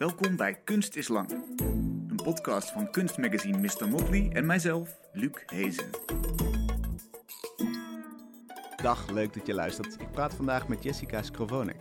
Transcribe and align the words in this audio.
Welkom 0.00 0.36
bij 0.36 0.54
Kunst 0.54 0.96
is 0.96 1.08
Lang. 1.08 1.30
Een 2.08 2.20
podcast 2.22 2.70
van 2.70 2.90
kunstmagazine 2.90 3.58
Mr. 3.58 3.88
Motley 3.88 4.30
en 4.32 4.46
mijzelf, 4.46 5.00
Luc 5.12 5.42
Hezen. 5.46 5.90
Dag, 8.76 9.10
leuk 9.10 9.32
dat 9.32 9.46
je 9.46 9.54
luistert. 9.54 10.00
Ik 10.00 10.10
praat 10.10 10.34
vandaag 10.34 10.68
met 10.68 10.82
Jessica 10.82 11.22
Skrovonek. 11.22 11.76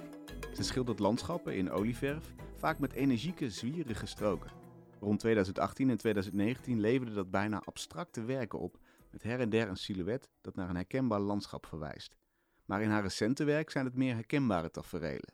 Ze 0.53 0.63
schildert 0.63 0.99
landschappen 0.99 1.55
in 1.55 1.71
olieverf, 1.71 2.33
vaak 2.57 2.79
met 2.79 2.93
energieke, 2.93 3.49
zwierige 3.49 4.05
stroken. 4.05 4.51
Rond 4.99 5.19
2018 5.19 5.89
en 5.89 5.97
2019 5.97 6.79
leverde 6.79 7.13
dat 7.13 7.31
bijna 7.31 7.61
abstracte 7.65 8.23
werken 8.23 8.59
op, 8.59 8.77
met 9.11 9.23
her 9.23 9.39
en 9.39 9.49
der 9.49 9.67
een 9.67 9.77
silhouet 9.77 10.29
dat 10.41 10.55
naar 10.55 10.69
een 10.69 10.75
herkenbaar 10.75 11.19
landschap 11.19 11.65
verwijst. 11.65 12.17
Maar 12.65 12.81
in 12.81 12.89
haar 12.89 13.01
recente 13.01 13.43
werk 13.43 13.69
zijn 13.69 13.85
het 13.85 13.95
meer 13.95 14.13
herkenbare 14.13 14.71
taferelen. 14.71 15.33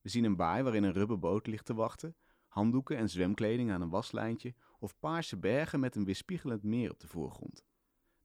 We 0.00 0.08
zien 0.08 0.24
een 0.24 0.36
baai 0.36 0.62
waarin 0.62 0.82
een 0.82 0.92
rubberboot 0.92 1.46
ligt 1.46 1.64
te 1.64 1.74
wachten, 1.74 2.14
handdoeken 2.54 2.96
en 2.96 3.08
zwemkleding 3.08 3.70
aan 3.70 3.80
een 3.80 3.90
waslijntje 3.90 4.54
of 4.78 4.98
paarse 4.98 5.36
bergen 5.36 5.80
met 5.80 5.96
een 5.96 6.04
weerspiegelend 6.04 6.62
meer 6.62 6.90
op 6.90 7.00
de 7.00 7.06
voorgrond. 7.06 7.64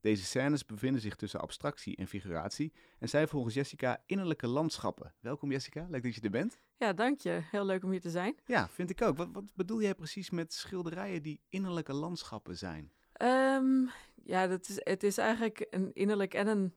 Deze 0.00 0.24
scènes 0.24 0.66
bevinden 0.66 1.00
zich 1.00 1.16
tussen 1.16 1.40
abstractie 1.40 1.96
en 1.96 2.06
figuratie 2.06 2.72
en 2.98 3.08
zijn 3.08 3.28
volgens 3.28 3.54
Jessica 3.54 4.02
innerlijke 4.06 4.46
landschappen. 4.46 5.14
Welkom 5.20 5.50
Jessica, 5.50 5.86
leuk 5.90 6.02
dat 6.02 6.14
je 6.14 6.20
er 6.20 6.30
bent. 6.30 6.60
Ja, 6.76 6.92
dank 6.92 7.20
je. 7.20 7.40
Heel 7.50 7.64
leuk 7.64 7.84
om 7.84 7.90
hier 7.90 8.00
te 8.00 8.10
zijn. 8.10 8.36
Ja, 8.46 8.68
vind 8.68 8.90
ik 8.90 9.02
ook. 9.02 9.16
Wat, 9.16 9.28
wat 9.32 9.54
bedoel 9.54 9.82
jij 9.82 9.94
precies 9.94 10.30
met 10.30 10.52
schilderijen 10.52 11.22
die 11.22 11.40
innerlijke 11.48 11.92
landschappen 11.92 12.56
zijn? 12.56 12.92
Um, 13.22 13.90
ja, 14.24 14.46
dat 14.46 14.68
is, 14.68 14.80
het 14.82 15.02
is 15.02 15.18
eigenlijk 15.18 15.66
een 15.70 15.92
innerlijk 15.92 16.34
en 16.34 16.46
een 16.46 16.74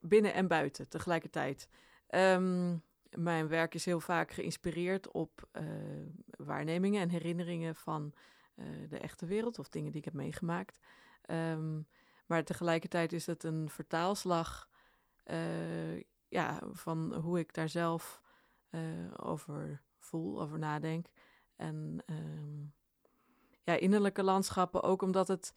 binnen 0.00 0.34
en 0.34 0.48
buiten 0.48 0.88
tegelijkertijd. 0.88 1.68
Um, 2.08 2.82
mijn 3.16 3.48
werk 3.48 3.74
is 3.74 3.84
heel 3.84 4.00
vaak 4.00 4.30
geïnspireerd 4.30 5.10
op 5.10 5.48
uh, 5.52 5.62
waarnemingen 6.36 7.00
en 7.02 7.08
herinneringen 7.08 7.74
van 7.74 8.12
uh, 8.56 8.66
de 8.88 8.98
echte 8.98 9.26
wereld 9.26 9.58
of 9.58 9.68
dingen 9.68 9.90
die 9.90 9.98
ik 9.98 10.04
heb 10.04 10.14
meegemaakt. 10.14 10.78
Um, 11.30 11.86
maar 12.26 12.44
tegelijkertijd 12.44 13.12
is 13.12 13.26
het 13.26 13.44
een 13.44 13.70
vertaalslag 13.70 14.68
uh, 15.26 16.00
ja, 16.28 16.60
van 16.72 17.14
hoe 17.14 17.38
ik 17.38 17.54
daar 17.54 17.68
zelf 17.68 18.20
over 19.16 19.82
voel, 19.98 20.42
over 20.42 20.58
nadenk. 20.58 21.06
En 21.56 22.02
um, 22.06 22.72
ja, 23.62 23.74
innerlijke 23.74 24.22
landschappen 24.22 24.82
ook 24.82 25.02
omdat 25.02 25.28
het 25.28 25.54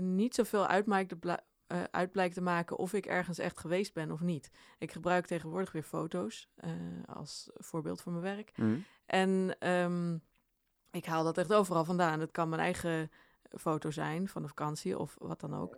niet 0.00 0.34
zoveel 0.34 0.66
uitmaakt, 0.66 1.14
uh, 1.72 1.82
uit 1.90 2.12
blijkt 2.12 2.34
te 2.34 2.40
maken 2.40 2.76
of 2.76 2.92
ik 2.92 3.06
ergens 3.06 3.38
echt 3.38 3.58
geweest 3.58 3.94
ben 3.94 4.10
of 4.10 4.20
niet. 4.20 4.50
Ik 4.78 4.92
gebruik 4.92 5.26
tegenwoordig 5.26 5.72
weer 5.72 5.82
foto's 5.82 6.48
uh, 6.64 6.70
als 7.06 7.50
voorbeeld 7.54 8.00
voor 8.00 8.12
mijn 8.12 8.24
werk. 8.24 8.52
Mm. 8.56 8.84
En 9.06 9.56
um, 9.68 10.22
ik 10.90 11.04
haal 11.04 11.24
dat 11.24 11.38
echt 11.38 11.52
overal 11.52 11.84
vandaan. 11.84 12.20
Het 12.20 12.30
kan 12.30 12.48
mijn 12.48 12.62
eigen 12.62 13.10
foto 13.50 13.90
zijn 13.90 14.28
van 14.28 14.42
de 14.42 14.48
vakantie 14.48 14.98
of 14.98 15.16
wat 15.18 15.40
dan 15.40 15.54
ook. 15.54 15.76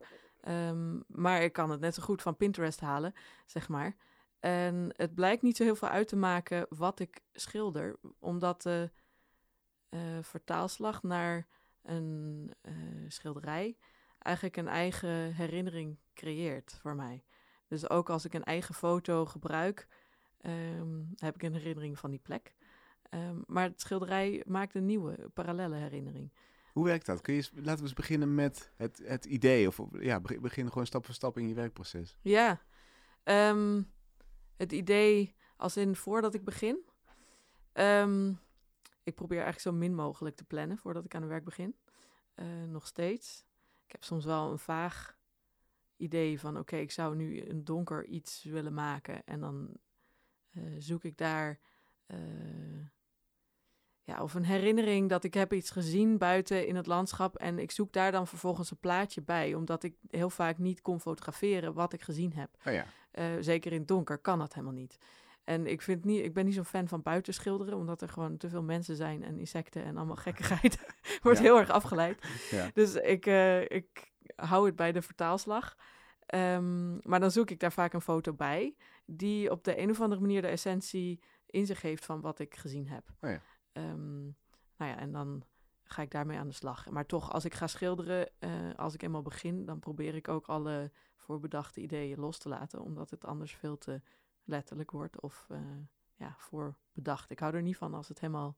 Um, 0.49 1.05
maar 1.07 1.43
ik 1.43 1.53
kan 1.53 1.71
het 1.71 1.81
net 1.81 1.95
zo 1.95 2.03
goed 2.03 2.23
van 2.23 2.37
Pinterest 2.37 2.81
halen, 2.81 3.15
zeg 3.47 3.69
maar. 3.69 3.97
En 4.41 4.93
het 4.97 5.15
blijkt 5.15 5.43
niet 5.43 5.57
zo 5.57 5.65
heel 5.65 5.77
veel 5.77 5.89
uit 5.89 6.09
te 6.09 6.17
maken 6.17 6.67
wat 6.69 7.01
ik 7.01 7.21
schilder, 7.33 7.97
omdat 8.19 8.63
de 8.63 8.91
uh, 9.91 10.01
vertaalslag 10.23 11.03
naar 11.03 11.47
een 11.83 12.53
schilderij 13.09 13.77
eigenlijk 14.23 14.57
een 14.57 14.69
eigen 14.69 15.35
herinnering 15.35 15.99
creëert 16.15 16.79
voor 16.81 16.95
mij. 16.95 17.25
Dus 17.69 17.91
ook 17.91 18.11
als 18.11 18.25
ik 18.25 18.35
een 18.35 18.45
eigen 18.45 18.75
foto 18.75 19.27
gebruik, 19.27 19.89
um, 20.41 21.13
heb 21.17 21.35
ik 21.35 21.43
een 21.43 21.53
herinnering 21.53 21.99
van 21.99 22.11
die 22.11 22.19
plek. 22.19 22.55
Um, 23.11 23.45
maar 23.47 23.65
het 23.65 23.81
schilderij 23.81 24.43
maakt 24.47 24.75
een 24.75 24.87
nieuwe, 24.87 25.31
parallele 25.35 25.77
herinnering. 25.77 26.33
Hoe 26.73 26.85
werkt 26.85 27.07
dat? 27.07 27.21
Kun 27.21 27.35
je, 27.35 27.49
laten 27.55 27.77
we 27.77 27.83
eens 27.83 27.93
beginnen 27.93 28.35
met 28.35 28.73
het, 28.77 29.03
het 29.05 29.25
idee. 29.25 29.67
Of 29.69 29.81
ja, 29.93 30.21
begin 30.21 30.69
gewoon 30.69 30.87
stap 30.87 31.05
voor 31.05 31.15
stap 31.15 31.39
in 31.39 31.49
je 31.49 31.55
werkproces. 31.55 32.17
Ja, 32.21 32.61
um, 33.25 33.93
het 34.57 34.73
idee 34.73 35.35
als 35.57 35.77
in 35.77 35.97
voordat 35.97 36.35
ik 36.35 36.45
begin. 36.45 36.77
ik 39.03 39.15
probeer 39.15 39.43
eigenlijk 39.43 39.61
zo 39.61 39.73
min 39.73 39.95
mogelijk 39.95 40.37
te 40.37 40.45
plannen 40.45 40.79
voordat 40.79 41.05
ik 41.05 41.15
aan 41.15 41.23
het 41.23 41.31
werk 41.31 41.45
begin. 41.45 41.77
Uh, 42.37 42.47
nog 42.69 42.87
steeds. 42.87 43.45
Ik 43.93 43.99
heb 43.99 44.07
soms 44.07 44.25
wel 44.25 44.51
een 44.51 44.59
vaag 44.59 45.17
idee 45.97 46.41
van: 46.41 46.59
oké, 46.59 46.77
ik 46.77 46.91
zou 46.91 47.17
nu 47.17 47.49
een 47.49 47.65
donker 47.65 48.07
iets 48.07 48.43
willen 48.43 48.75
maken. 48.75 49.25
En 49.25 49.41
dan 49.41 49.69
uh, 50.53 50.75
zoek 50.79 51.05
ik 51.05 51.17
daar. 51.17 51.59
Uh, 52.07 52.87
ja, 54.03 54.23
of 54.23 54.35
een 54.35 54.45
herinnering 54.45 55.09
dat 55.09 55.25
ik 55.25 55.35
heb 55.35 55.53
iets 55.53 55.71
gezien 55.71 56.19
buiten 56.19 56.67
in 56.67 56.77
het 56.77 56.87
landschap. 56.87 57.37
En 57.37 57.59
ik 57.59 57.71
zoek 57.71 57.93
daar 57.93 58.13
dan 58.13 58.27
vervolgens 58.27 58.71
een 58.71 58.79
plaatje 58.79 59.23
bij. 59.23 59.55
Omdat 59.55 59.83
ik 59.83 59.97
heel 60.09 60.31
vaak 60.31 60.59
niet 60.59 60.81
kon 60.81 61.01
fotograferen 61.01 61.75
wat 61.75 61.93
ik 61.93 62.03
gezien 62.03 62.33
heb. 62.33 62.51
Oh 62.67 62.73
ja. 62.73 62.87
uh, 63.13 63.25
zeker 63.41 63.73
in 63.73 63.79
het 63.79 63.89
donker 63.89 64.19
kan 64.19 64.39
dat 64.39 64.55
helemaal 64.55 64.75
niet. 64.75 64.99
En 65.45 65.67
ik, 65.67 65.83
vind 65.83 66.05
niet, 66.05 66.25
ik 66.25 66.35
ben 66.35 66.45
niet 66.45 66.55
zo'n 66.55 66.65
fan 66.65 66.89
van 66.89 67.03
buiten 67.03 67.35
schilderen, 67.35 67.79
omdat 67.79 68.03
er 68.03 68.09
gewoon 68.09 68.37
te 68.37 68.49
veel 68.49 68.63
mensen 68.63 68.97
zijn 68.97 69.23
en 69.23 69.39
insecten 69.39 69.85
en 69.85 69.97
allemaal 69.97 70.17
gekkigheid. 70.17 70.79
Wordt 71.23 71.39
ja. 71.39 71.45
heel 71.45 71.59
erg 71.59 71.71
afgeleid. 71.71 72.23
Ja. 72.51 72.71
Dus 72.75 72.95
ik, 72.95 73.27
uh, 73.27 73.61
ik 73.61 74.13
hou 74.37 74.67
het 74.67 74.77
bij 74.77 74.93
de 74.93 75.03
vertaalslag. 75.03 75.77
Um, 76.35 76.99
maar 77.03 77.21
dan 77.21 77.31
zoek 77.31 77.51
ik 77.51 77.61
daar 77.61 77.73
vaak 77.73 77.93
een 77.93 78.01
foto 78.01 78.33
bij, 78.33 78.77
die 79.05 79.51
op 79.51 79.65
de 79.65 79.81
een 79.81 79.91
of 79.91 80.01
andere 80.01 80.21
manier 80.21 80.43
de 80.43 80.49
essentie 80.49 81.21
in 81.47 81.67
zich 81.67 81.83
heeft 81.83 82.05
van 82.05 82.21
wat 82.21 82.39
ik 82.39 82.57
gezien 82.57 82.89
heb. 82.89 83.05
Oh 83.21 83.31
ja. 83.31 83.41
Um, 83.73 84.37
nou 84.77 84.91
ja, 84.91 84.99
en 84.99 85.13
dan 85.13 85.43
ga 85.85 86.03
ik 86.03 86.11
daarmee 86.11 86.39
aan 86.39 86.49
de 86.49 86.55
slag. 86.55 86.91
Maar 86.91 87.07
toch, 87.07 87.33
als 87.33 87.45
ik 87.45 87.55
ga 87.55 87.67
schilderen, 87.67 88.31
uh, 88.41 88.51
als 88.77 88.95
ik 88.95 89.03
eenmaal 89.03 89.23
begin, 89.23 89.65
dan 89.65 89.79
probeer 89.79 90.15
ik 90.15 90.29
ook 90.29 90.47
alle 90.47 90.91
voorbedachte 91.17 91.81
ideeën 91.81 92.19
los 92.19 92.39
te 92.39 92.49
laten, 92.49 92.81
omdat 92.81 93.11
het 93.11 93.25
anders 93.25 93.55
veel 93.55 93.79
te 93.79 94.03
letterlijk 94.45 94.91
wordt 94.91 95.21
of 95.21 95.47
uh, 95.51 95.59
ja, 96.15 96.35
voorbedacht. 96.39 97.31
Ik 97.31 97.39
hou 97.39 97.55
er 97.55 97.63
niet 97.63 97.77
van 97.77 97.95
als 97.95 98.09
het 98.09 98.21
helemaal 98.21 98.57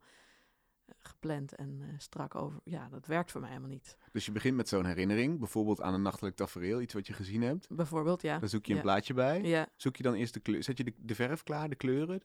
uh, 0.87 0.95
gepland 0.99 1.55
en 1.55 1.81
uh, 1.81 1.89
strak 1.99 2.35
over. 2.35 2.61
Ja, 2.65 2.89
dat 2.89 3.07
werkt 3.07 3.31
voor 3.31 3.41
mij 3.41 3.51
helemaal 3.51 3.71
niet. 3.71 3.97
Dus 4.13 4.27
je 4.27 4.33
begint 4.33 4.57
met 4.57 4.69
zo'n 4.69 4.85
herinnering, 4.85 5.39
bijvoorbeeld 5.39 5.81
aan 5.81 5.95
een 5.95 6.03
nachtelijk 6.03 6.37
tafereel, 6.37 6.81
iets 6.81 6.95
wat 6.95 7.07
je 7.07 7.13
gezien 7.13 7.43
hebt. 7.43 7.69
Bijvoorbeeld, 7.71 8.23
ja. 8.23 8.39
Dan 8.39 8.49
zoek 8.49 8.67
je 8.67 8.71
een 8.71 8.77
ja. 8.77 8.85
plaatje 8.85 9.15
bij. 9.15 9.43
Ja. 9.43 9.69
Zoek 9.77 9.97
je 9.97 10.03
dan 10.03 10.15
eerst 10.15 10.35
de 10.35 10.41
kleur. 10.41 10.63
Zet 10.63 10.79
je 10.79 10.85
de, 10.85 10.95
de 10.97 11.15
verf 11.15 11.43
klaar, 11.43 11.69
de 11.69 11.75
kleuren? 11.75 12.23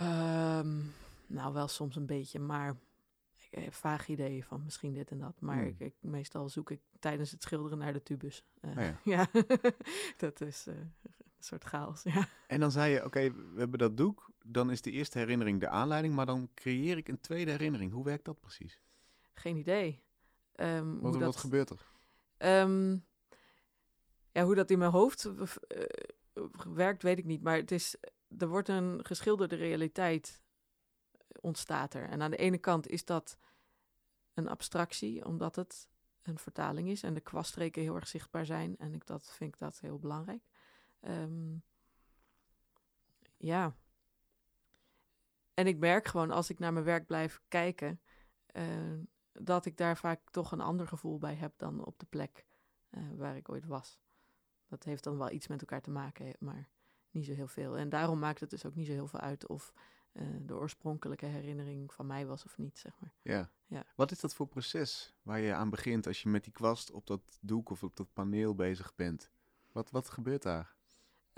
Um, 0.00 0.92
nou, 1.26 1.52
wel 1.52 1.68
soms 1.68 1.96
een 1.96 2.06
beetje, 2.06 2.38
maar 2.38 2.76
ik 3.50 3.64
heb 3.64 3.74
vaag 3.74 4.08
ideeën 4.08 4.42
van 4.42 4.64
misschien 4.64 4.92
dit 4.92 5.10
en 5.10 5.18
dat. 5.18 5.40
Maar 5.40 5.58
hmm. 5.58 5.66
ik, 5.66 5.80
ik, 5.80 5.94
meestal 6.00 6.48
zoek 6.48 6.70
ik 6.70 6.80
tijdens 6.98 7.30
het 7.30 7.42
schilderen 7.42 7.78
naar 7.78 7.92
de 7.92 8.02
tubus. 8.02 8.44
Uh, 8.60 8.70
oh 8.70 8.82
ja. 8.82 8.98
ja. 9.16 9.26
dat 10.16 10.40
is 10.40 10.66
uh, 10.66 10.74
een 11.38 11.44
soort 11.44 11.64
chaos, 11.64 12.02
ja. 12.02 12.28
En 12.46 12.60
dan 12.60 12.70
zei 12.70 12.92
je, 12.92 12.98
oké, 12.98 13.06
okay, 13.06 13.32
we 13.32 13.58
hebben 13.58 13.78
dat 13.78 13.96
doek. 13.96 14.30
Dan 14.44 14.70
is 14.70 14.82
de 14.82 14.90
eerste 14.90 15.18
herinnering 15.18 15.60
de 15.60 15.68
aanleiding. 15.68 16.14
Maar 16.14 16.26
dan 16.26 16.50
creëer 16.54 16.96
ik 16.96 17.08
een 17.08 17.20
tweede 17.20 17.50
herinnering. 17.50 17.92
Hoe 17.92 18.04
werkt 18.04 18.24
dat 18.24 18.40
precies? 18.40 18.80
Geen 19.32 19.56
idee. 19.56 20.02
Um, 20.56 21.00
wat, 21.00 21.16
wat 21.16 21.36
gebeurt 21.36 21.70
er? 21.70 21.86
Um, 22.62 23.04
ja, 24.32 24.44
hoe 24.44 24.54
dat 24.54 24.70
in 24.70 24.78
mijn 24.78 24.90
hoofd 24.90 25.24
uh, 25.24 25.48
werkt, 26.74 27.02
weet 27.02 27.18
ik 27.18 27.24
niet. 27.24 27.42
Maar 27.42 27.56
het 27.56 27.70
is, 27.70 27.96
er 28.38 28.48
wordt 28.48 28.68
een 28.68 29.04
geschilderde 29.04 29.56
realiteit 29.56 30.42
ontstaat 31.40 31.94
er. 31.94 32.08
En 32.08 32.22
aan 32.22 32.30
de 32.30 32.36
ene 32.36 32.58
kant 32.58 32.88
is 32.88 33.04
dat 33.04 33.38
een 34.34 34.48
abstractie, 34.48 35.24
omdat 35.24 35.56
het 35.56 35.88
een 36.22 36.38
vertaling 36.38 36.88
is 36.88 37.02
en 37.02 37.14
de 37.14 37.20
kwaststreken 37.20 37.82
heel 37.82 37.94
erg 37.94 38.08
zichtbaar 38.08 38.46
zijn. 38.46 38.76
En 38.78 38.94
ik 38.94 39.06
dat 39.06 39.32
vind 39.32 39.54
ik 39.54 39.58
dat 39.58 39.80
heel 39.80 39.98
belangrijk. 39.98 40.42
Um, 41.00 41.62
ja. 43.36 43.76
En 45.54 45.66
ik 45.66 45.78
merk 45.78 46.08
gewoon 46.08 46.30
als 46.30 46.50
ik 46.50 46.58
naar 46.58 46.72
mijn 46.72 46.84
werk 46.84 47.06
blijf 47.06 47.40
kijken, 47.48 48.00
uh, 48.52 48.64
dat 49.32 49.66
ik 49.66 49.76
daar 49.76 49.96
vaak 49.96 50.30
toch 50.30 50.52
een 50.52 50.60
ander 50.60 50.88
gevoel 50.88 51.18
bij 51.18 51.34
heb 51.34 51.52
dan 51.56 51.84
op 51.84 51.98
de 51.98 52.06
plek 52.06 52.46
uh, 52.90 53.02
waar 53.16 53.36
ik 53.36 53.48
ooit 53.48 53.66
was. 53.66 54.00
Dat 54.66 54.84
heeft 54.84 55.04
dan 55.04 55.18
wel 55.18 55.30
iets 55.30 55.46
met 55.46 55.60
elkaar 55.60 55.82
te 55.82 55.90
maken, 55.90 56.34
maar 56.38 56.68
niet 57.10 57.24
zo 57.24 57.32
heel 57.32 57.48
veel. 57.48 57.76
En 57.76 57.88
daarom 57.88 58.18
maakt 58.18 58.40
het 58.40 58.50
dus 58.50 58.66
ook 58.66 58.74
niet 58.74 58.86
zo 58.86 58.92
heel 58.92 59.08
veel 59.08 59.20
uit 59.20 59.46
of 59.46 59.72
uh, 60.12 60.26
de 60.40 60.56
oorspronkelijke 60.56 61.26
herinnering 61.26 61.92
van 61.92 62.06
mij 62.06 62.26
was 62.26 62.44
of 62.44 62.58
niet, 62.58 62.78
zeg 62.78 62.92
maar. 63.00 63.14
Ja. 63.22 63.50
ja. 63.66 63.84
Wat 63.96 64.10
is 64.10 64.20
dat 64.20 64.34
voor 64.34 64.46
proces 64.46 65.14
waar 65.22 65.40
je 65.40 65.54
aan 65.54 65.70
begint 65.70 66.06
als 66.06 66.22
je 66.22 66.28
met 66.28 66.44
die 66.44 66.52
kwast 66.52 66.90
op 66.90 67.06
dat 67.06 67.38
doek 67.40 67.70
of 67.70 67.82
op 67.82 67.96
dat 67.96 68.12
paneel 68.12 68.54
bezig 68.54 68.94
bent? 68.94 69.30
Wat, 69.72 69.90
wat 69.90 70.10
gebeurt 70.10 70.42
daar? 70.42 70.76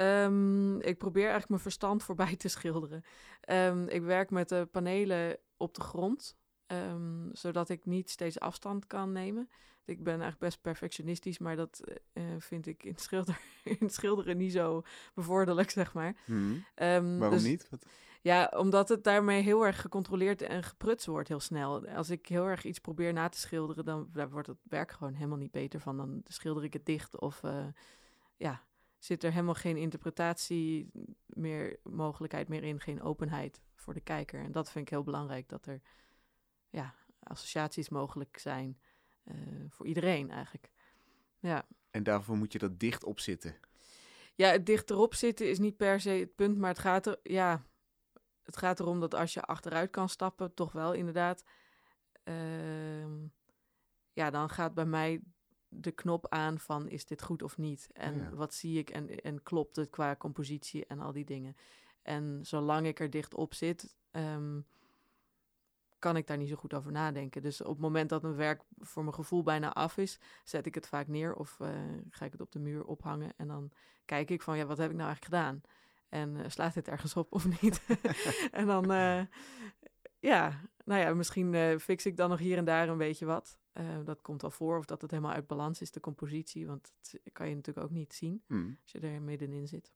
Um, 0.00 0.80
ik 0.80 0.98
probeer 0.98 1.22
eigenlijk 1.22 1.48
mijn 1.48 1.60
verstand 1.60 2.02
voorbij 2.02 2.36
te 2.36 2.48
schilderen. 2.48 3.04
Um, 3.48 3.88
ik 3.88 4.02
werk 4.02 4.30
met 4.30 4.48
de 4.48 4.68
panelen 4.70 5.38
op 5.56 5.74
de 5.74 5.80
grond, 5.80 6.36
um, 6.66 7.28
zodat 7.32 7.68
ik 7.68 7.84
niet 7.84 8.10
steeds 8.10 8.40
afstand 8.40 8.86
kan 8.86 9.12
nemen. 9.12 9.48
Ik 9.84 10.02
ben 10.02 10.12
eigenlijk 10.12 10.40
best 10.40 10.60
perfectionistisch, 10.60 11.38
maar 11.38 11.56
dat 11.56 11.80
uh, 12.14 12.24
vind 12.38 12.66
ik 12.66 12.84
in, 12.84 12.96
schilder, 12.96 13.40
in 13.80 13.90
schilderen 13.90 14.36
niet 14.36 14.52
zo 14.52 14.82
bevorderlijk, 15.14 15.70
zeg 15.70 15.92
maar. 15.92 16.16
Hmm. 16.24 16.64
Waarom 16.74 17.30
dus, 17.30 17.42
niet? 17.42 17.66
Wat? 17.70 17.86
Ja, 18.22 18.52
omdat 18.56 18.88
het 18.88 19.04
daarmee 19.04 19.42
heel 19.42 19.66
erg 19.66 19.80
gecontroleerd 19.80 20.42
en 20.42 20.62
geprutst 20.62 21.06
wordt 21.06 21.28
heel 21.28 21.40
snel. 21.40 21.88
Als 21.88 22.10
ik 22.10 22.26
heel 22.26 22.46
erg 22.46 22.64
iets 22.64 22.78
probeer 22.78 23.12
na 23.12 23.28
te 23.28 23.38
schilderen, 23.38 23.84
dan 23.84 24.08
daar 24.12 24.30
wordt 24.30 24.46
het 24.46 24.58
werk 24.62 24.90
gewoon 24.90 25.14
helemaal 25.14 25.38
niet 25.38 25.50
beter 25.50 25.80
van. 25.80 25.96
Dan 25.96 26.22
schilder 26.24 26.64
ik 26.64 26.72
het 26.72 26.86
dicht 26.86 27.20
of 27.20 27.42
uh, 27.42 27.66
ja, 28.36 28.62
zit 29.00 29.24
er 29.24 29.30
helemaal 29.32 29.54
geen 29.54 29.76
interpretatie 29.76 30.90
meer, 31.26 31.78
mogelijkheid 31.82 32.48
meer 32.48 32.62
in, 32.62 32.80
geen 32.80 33.02
openheid 33.02 33.60
voor 33.74 33.94
de 33.94 34.00
kijker. 34.00 34.44
En 34.44 34.52
dat 34.52 34.70
vind 34.70 34.84
ik 34.84 34.90
heel 34.90 35.02
belangrijk, 35.02 35.48
dat 35.48 35.66
er 35.66 35.80
ja, 36.68 36.94
associaties 37.22 37.88
mogelijk 37.88 38.38
zijn 38.38 38.80
uh, 39.24 39.34
voor 39.68 39.86
iedereen 39.86 40.30
eigenlijk. 40.30 40.70
Ja. 41.38 41.66
En 41.90 42.02
daarvoor 42.02 42.36
moet 42.36 42.52
je 42.52 42.58
dat 42.58 42.78
dicht 42.80 43.04
op 43.04 43.20
zitten. 43.20 43.56
Ja, 44.34 44.50
het 44.50 44.66
dicht 44.66 44.90
erop 44.90 45.14
zitten 45.14 45.50
is 45.50 45.58
niet 45.58 45.76
per 45.76 46.00
se 46.00 46.10
het 46.10 46.34
punt, 46.34 46.58
maar 46.58 46.70
het 46.70 46.78
gaat 46.78 47.06
er, 47.06 47.18
ja, 47.22 47.66
het 48.42 48.56
gaat 48.56 48.80
erom 48.80 49.00
dat 49.00 49.14
als 49.14 49.34
je 49.34 49.42
achteruit 49.42 49.90
kan 49.90 50.08
stappen, 50.08 50.54
toch 50.54 50.72
wel 50.72 50.92
inderdaad. 50.92 51.44
Uh, 52.24 53.06
ja, 54.12 54.30
dan 54.30 54.50
gaat 54.50 54.74
bij 54.74 54.84
mij 54.84 55.20
de 55.70 55.90
knop 55.90 56.28
aan 56.28 56.58
van 56.58 56.88
is 56.88 57.04
dit 57.04 57.22
goed 57.22 57.42
of 57.42 57.58
niet? 57.58 57.88
En 57.92 58.34
wat 58.34 58.54
zie 58.54 58.78
ik 58.78 58.90
en, 58.90 59.22
en 59.22 59.42
klopt 59.42 59.76
het 59.76 59.90
qua 59.90 60.16
compositie 60.16 60.86
en 60.86 61.00
al 61.00 61.12
die 61.12 61.24
dingen. 61.24 61.56
En 62.02 62.38
zolang 62.42 62.86
ik 62.86 63.00
er 63.00 63.10
dicht 63.10 63.34
op 63.34 63.54
zit, 63.54 63.96
um, 64.10 64.66
kan 65.98 66.16
ik 66.16 66.26
daar 66.26 66.36
niet 66.36 66.48
zo 66.48 66.56
goed 66.56 66.74
over 66.74 66.92
nadenken. 66.92 67.42
Dus 67.42 67.60
op 67.60 67.68
het 67.68 67.80
moment 67.80 68.08
dat 68.08 68.24
een 68.24 68.36
werk 68.36 68.62
voor 68.78 69.02
mijn 69.02 69.14
gevoel 69.14 69.42
bijna 69.42 69.72
af 69.72 69.96
is, 69.96 70.18
zet 70.44 70.66
ik 70.66 70.74
het 70.74 70.88
vaak 70.88 71.06
neer 71.06 71.34
of 71.34 71.58
uh, 71.62 71.68
ga 72.10 72.24
ik 72.24 72.32
het 72.32 72.40
op 72.40 72.52
de 72.52 72.58
muur 72.58 72.84
ophangen. 72.84 73.32
En 73.36 73.48
dan 73.48 73.70
kijk 74.04 74.30
ik 74.30 74.42
van, 74.42 74.56
ja, 74.56 74.66
wat 74.66 74.78
heb 74.78 74.90
ik 74.90 74.96
nou 74.96 75.08
eigenlijk 75.08 75.34
gedaan? 75.34 75.60
En 76.08 76.36
uh, 76.36 76.44
slaat 76.46 76.74
dit 76.74 76.88
ergens 76.88 77.16
op 77.16 77.32
of 77.32 77.60
niet? 77.60 77.82
en 78.50 78.66
dan, 78.66 78.92
uh, 78.92 79.22
ja, 80.18 80.60
nou 80.84 81.00
ja, 81.00 81.14
misschien 81.14 81.80
fix 81.80 82.06
ik 82.06 82.16
dan 82.16 82.30
nog 82.30 82.38
hier 82.38 82.56
en 82.56 82.64
daar 82.64 82.88
een 82.88 82.98
beetje 82.98 83.26
wat. 83.26 83.59
Dat 84.04 84.22
komt 84.22 84.42
wel 84.42 84.50
voor, 84.50 84.78
of 84.78 84.84
dat 84.84 85.02
het 85.02 85.10
helemaal 85.10 85.32
uit 85.32 85.46
balans 85.46 85.80
is, 85.80 85.90
de 85.90 86.00
compositie. 86.00 86.66
Want 86.66 86.92
dat 87.10 87.32
kan 87.32 87.48
je 87.48 87.54
natuurlijk 87.54 87.86
ook 87.86 87.92
niet 87.92 88.14
zien 88.14 88.42
mm. 88.46 88.78
als 88.82 88.92
je 88.92 89.00
er 89.00 89.22
middenin 89.22 89.68
zit. 89.68 89.92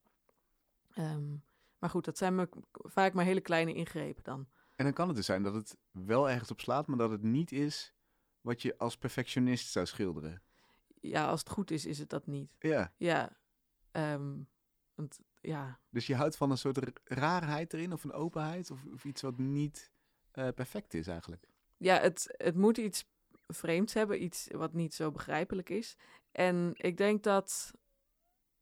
Um, 0.99 1.45
maar 1.79 1.91
goed, 1.91 2.05
dat 2.05 2.19
zijn 2.19 2.35
me, 2.35 2.49
vaak 2.73 3.13
maar 3.13 3.25
hele 3.25 3.41
kleine 3.41 3.75
ingrepen 3.75 4.23
dan. 4.23 4.49
En 4.77 4.85
dan 4.85 4.93
kan 4.93 5.07
het 5.07 5.17
dus 5.17 5.27
zijn 5.27 5.43
dat 5.43 5.55
het 5.55 5.77
wel 5.91 6.31
ergens 6.31 6.51
op 6.51 6.61
slaat, 6.61 6.87
maar 6.87 6.99
dat 6.99 7.11
het 7.11 7.23
niet 7.23 7.53
is 7.53 7.95
wat 8.41 8.63
je 8.63 8.79
als 8.79 8.97
perfectionist 8.97 9.71
zou 9.71 9.87
schilderen. 9.87 10.43
Ja, 11.01 11.27
als 11.27 11.41
het 11.41 11.49
goed 11.49 11.71
is, 11.71 11.87
is 11.87 11.99
het 11.99 12.11
dat 12.11 12.27
niet. 12.27 12.51
Ja. 12.59 12.93
Ja. 12.97 13.37
Um, 13.93 14.49
want, 14.95 15.21
ja. 15.41 15.81
Dus 15.91 16.07
je 16.07 16.15
houdt 16.15 16.37
van 16.37 16.51
een 16.51 16.59
soort 16.59 17.01
raarheid 17.05 17.73
erin, 17.73 17.93
of 17.93 18.05
een 18.05 18.13
openheid, 18.13 18.71
of, 18.71 18.85
of 18.93 19.05
iets 19.05 19.23
wat 19.23 19.39
niet 19.39 19.93
uh, 20.35 20.49
perfect 20.49 20.95
is 20.95 21.07
eigenlijk. 21.07 21.49
Ja, 21.77 22.01
het, 22.01 22.35
het 22.37 22.57
moet 22.57 22.79
iets 22.79 23.13
vreemds 23.47 23.95
hebben, 23.95 24.23
iets 24.23 24.49
wat 24.51 24.73
niet 24.73 24.95
zo 24.95 25.11
begrijpelijk 25.11 25.71
is. 25.71 25.97
En 26.33 26.71
ik 26.77 26.97
denk 26.97 27.23
dat 27.23 27.73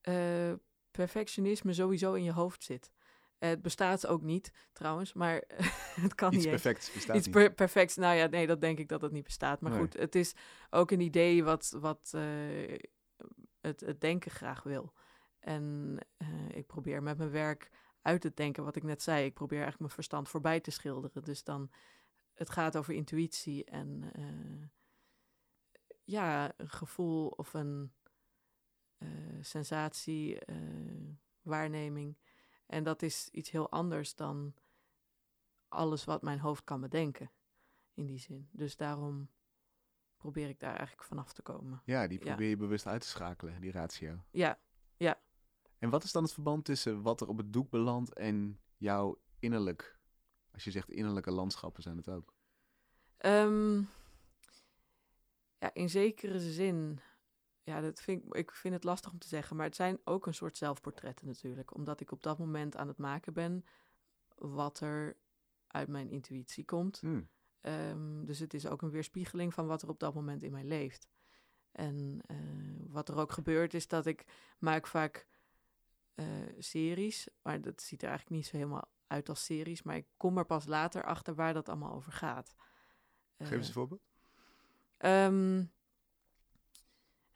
uh, 0.09 0.53
perfectionisme 0.91 1.73
sowieso 1.73 2.13
in 2.13 2.25
je 2.25 2.33
hoofd 2.33 2.63
zit. 2.65 2.93
Het 3.39 3.63
bestaat 3.63 4.07
ook 4.07 4.23
niet, 4.23 4.53
trouwens, 4.73 5.13
maar 5.13 5.43
het 6.05 6.15
kan 6.15 6.33
Iets 6.33 6.43
niet. 6.43 6.51
perfects 6.51 6.93
bestaat 6.93 7.17
Iets 7.17 7.27
niet. 7.29 7.55
perfects, 7.55 7.97
nou 7.97 8.17
ja, 8.17 8.27
nee, 8.27 8.47
dat 8.47 8.61
denk 8.61 8.79
ik 8.79 8.89
dat 8.89 9.03
het 9.03 9.13
niet 9.13 9.25
bestaat. 9.25 9.61
Maar 9.61 9.71
Nee. 9.71 9.81
goed, 9.81 9.93
het 9.93 10.15
is 10.15 10.35
ook 10.71 10.91
een 10.91 11.01
idee 11.01 11.45
wat, 11.45 11.77
wat 11.81 12.13
eh, 12.15 12.79
het, 13.61 13.81
het 13.81 14.01
denken 14.01 14.31
graag 14.31 14.63
wil. 14.63 14.93
En 15.39 15.97
eh, 16.17 16.29
ik 16.49 16.67
probeer 16.67 17.03
met 17.03 17.19
mijn 17.19 17.31
werk 17.31 17.71
uit 18.03 18.23
het 18.23 18.37
denken, 18.37 18.65
wat 18.65 18.77
ik 18.77 18.83
net 18.83 19.03
zei. 19.03 19.25
Ik 19.25 19.35
probeer 19.35 19.59
eigenlijk 19.59 19.81
mijn 19.81 19.95
verstand 19.95 20.29
voorbij 20.29 20.61
te 20.61 20.71
schilderen. 20.71 21.25
Dus 21.25 21.45
dan, 21.45 21.71
het 22.43 22.51
gaat 22.51 22.77
over 22.77 22.95
intuïtie 22.95 23.65
en 23.65 24.13
eh, 24.13 24.69
ja, 26.05 26.53
een 26.57 26.69
gevoel 26.69 27.29
of 27.29 27.55
een 27.55 27.93
eh, 28.99 29.09
sensatie, 29.41 30.39
eh, 30.39 30.57
waarneming. 31.43 32.19
En 32.67 32.85
dat 32.85 33.03
is 33.03 33.29
iets 33.33 33.51
heel 33.51 33.71
anders 33.71 34.15
dan 34.15 34.55
alles 35.69 36.05
wat 36.05 36.23
mijn 36.23 36.39
hoofd 36.39 36.65
kan 36.65 36.81
bedenken, 36.81 37.31
in 37.95 38.07
die 38.07 38.19
zin. 38.19 38.49
Dus 38.53 38.77
daarom 38.77 39.31
probeer 40.17 40.49
ik 40.49 40.59
daar 40.61 40.77
eigenlijk 40.77 41.05
vanaf 41.05 41.33
te 41.33 41.43
komen. 41.43 41.83
Ja, 41.85 42.07
die 42.07 42.19
Ja. 42.19 42.25
probeer 42.25 42.49
je 42.49 42.57
bewust 42.57 42.87
uit 42.87 43.01
te 43.01 43.09
schakelen, 43.09 43.61
die 43.61 43.71
ratio. 43.73 44.25
Ja, 44.31 44.59
ja. 44.97 45.21
En 45.79 45.91
wat 45.91 46.05
is 46.05 46.13
dan 46.13 46.23
het 46.23 46.33
verband 46.33 46.65
tussen 46.65 47.03
wat 47.03 47.21
er 47.21 47.29
op 47.29 47.37
het 47.37 47.53
doek 47.53 47.71
belandt 47.71 48.13
en 48.13 48.61
jouw 48.77 49.21
innerlijk? 49.39 50.01
Als 50.53 50.65
je 50.65 50.71
zegt 50.71 50.91
innerlijke 50.91 51.31
landschappen 51.31 51.83
zijn 51.83 51.97
het 51.97 52.09
ook. 52.09 52.32
Ehm, 53.23 53.83
ja, 55.59 55.75
in 55.75 55.91
zekere 55.91 56.41
zin. 56.41 57.01
Ja, 57.63 57.81
dat 57.81 58.01
vind 58.01 58.25
ik, 58.25 58.35
ik 58.35 58.53
vind 58.53 58.75
het 58.75 58.85
lastig 58.85 59.13
om 59.13 59.19
te 59.19 59.29
zeggen. 59.29 59.57
Maar 59.57 59.67
het 59.67 59.77
zijn 59.77 59.99
ook 60.05 60.27
een 60.27 60.35
soort 60.35 60.57
zelfportretten 60.57 61.27
natuurlijk. 61.27 61.75
Omdat 61.75 62.01
ik 62.01 62.13
op 62.13 62.23
dat 62.23 62.39
moment 62.39 62.77
aan 62.77 62.89
het 62.89 62.99
maken 62.99 63.33
ben 63.33 63.65
wat 64.35 64.81
er 64.81 65.17
uit 65.67 65.89
mijn 65.89 66.11
intuïtie 66.11 66.65
komt. 66.65 67.01
Hmm. 67.01 67.29
Ehm, 67.61 68.25
dus 68.25 68.39
het 68.39 68.55
is 68.55 68.67
ook 68.67 68.83
een 68.83 68.91
weerspiegeling 68.91 69.55
van 69.55 69.67
wat 69.67 69.83
er 69.83 69.89
op 69.89 70.01
dat 70.01 70.15
moment 70.15 70.43
in 70.43 70.53
mij 70.53 70.65
leeft. 70.65 71.09
En 71.73 72.21
eh, 72.27 72.37
wat 72.89 73.09
er 73.09 73.17
ook 73.17 73.33
gebeurt 73.33 73.75
is 73.75 73.89
dat 73.89 74.07
ik 74.07 74.25
maak 74.59 74.87
vaak 74.87 75.27
eh, 76.15 76.27
series, 76.59 77.29
maar 77.43 77.61
dat 77.61 77.83
ziet 77.83 78.03
er 78.03 78.09
eigenlijk 78.09 78.37
niet 78.37 78.47
zo 78.47 78.57
helemaal 78.57 78.91
uit 79.07 79.29
als 79.29 79.45
series. 79.45 79.83
Maar 79.83 79.97
ik 79.97 80.07
kom 80.17 80.39
er 80.39 80.47
pas 80.47 80.67
later 80.67 81.05
achter 81.05 81.35
waar 81.35 81.53
dat 81.53 81.69
allemaal 81.69 81.95
over 81.95 82.13
gaat. 82.13 82.55
Geef 83.43 83.51
Eh, 83.51 83.57
eens 83.57 83.67
een 83.67 83.73
voorbeeld. 83.73 84.01
Ehm, 84.97 85.65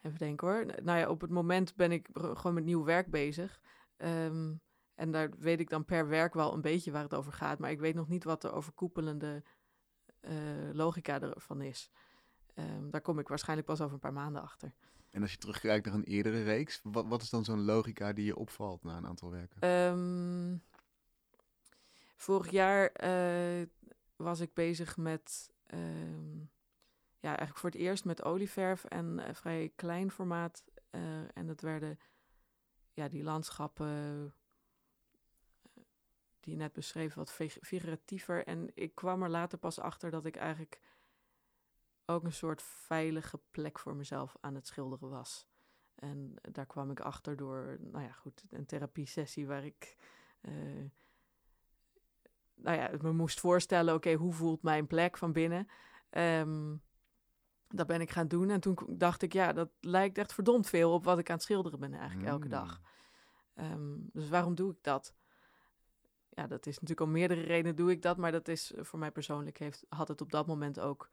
even 0.02 0.18
denken 0.18 0.46
hoor. 0.48 0.66
Nou 0.82 0.98
ja, 0.98 1.08
op 1.08 1.20
het 1.20 1.30
moment 1.30 1.74
ben 1.74 1.92
ik 1.92 2.08
gewoon 2.12 2.54
met 2.54 2.64
nieuw 2.64 2.84
werk 2.84 3.10
bezig. 3.10 3.60
Ehm, 3.96 4.54
en 4.94 5.10
daar 5.10 5.30
weet 5.38 5.60
ik 5.60 5.70
dan 5.70 5.84
per 5.84 6.08
werk 6.08 6.34
wel 6.34 6.52
een 6.54 6.60
beetje 6.60 6.90
waar 6.90 7.02
het 7.02 7.14
over 7.14 7.32
gaat. 7.32 7.58
Maar 7.58 7.70
ik 7.70 7.80
weet 7.80 7.94
nog 7.94 8.08
niet 8.08 8.24
wat 8.24 8.42
de 8.42 8.50
overkoepelende 8.52 9.42
eh, 10.20 10.34
logica 10.72 11.20
ervan 11.20 11.60
is. 11.60 11.90
Ehm, 12.54 12.90
daar 12.90 13.00
kom 13.00 13.18
ik 13.18 13.28
waarschijnlijk 13.28 13.68
pas 13.68 13.80
over 13.80 13.94
een 13.94 14.00
paar 14.00 14.12
maanden 14.12 14.42
achter. 14.42 14.72
En 15.10 15.22
als 15.22 15.32
je 15.32 15.38
terugkijkt 15.38 15.86
naar 15.86 15.94
een 15.94 16.04
eerdere 16.04 16.42
reeks, 16.42 16.80
wat, 16.82 17.06
wat 17.06 17.22
is 17.22 17.30
dan 17.30 17.44
zo'n 17.44 17.64
logica 17.64 18.12
die 18.12 18.24
je 18.24 18.36
opvalt 18.36 18.82
na 18.82 18.96
een 18.96 19.06
aantal 19.06 19.30
werken? 19.30 19.60
Vorig 22.16 22.50
jaar 22.50 22.86
eh, 22.86 23.66
was 24.16 24.40
ik 24.40 24.54
bezig 24.54 24.96
met, 24.96 25.50
ehm, 25.66 26.38
ja, 27.18 27.28
eigenlijk 27.28 27.58
voor 27.58 27.70
het 27.70 27.78
eerst 27.78 28.04
met 28.04 28.22
olieverf 28.22 28.84
en 28.84 29.18
eh, 29.18 29.34
vrij 29.34 29.72
klein 29.76 30.10
formaat. 30.10 30.64
eh, 30.90 31.36
en 31.36 31.46
dat 31.46 31.60
werden, 31.60 31.98
ja, 32.92 33.08
die 33.08 33.22
landschappen 33.22 33.86
eh, 33.86 34.32
die 36.40 36.52
je 36.52 36.60
net 36.60 36.72
beschreef, 36.72 37.14
wat 37.14 37.32
fig- 37.32 37.58
figuratiever. 37.60 38.46
En 38.46 38.70
ik 38.74 38.94
kwam 38.94 39.22
er 39.22 39.30
later 39.30 39.58
pas 39.58 39.78
achter 39.78 40.10
dat 40.10 40.24
ik 40.24 40.36
eigenlijk 40.36 40.80
ook 42.04 42.24
een 42.24 42.32
soort 42.32 42.62
veilige 42.62 43.40
plek 43.50 43.78
voor 43.78 43.96
mezelf 43.96 44.36
aan 44.40 44.54
het 44.54 44.66
schilderen 44.66 45.08
was. 45.08 45.48
En 45.94 46.34
daar 46.52 46.66
kwam 46.66 46.90
ik 46.90 47.00
achter 47.00 47.36
door, 47.36 47.76
nou 47.80 48.04
ja, 48.04 48.12
goed, 48.12 48.44
een 48.50 48.66
therapiesessie 48.66 49.46
waar 49.46 49.64
ik, 49.64 49.96
nou 52.56 52.76
ja, 52.76 52.90
me 53.02 53.12
moest 53.12 53.40
voorstellen, 53.40 53.94
oké, 53.94 54.12
hoe 54.14 54.32
voelt 54.32 54.62
mijn 54.62 54.86
plek 54.86 55.18
van 55.18 55.32
binnen? 55.32 55.68
Ehm, 56.10 56.76
dat 57.68 57.86
ben 57.86 58.00
ik 58.00 58.10
gaan 58.10 58.28
doen 58.28 58.50
en 58.50 58.60
toen 58.60 58.78
dacht 58.88 59.22
ik, 59.22 59.32
ja, 59.32 59.52
dat 59.52 59.70
lijkt 59.80 60.18
echt 60.18 60.32
verdomd 60.34 60.68
veel 60.68 60.92
op 60.92 61.04
wat 61.04 61.18
ik 61.18 61.28
aan 61.28 61.34
het 61.34 61.44
schilderen 61.44 61.80
ben 61.80 61.94
eigenlijk 61.94 62.28
elke 62.28 62.48
dag. 62.48 62.80
Ehm, 63.54 63.94
dus 64.12 64.28
waarom 64.28 64.54
doe 64.54 64.70
ik 64.72 64.78
dat? 64.82 65.14
Ja, 66.28 66.46
dat 66.46 66.66
is 66.66 66.72
natuurlijk 66.74 67.00
om 67.00 67.10
meerdere 67.10 67.40
redenen 67.40 67.76
doe 67.76 67.90
ik 67.90 68.02
dat, 68.02 68.16
maar 68.16 68.32
dat 68.32 68.48
is 68.48 68.72
eh, 68.72 68.84
voor 68.84 68.98
mij 68.98 69.10
persoonlijk 69.10 69.58
heeft, 69.58 69.86
had 69.88 70.08
het 70.08 70.20
op 70.20 70.30
dat 70.30 70.46
moment 70.46 70.80
ook. 70.80 71.10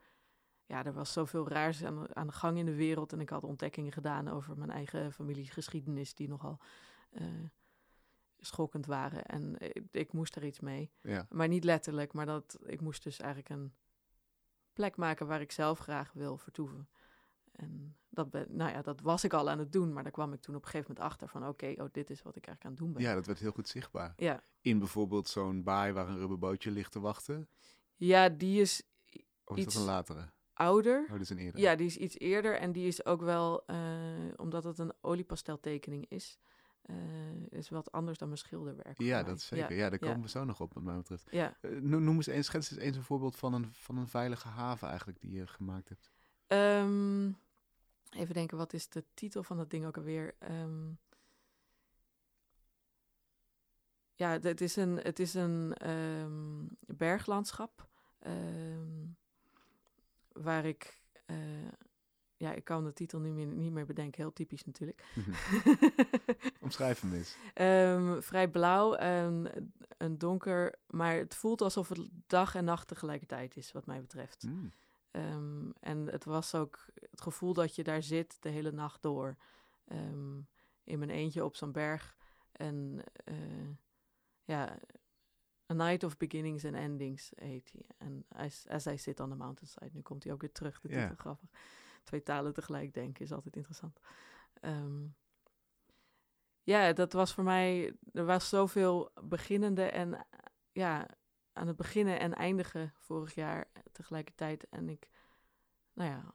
Ja, 0.66 0.86
er 0.86 0.94
was 0.94 1.14
zoveel 1.14 1.48
raars 1.48 1.84
aan, 1.84 2.00
de- 2.04 2.14
aan 2.14 2.28
de 2.28 2.34
gang 2.34 2.58
in 2.58 2.66
de 2.66 2.76
wereld 2.76 3.14
en 3.14 3.20
ik 3.22 3.30
had 3.30 3.44
ontdekkingen 3.44 3.92
gedaan 3.92 4.28
over 4.28 4.58
mijn 4.58 4.70
eigen 4.72 5.14
familiegeschiedenis 5.14 6.14
die 6.16 6.28
nogal 6.28 6.60
eh, 7.12 7.26
schokkend 8.46 8.86
waren. 8.86 9.26
En 9.26 9.56
ik, 9.60 9.84
ik 9.92 10.14
moest 10.14 10.36
er 10.36 10.46
iets 10.46 10.60
mee. 10.60 10.92
Ja. 11.02 11.26
Maar 11.30 11.48
niet 11.48 11.64
letterlijk, 11.64 12.14
maar 12.14 12.26
dat 12.26 12.58
ik 12.66 12.82
moest 12.82 13.04
dus 13.04 13.20
eigenlijk 13.20 13.50
een 13.50 13.74
plek 14.74 14.96
maken 14.96 15.28
waar 15.28 15.42
ik 15.42 15.52
zelf 15.52 15.80
graag 15.80 16.12
wil 16.14 16.38
vertoeven. 16.38 16.90
En 17.52 17.98
dat, 18.10 18.30
ben, 18.32 18.46
nou 18.50 18.72
ja, 18.72 18.82
dat 18.82 19.02
was 19.02 19.24
ik 19.24 19.34
al 19.34 19.50
aan 19.50 19.60
het 19.60 19.72
doen, 19.72 19.94
maar 19.94 20.04
daar 20.04 20.12
kwam 20.12 20.34
ik 20.34 20.42
toen 20.42 20.56
op 20.56 20.62
een 20.64 20.70
gegeven 20.70 20.94
moment 20.94 21.12
achter 21.12 21.28
van 21.28 21.48
oké, 21.48 21.74
oh, 21.78 21.88
dit 21.92 22.10
is 22.10 22.22
wat 22.22 22.36
ik 22.36 22.48
eigenlijk 22.48 22.64
aan 22.66 22.72
het 22.72 22.80
doen 22.80 22.94
ben. 22.94 23.02
ja, 23.02 23.14
dat 23.14 23.26
werd 23.26 23.40
heel 23.40 23.52
goed 23.52 23.68
zichtbaar. 23.68 24.14
ja. 24.18 24.44
In 24.62 24.80
bijvoorbeeld 24.80 25.28
zo'n 25.28 25.64
baai 25.64 25.92
waar 25.94 26.08
een 26.10 26.18
rubberbootje 26.18 26.72
ligt 26.72 26.92
te 26.92 27.00
wachten. 27.00 27.50
Ja, 27.96 28.30
die 28.30 28.62
is 28.62 28.84
Of 29.46 29.58
is 29.58 29.64
Iets- 29.64 29.74
dat 29.74 29.84
een 29.84 29.90
latere? 29.90 30.30
ouder. 30.54 31.08
Oh, 31.12 31.20
is 31.20 31.30
een 31.30 31.38
eerder. 31.38 31.62
Ja, 31.62 31.76
die 31.76 31.86
is 31.88 31.98
iets 31.98 32.20
eerder 32.20 32.58
en 32.60 32.72
die 32.72 32.88
is 32.88 33.06
ook 33.06 33.22
wel, 33.22 33.66
eh, 33.66 33.78
omdat 34.36 34.64
het 34.64 34.78
een 34.80 34.94
oliepasteltekening 35.02 36.06
is, 36.10 36.40
eh, 36.84 36.96
is 37.50 37.70
wat 37.70 37.92
anders 37.92 38.18
dan 38.18 38.28
mijn 38.28 38.40
schilderwerk. 38.40 39.02
Ja, 39.02 39.24
dat 39.24 39.38
is 39.38 39.46
zeker. 39.46 39.76
Ja, 39.76 39.90
daar 39.90 40.00
ja. 40.04 40.08
komen 40.08 40.22
we 40.22 40.30
zo 40.30 40.44
nog 40.44 40.62
op, 40.62 40.74
wat 40.74 40.84
mij 40.84 40.96
betreft. 40.96 41.28
Ja. 41.32 41.58
Eh, 41.62 41.72
no- 41.72 42.00
noem 42.00 42.16
eens 42.16 42.28
eens, 42.28 42.46
schets 42.46 42.72
eens 42.72 42.80
eens 42.80 42.98
een 42.98 43.04
voorbeeld 43.04 43.36
van 43.36 43.54
een, 43.54 43.74
van 43.74 43.98
een 43.98 44.08
veilige 44.08 44.48
haven 44.48 44.88
eigenlijk 44.88 45.22
die 45.22 45.32
je 45.32 45.48
gemaakt 45.48 45.90
hebt. 45.90 46.12
Ehm, 46.48 47.32
even 48.10 48.34
denken, 48.34 48.58
wat 48.58 48.74
is 48.74 48.90
de 48.90 49.04
titel 49.14 49.44
van 49.44 49.58
dat 49.58 49.70
ding 49.70 49.86
ook 49.86 49.98
alweer? 49.98 50.36
Ehm, 50.40 50.90
ja, 54.16 54.30
het- 54.40 54.62
is 54.62 54.76
een, 54.76 54.98
het 54.98 55.20
is 55.20 55.34
een 55.34 55.74
ehm, 55.74 56.66
berglandschap. 56.98 57.88
waar 60.32 60.66
ik. 60.66 61.02
eh, 61.26 61.38
ja, 62.44 62.54
ik 62.54 62.64
kan 62.64 62.84
de 62.84 62.94
titel 62.94 63.20
niet 63.20 63.34
meer, 63.34 63.46
niet 63.46 63.72
meer 63.72 63.86
bedenken. 63.86 64.22
Heel 64.22 64.34
typisch 64.34 64.66
natuurlijk. 64.66 65.04
Omschrijf 66.60 67.02
hem 67.02 67.14
eens. 67.14 67.38
Ehm, 67.54 68.22
vrij 68.22 68.48
blauw 68.48 68.94
en 68.94 69.52
een 69.98 70.18
donker. 70.18 70.76
Maar 70.88 71.16
het 71.16 71.36
voelt 71.36 71.62
alsof 71.62 71.90
het 71.90 72.10
dag 72.28 72.56
en 72.56 72.66
nacht 72.66 72.88
tegelijkertijd 72.88 73.58
is, 73.58 73.72
wat 73.72 73.86
mij 73.86 74.02
betreft. 74.02 74.44
Mm. 74.44 74.72
Ehm, 75.12 75.70
en 75.80 76.08
het 76.08 76.26
was 76.26 76.56
ook 76.56 76.86
het 77.10 77.22
gevoel 77.22 77.54
dat 77.54 77.76
je 77.76 77.84
daar 77.84 78.04
zit 78.04 78.38
de 78.40 78.50
hele 78.50 78.72
nacht 78.72 79.02
door. 79.02 79.38
Ehm, 79.88 80.38
in 80.84 81.00
mijn 81.00 81.12
eentje 81.12 81.46
op 81.46 81.56
zo'n 81.56 81.72
berg. 81.72 82.16
En 82.52 83.04
eh, 83.26 83.70
ja, 84.44 84.80
A 85.72 85.74
Night 85.74 86.04
of 86.04 86.18
Beginnings 86.18 86.66
and 86.66 86.76
Endings 86.76 87.32
heet 87.36 87.72
hij. 87.72 87.86
En 87.98 88.26
as, 88.30 88.68
as 88.68 88.86
I 88.86 88.98
Sit 88.98 89.20
on 89.20 89.30
the 89.30 89.36
Mountainside. 89.36 89.90
Nu 89.94 90.02
komt 90.02 90.24
hij 90.24 90.34
ook 90.34 90.42
weer 90.42 90.52
terug, 90.52 90.82
de 90.82 90.88
titel 90.88 91.16
grappig. 91.16 91.50
Twee 92.04 92.24
talen 92.24 92.54
tegelijk 92.54 92.94
denken 92.94 93.24
is 93.24 93.32
altijd 93.32 93.56
interessant. 93.56 94.00
Ehm, 94.54 95.06
ja, 96.64 96.94
dat 96.94 97.14
was 97.14 97.34
voor 97.34 97.44
mij... 97.44 97.96
Er 98.14 98.26
was 98.26 98.50
zoveel 98.50 99.12
beginnende 99.22 99.84
en... 99.84 100.28
Ja, 100.72 101.08
aan 101.54 101.68
het 101.68 101.76
beginnen 101.76 102.20
en 102.20 102.34
eindigen 102.34 102.94
vorig 102.98 103.36
jaar 103.36 103.72
tegelijkertijd. 103.92 104.70
En 104.70 104.90
ik, 104.90 105.10
nou 105.94 106.10
ja, 106.10 106.34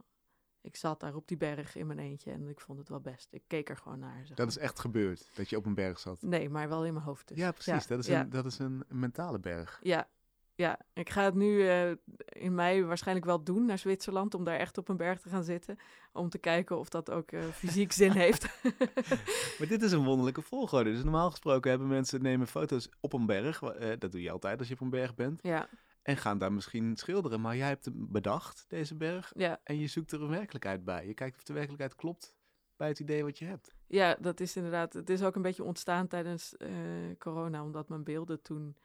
ik 0.61 0.77
zat 0.77 1.01
daar 1.01 1.15
op 1.15 1.29
die 1.29 1.37
berg 1.37 1.75
in 1.75 1.87
mijn 1.87 1.99
eentje 1.99 2.31
en 2.33 2.49
ik 2.49 2.61
vond 2.61 2.79
het 2.79 2.89
wel 2.89 3.01
best. 3.01 3.29
Ik 3.33 3.43
keek 3.47 3.69
er 3.69 3.77
gewoon 3.77 3.99
naar. 3.99 4.27
zeg 4.27 4.37
Dat 4.37 4.49
is 4.49 4.59
echt 4.59 4.79
gebeurd, 4.79 5.31
dat 5.35 5.51
je 5.51 5.57
op 5.57 5.67
een 5.67 5.75
berg 5.75 5.99
zat. 5.99 6.23
Nee, 6.23 6.49
maar 6.49 6.69
wel 6.69 6.85
in 6.85 6.93
mijn 6.93 7.05
hoofd 7.05 7.29
dus. 7.29 7.39
Ja, 7.39 7.53
precies. 7.53 7.87
dat, 7.87 7.99
is 7.99 8.07
ja. 8.07 8.21
een, 8.21 8.31
dat 8.31 8.45
is 8.45 8.59
een 8.59 8.85
mentale 8.89 9.39
berg. 9.39 9.81
Ja, 9.83 10.09
ja. 10.59 10.79
Ik 10.93 11.11
ga 11.11 11.25
het 11.25 11.35
nu 11.35 11.69
eh, 11.69 11.91
in 12.29 12.55
mei 12.55 12.85
waarschijnlijk 12.85 13.27
wel 13.27 13.45
doen 13.45 13.65
naar 13.65 13.79
Zwitserland. 13.79 14.35
Om 14.35 14.45
daar 14.45 14.59
echt 14.59 14.79
op 14.79 14.89
een 14.89 14.97
berg 14.97 15.21
te 15.21 15.29
gaan 15.29 15.45
zitten. 15.45 15.79
Om 16.13 16.29
te 16.29 16.39
kijken 16.39 16.79
of 16.79 16.89
dat 16.89 17.11
ook 17.11 17.31
eh, 17.33 17.43
fysiek 17.45 17.93
zin 17.93 18.13
heeft. 18.25 18.61
Maar 19.59 19.69
dit 19.69 19.83
is 19.83 19.93
een 19.93 20.05
wonderlijke 20.05 20.43
volgorde. 20.43 20.91
Dus 20.93 21.03
normaal 21.03 21.31
gesproken 21.31 21.71
hebben 21.71 21.89
mensen 21.89 22.23
nemen 22.23 22.47
foto's 22.47 22.89
op 23.01 23.13
een 23.13 23.27
berg. 23.27 23.63
eh, 23.63 23.93
dat 23.99 24.13
doe 24.13 24.23
je 24.23 24.31
altijd 24.31 24.59
als 24.59 24.69
je 24.69 24.75
op 24.75 24.81
een 24.81 24.91
berg 24.91 25.15
bent. 25.15 25.41
ja, 25.43 25.69
En 26.03 26.17
gaan 26.17 26.39
daar 26.39 26.53
misschien 26.53 26.97
schilderen. 26.97 27.41
Maar 27.41 27.57
jij 27.57 27.69
hebt 27.69 27.85
hem 27.85 28.07
bedacht, 28.11 28.65
deze 28.69 28.95
berg. 28.97 29.33
ja, 29.37 29.61
En 29.65 29.79
je 29.79 29.87
zoekt 29.87 30.13
er 30.13 30.23
een 30.23 30.29
werkelijkheid 30.29 30.85
bij. 30.85 31.07
Je 31.07 31.15
kijkt 31.15 31.37
of 31.37 31.43
de 31.43 31.53
werkelijkheid 31.53 31.95
klopt 31.95 32.37
bij 32.77 32.89
het 32.89 32.99
idee 33.01 33.25
wat 33.25 33.39
je 33.39 33.45
hebt. 33.45 33.75
ja, 33.87 34.17
dat 34.21 34.41
is 34.41 34.57
inderdaad. 34.57 34.93
Het 34.93 35.11
is 35.11 35.23
ook 35.23 35.37
een 35.37 35.43
beetje 35.43 35.65
ontstaan 35.65 36.07
tijdens 36.07 36.55
corona. 37.19 37.63
Omdat 37.63 37.89
mijn 37.89 38.05
beelden 38.05 38.43
toen. 38.43 38.77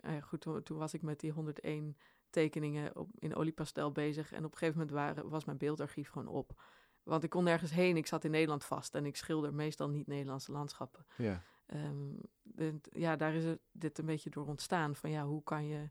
Eh, 0.00 0.22
goed, 0.22 0.40
toen, 0.40 0.62
toen 0.62 0.78
was 0.78 0.94
ik 0.94 1.02
met 1.02 1.20
die 1.20 1.30
101 1.32 1.96
tekeningen 2.30 2.96
op, 2.96 3.08
in 3.18 3.34
oliepastel 3.34 3.92
bezig. 3.92 4.32
En 4.32 4.44
op 4.44 4.52
een 4.52 4.58
gegeven 4.58 4.78
moment 4.80 4.96
waren, 4.96 5.28
was 5.28 5.44
mijn 5.44 5.58
beeldarchief 5.58 6.08
gewoon 6.10 6.28
op. 6.28 6.62
Want 7.02 7.22
ik 7.24 7.30
kon 7.30 7.44
nergens 7.44 7.70
heen. 7.70 7.96
Ik 7.96 8.06
zat 8.06 8.24
in 8.24 8.30
Nederland 8.30 8.64
vast. 8.64 8.94
En 8.94 9.06
ik 9.06 9.16
schilder 9.16 9.54
meestal 9.54 9.88
niet 9.88 10.06
Nederlandse 10.06 10.52
landschappen. 10.52 11.06
Ja. 11.16 11.42
Ehm, 11.66 12.12
de- 12.42 12.80
ja, 12.90 13.16
daar 13.16 13.34
is 13.34 13.44
het, 13.44 13.60
dit 13.72 13.98
een 13.98 14.06
beetje 14.06 14.30
door 14.30 14.46
ontstaan. 14.46 14.96
Van 14.96 15.10
ja, 15.10 15.24
hoe 15.26 15.42
kan 15.42 15.66
je 15.66 15.90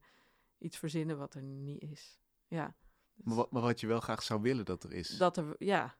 iets 0.58 0.78
verzinnen 0.78 1.18
wat 1.18 1.34
er 1.34 1.42
niet 1.42 1.82
is? 1.82 2.20
Ja, 2.48 2.76
Maar, 3.14 3.36
wat, 3.36 3.52
maar 3.52 3.62
wat 3.62 3.80
je 3.80 3.88
wel 3.88 4.00
graag 4.00 4.24
zou 4.24 4.42
willen 4.42 4.66
dat 4.66 4.84
er 4.84 4.94
is. 4.94 5.18
dat 5.18 5.38
er, 5.38 5.56
ja. 5.58 5.96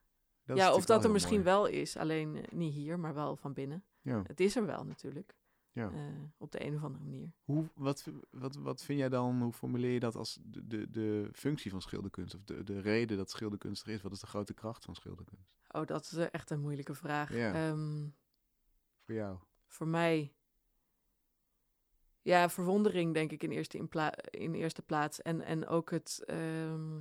Dat 0.46 0.58
ja 0.58 0.74
of 0.74 0.86
dat 0.86 1.04
er 1.04 1.12
misschien 1.12 1.44
mooi. 1.44 1.50
wel 1.50 1.66
is, 1.66 1.98
alleen 1.98 2.36
eh, 2.36 2.52
niet 2.52 2.74
hier, 2.74 3.00
maar 3.00 3.14
wel 3.14 3.36
van 3.36 3.54
binnen. 3.54 3.84
Ja. 4.02 4.22
Het 4.28 4.40
is 4.40 4.56
er 4.56 4.66
wel 4.66 4.86
natuurlijk, 4.86 5.36
Ja. 5.78 5.92
eh, 5.92 6.24
op 6.38 6.52
de 6.52 6.66
een 6.66 6.76
of 6.76 6.84
andere 6.84 7.04
manier. 7.04 7.32
Hoe, 7.44 7.70
wat, 7.76 8.08
wat, 8.32 8.56
wat 8.56 8.84
vind 8.84 9.00
jij 9.00 9.10
dan, 9.10 9.42
hoe 9.42 9.54
formuleer 9.54 9.92
je 9.92 10.00
dat 10.00 10.16
als 10.16 10.40
de, 10.44 10.68
de, 10.68 10.92
de 10.92 11.30
functie 11.34 11.72
van 11.72 11.82
schilderkunst? 11.82 12.36
Of 12.36 12.44
de, 12.44 12.64
de 12.64 12.80
reden 12.80 13.18
dat 13.18 13.30
schilderkunst 13.30 13.84
er 13.86 13.90
is? 13.94 14.02
Wat 14.02 14.12
is 14.12 14.20
de 14.20 14.28
grote 14.28 14.54
kracht 14.54 14.86
van 14.86 14.96
schilderkunst? 14.96 15.56
Oh, 15.72 15.86
dat 15.86 16.04
is 16.04 16.14
eh, 16.14 16.26
echt 16.32 16.50
een 16.50 16.62
moeilijke 16.62 16.94
vraag. 16.94 17.34
Ja. 17.36 17.54
Ehm, 17.54 18.08
Voor 19.06 19.16
jou? 19.16 19.38
voor 19.68 19.88
mij, 19.88 20.34
ja, 22.22 22.50
verwondering 22.50 23.14
denk 23.14 23.32
ik 23.32 23.44
in 23.44 23.52
eerste, 23.52 23.78
in 23.78 23.90
in 24.30 24.54
eerste 24.54 24.82
plaats. 24.82 25.22
En, 25.22 25.42
en 25.42 25.68
ook 25.68 25.92
het 25.92 26.24
ehm, 26.26 27.00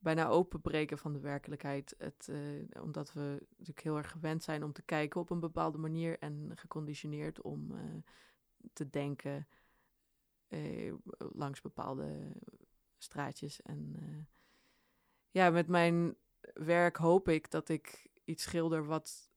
bijna 0.00 0.28
openbreken 0.28 0.98
van 0.98 1.12
de 1.12 1.20
werkelijkheid. 1.20 1.94
Het, 1.98 2.28
eh, 2.28 2.82
omdat 2.82 3.12
we 3.12 3.46
natuurlijk 3.50 3.80
heel 3.80 3.96
erg 3.96 4.10
gewend 4.10 4.42
zijn 4.42 4.64
om 4.64 4.72
te 4.72 4.82
kijken 4.82 5.20
op 5.20 5.30
een 5.30 5.40
bepaalde 5.40 5.78
manier 5.78 6.18
en 6.18 6.52
geconditioneerd 6.54 7.42
om 7.42 7.74
eh, 7.74 7.82
te 8.72 8.90
denken 8.90 9.48
eh, 10.48 10.94
langs 11.16 11.60
bepaalde 11.60 12.32
straatjes. 12.98 13.62
En 13.62 13.96
ja, 15.30 15.50
met 15.50 15.68
mijn 15.68 16.16
werk 16.54 16.96
hoop 16.96 17.28
ik 17.28 17.50
dat 17.50 17.68
ik 17.68 18.10
iets 18.24 18.42
schilder 18.42 18.84
wat 18.84 19.30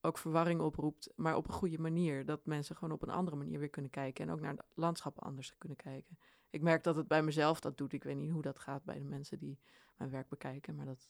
ook 0.00 0.18
verwarring 0.18 0.60
oproept, 0.60 1.12
maar 1.16 1.36
op 1.36 1.48
een 1.48 1.54
goede 1.54 1.78
manier. 1.78 2.24
Dat 2.24 2.46
mensen 2.46 2.76
gewoon 2.76 2.94
op 2.94 3.02
een 3.02 3.10
andere 3.10 3.36
manier 3.36 3.58
weer 3.58 3.70
kunnen 3.70 3.90
kijken 3.90 4.26
en 4.26 4.32
ook 4.32 4.40
naar 4.40 4.56
de 4.56 4.64
landschappen 4.74 5.22
anders 5.22 5.58
kunnen 5.58 5.76
kijken. 5.76 6.18
Ik 6.50 6.62
merk 6.62 6.82
dat 6.84 6.96
het 6.96 7.08
bij 7.08 7.22
mezelf 7.22 7.60
dat 7.60 7.78
doet. 7.78 7.92
Ik 7.92 8.04
weet 8.04 8.16
niet 8.16 8.30
hoe 8.30 8.42
dat 8.42 8.58
gaat 8.58 8.84
bij 8.84 8.98
de 8.98 9.04
mensen 9.04 9.38
die 9.38 9.58
mijn 9.98 10.10
werk 10.10 10.28
bekijken, 10.28 10.74
maar 10.74 10.86
dat 10.86 11.06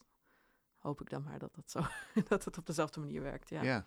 hoop 0.77 1.01
ik 1.01 1.09
dan 1.09 1.23
maar 1.23 1.39
dat 1.39 1.55
dat 1.55 1.71
zo 1.71 1.81
dat 2.29 2.45
het 2.45 2.57
op 2.57 2.65
dezelfde 2.65 2.99
manier 2.99 3.21
werkt. 3.21 3.49
Ja. 3.49 3.61
Ja. 3.63 3.85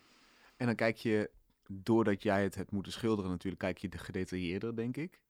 En 0.57 0.67
dan 0.67 0.75
kijk 0.75 0.97
je, 0.97 1.31
doordat 1.69 2.23
jij 2.23 2.43
het 2.43 2.55
hebt 2.55 2.71
moeten 2.71 2.93
schilderen 2.93 3.31
natuurlijk, 3.31 3.63
kijk 3.63 3.79
je 3.79 3.89
de 3.89 3.99
gedetailleerder, 3.99 4.77
denk 4.77 4.97
ik. 4.97 5.21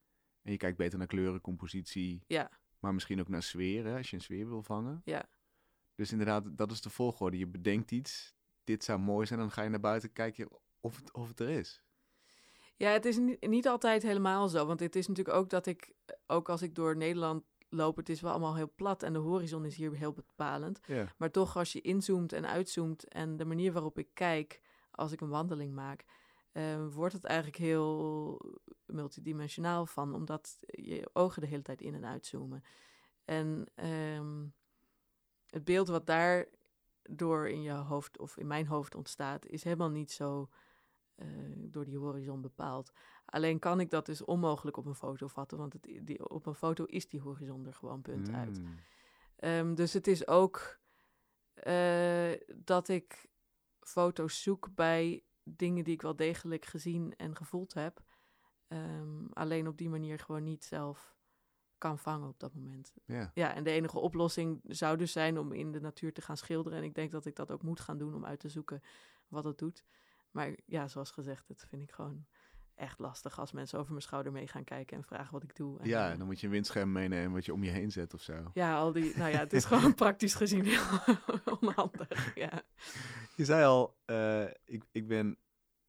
En 0.42 0.52
je 0.52 0.58
kijkt 0.58 0.76
beter 0.76 0.98
naar 0.98 1.06
kleuren, 1.06 1.40
compositie, 1.40 2.22
Ja. 2.26 2.50
maar 2.78 2.94
misschien 2.94 3.20
ook 3.20 3.28
naar 3.28 3.42
sfeer, 3.42 3.84
hè, 3.84 3.96
als 3.96 4.10
je 4.10 4.16
een 4.16 4.22
sfeer 4.22 4.48
wil 4.48 4.62
vangen. 4.62 5.02
Ja. 5.04 5.24
Dus 5.94 6.12
inderdaad, 6.12 6.44
dat 6.58 6.70
is 6.70 6.80
de 6.80 6.90
volgorde. 6.90 7.38
Je 7.38 7.46
bedenkt 7.46 7.90
iets, 7.90 8.34
dit 8.64 8.84
zou 8.84 8.98
mooi 8.98 9.26
zijn, 9.26 9.38
dan 9.38 9.50
ga 9.50 9.62
je 9.62 9.68
naar 9.68 9.80
buiten 9.80 10.12
kijken 10.12 10.48
of 10.80 10.96
het, 10.96 11.12
of 11.12 11.28
het 11.28 11.40
er 11.40 11.48
is. 11.48 11.82
Ja, 12.76 12.90
het 12.90 13.04
is 13.04 13.16
niet, 13.16 13.46
niet 13.48 13.68
altijd 13.68 14.02
helemaal 14.02 14.48
zo. 14.48 14.66
Want 14.66 14.80
het 14.80 14.96
is 14.96 15.06
natuurlijk 15.06 15.36
ook 15.36 15.50
dat 15.50 15.66
ik, 15.66 15.92
ook 16.26 16.48
als 16.48 16.62
ik 16.62 16.74
door 16.74 16.96
Nederland 16.96 17.44
loop, 17.70 17.96
het 17.96 18.08
is 18.08 18.20
wel 18.20 18.30
allemaal 18.30 18.56
heel 18.56 18.72
plat 18.74 19.02
en 19.02 19.12
de 19.12 19.18
horizon 19.18 19.64
is 19.64 19.76
hier 19.76 19.92
heel 19.92 20.12
bepalend. 20.12 20.80
Maar 21.16 21.30
toch, 21.30 21.56
als 21.56 21.72
je 21.72 21.80
inzoomt 21.80 22.32
en 22.32 22.46
uitzoomt 22.46 23.08
en 23.08 23.36
de 23.36 23.44
manier 23.44 23.72
waarop 23.72 23.98
ik 23.98 24.08
kijk 24.14 24.60
als 24.90 25.12
ik 25.12 25.20
een 25.20 25.28
wandeling 25.28 25.74
maak, 25.74 26.04
eh, 26.52 26.86
wordt 26.92 27.14
het 27.14 27.24
eigenlijk 27.24 27.58
heel 27.58 28.40
multidimensionaal 28.86 29.86
van, 29.86 30.14
omdat 30.14 30.58
je 30.66 31.10
ogen 31.12 31.40
de 31.40 31.48
hele 31.48 31.62
tijd 31.62 31.80
in 31.80 31.94
en 31.94 32.04
uitzoomen. 32.04 32.64
En 33.24 33.66
ehm, 33.74 34.46
het 35.46 35.64
beeld 35.64 35.88
wat 35.88 36.06
daar 36.06 36.46
door 37.02 37.48
in 37.48 37.62
je 37.62 37.72
hoofd 37.72 38.18
of 38.18 38.36
in 38.36 38.46
mijn 38.46 38.66
hoofd 38.66 38.94
ontstaat, 38.94 39.46
is 39.46 39.64
helemaal 39.64 39.90
niet 39.90 40.12
zo 40.12 40.48
eh, 41.20 41.26
door 41.56 41.84
die 41.84 41.98
horizon 41.98 42.40
bepaald. 42.40 42.92
Alleen 43.24 43.58
kan 43.58 43.80
ik 43.80 43.90
dat 43.90 44.06
dus 44.06 44.24
onmogelijk 44.24 44.76
op 44.76 44.86
een 44.86 44.94
foto 44.94 45.26
vatten, 45.26 45.58
want 45.58 45.72
het, 45.72 45.88
die, 46.02 46.28
op 46.28 46.46
een 46.46 46.54
foto 46.54 46.84
is 46.84 47.08
die 47.08 47.20
horizon 47.20 47.66
er 47.66 47.74
gewoon 47.74 48.02
punt 48.02 48.30
uit. 48.30 48.58
Mm. 48.58 48.78
Ehm, 49.36 49.74
dus 49.74 49.92
het 49.92 50.06
is 50.06 50.26
ook 50.26 50.78
eh, 51.54 52.32
dat 52.56 52.88
ik 52.88 53.28
foto's 53.80 54.42
zoek 54.42 54.74
bij 54.74 55.24
dingen 55.42 55.84
die 55.84 55.94
ik 55.94 56.02
wel 56.02 56.16
degelijk 56.16 56.64
gezien 56.64 57.16
en 57.16 57.36
gevoeld 57.36 57.74
heb. 57.74 58.02
Ehm, 58.68 59.26
alleen 59.32 59.68
op 59.68 59.78
die 59.78 59.88
manier 59.88 60.18
gewoon 60.18 60.42
niet 60.42 60.64
zelf 60.64 61.16
kan 61.78 61.98
vangen 61.98 62.28
op 62.28 62.40
dat 62.40 62.54
moment. 62.54 62.94
Ja. 63.04 63.30
Ja, 63.34 63.54
en 63.54 63.64
de 63.64 63.70
enige 63.70 63.98
oplossing 63.98 64.60
zou 64.64 64.96
dus 64.96 65.12
zijn 65.12 65.38
om 65.38 65.52
in 65.52 65.72
de 65.72 65.80
natuur 65.80 66.12
te 66.12 66.22
gaan 66.22 66.36
schilderen. 66.36 66.78
En 66.78 66.84
ik 66.84 66.94
denk 66.94 67.10
dat 67.10 67.26
ik 67.26 67.36
dat 67.36 67.50
ook 67.50 67.62
moet 67.62 67.80
gaan 67.80 67.98
doen 67.98 68.14
om 68.14 68.24
uit 68.24 68.40
te 68.40 68.48
zoeken 68.48 68.82
wat 69.28 69.44
het 69.44 69.58
doet. 69.58 69.84
Maar 70.30 70.54
ja, 70.66 70.88
zoals 70.88 71.10
gezegd, 71.10 71.48
dat 71.48 71.64
vind 71.68 71.82
ik 71.82 71.90
gewoon 71.92 72.26
echt 72.74 72.98
lastig 72.98 73.38
als 73.38 73.52
mensen 73.52 73.78
over 73.78 73.90
mijn 73.90 74.02
schouder 74.02 74.32
mee 74.32 74.46
gaan 74.48 74.64
kijken 74.64 74.96
en 74.96 75.04
vragen 75.04 75.32
wat 75.32 75.42
ik 75.42 75.56
doe. 75.56 75.78
En, 75.80 75.88
ja, 75.88 76.10
eh, 76.12 76.18
dan 76.18 76.26
moet 76.26 76.40
je 76.40 76.46
een 76.46 76.52
windscherm 76.52 76.92
meenemen 76.92 77.32
wat 77.32 77.44
je 77.44 77.52
om 77.52 77.64
je 77.64 77.70
heen 77.70 77.90
zet 77.90 78.14
of 78.14 78.22
zo. 78.22 78.50
ja, 78.54 78.76
al 78.76 78.92
die, 78.92 79.16
nou 79.16 79.30
ja, 79.30 79.38
het 79.38 79.52
is 79.52 79.64
gewoon 79.72 79.94
praktisch 79.94 80.34
gezien 80.34 80.64
heel 80.64 80.82
onhandig. 81.60 82.34
Ja. 82.34 82.62
Je 83.36 83.44
zei 83.44 83.64
al, 83.64 83.96
eh, 84.04 84.44
ik, 84.64 84.84
ik 84.90 85.06
ben 85.08 85.38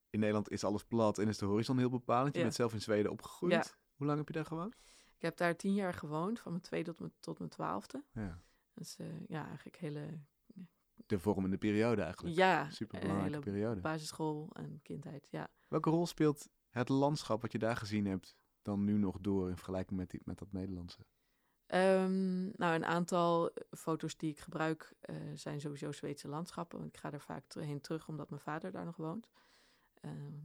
in 0.10 0.20
Nederland 0.20 0.50
is 0.52 0.64
alles 0.64 0.84
plat 0.84 1.18
en 1.18 1.28
is 1.28 1.38
de 1.38 1.46
horizon 1.46 1.78
heel 1.78 1.90
bepalend. 1.90 2.32
Je 2.34 2.38
Ja. 2.38 2.44
bent 2.46 2.56
zelf 2.56 2.74
in 2.74 2.82
Zweden 2.82 3.12
opgegroeid. 3.12 3.54
Ja. 3.54 3.64
Hoe 3.96 4.06
lang 4.08 4.18
heb 4.18 4.28
je 4.28 4.34
daar 4.34 4.46
gewoond? 4.46 4.76
Ik 5.16 5.22
heb 5.22 5.38
daar 5.38 5.56
tien 5.56 5.74
jaar 5.74 5.94
gewoond, 5.94 6.40
van 6.40 6.52
mijn 6.52 6.64
tweede 6.64 6.90
tot 6.90 7.00
mijn, 7.00 7.12
tot 7.20 7.38
mijn 7.38 7.50
twaalfde. 7.50 8.04
Ja. 8.14 8.40
Dus 8.74 8.98
eh, 8.98 9.08
ja, 9.28 9.46
eigenlijk 9.46 9.76
hele 9.78 10.20
de 11.06 11.20
vormende 11.20 11.58
periode 11.58 12.02
eigenlijk. 12.02 12.36
ja, 12.36 12.70
Super 12.70 12.96
een 12.96 13.02
belangrijke 13.02 13.38
hele 13.38 13.52
periode. 13.52 13.82
basisschool 13.82 14.50
en 14.54 14.80
kindheid, 14.84 15.28
ja. 15.32 15.50
Welke 15.68 15.90
rol 15.90 16.08
speelt 16.08 16.50
het 16.70 16.90
landschap 16.90 17.42
wat 17.42 17.52
je 17.52 17.60
daar 17.60 17.76
gezien 17.76 18.06
hebt 18.06 18.36
dan 18.62 18.84
nu 18.84 18.98
nog 18.98 19.18
door 19.20 19.50
in 19.50 19.56
vergelijking 19.56 20.00
met, 20.00 20.10
die, 20.10 20.22
met 20.24 20.38
dat 20.40 20.52
Nederlandse? 20.52 21.06
Ehm, 21.66 22.44
nou, 22.44 22.76
een 22.76 22.86
aantal 22.86 23.52
foto's 23.72 24.18
die 24.18 24.30
ik 24.32 24.40
gebruik 24.40 24.94
eh, 25.00 25.16
zijn 25.34 25.62
sowieso 25.62 25.92
Zweedse 25.92 26.28
landschappen. 26.28 26.80
Want 26.80 26.90
ik 26.94 27.00
ga 27.00 27.12
er 27.12 27.22
vaak 27.22 27.54
heen 27.54 27.82
terug 27.82 28.08
omdat 28.08 28.30
mijn 28.30 28.42
vader 28.42 28.72
daar 28.72 28.86
nog 28.86 28.96
woont. 28.96 29.28
Ehm, 30.02 30.40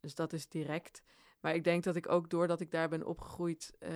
dus 0.00 0.14
dat 0.14 0.32
is 0.32 0.48
direct. 0.48 1.02
Maar 1.40 1.54
ik 1.54 1.64
denk 1.64 1.84
dat 1.84 1.96
ik 1.96 2.08
ook 2.08 2.30
doordat 2.30 2.60
ik 2.60 2.70
daar 2.70 2.88
ben 2.88 3.06
opgegroeid, 3.06 3.76
eh, 3.78 3.92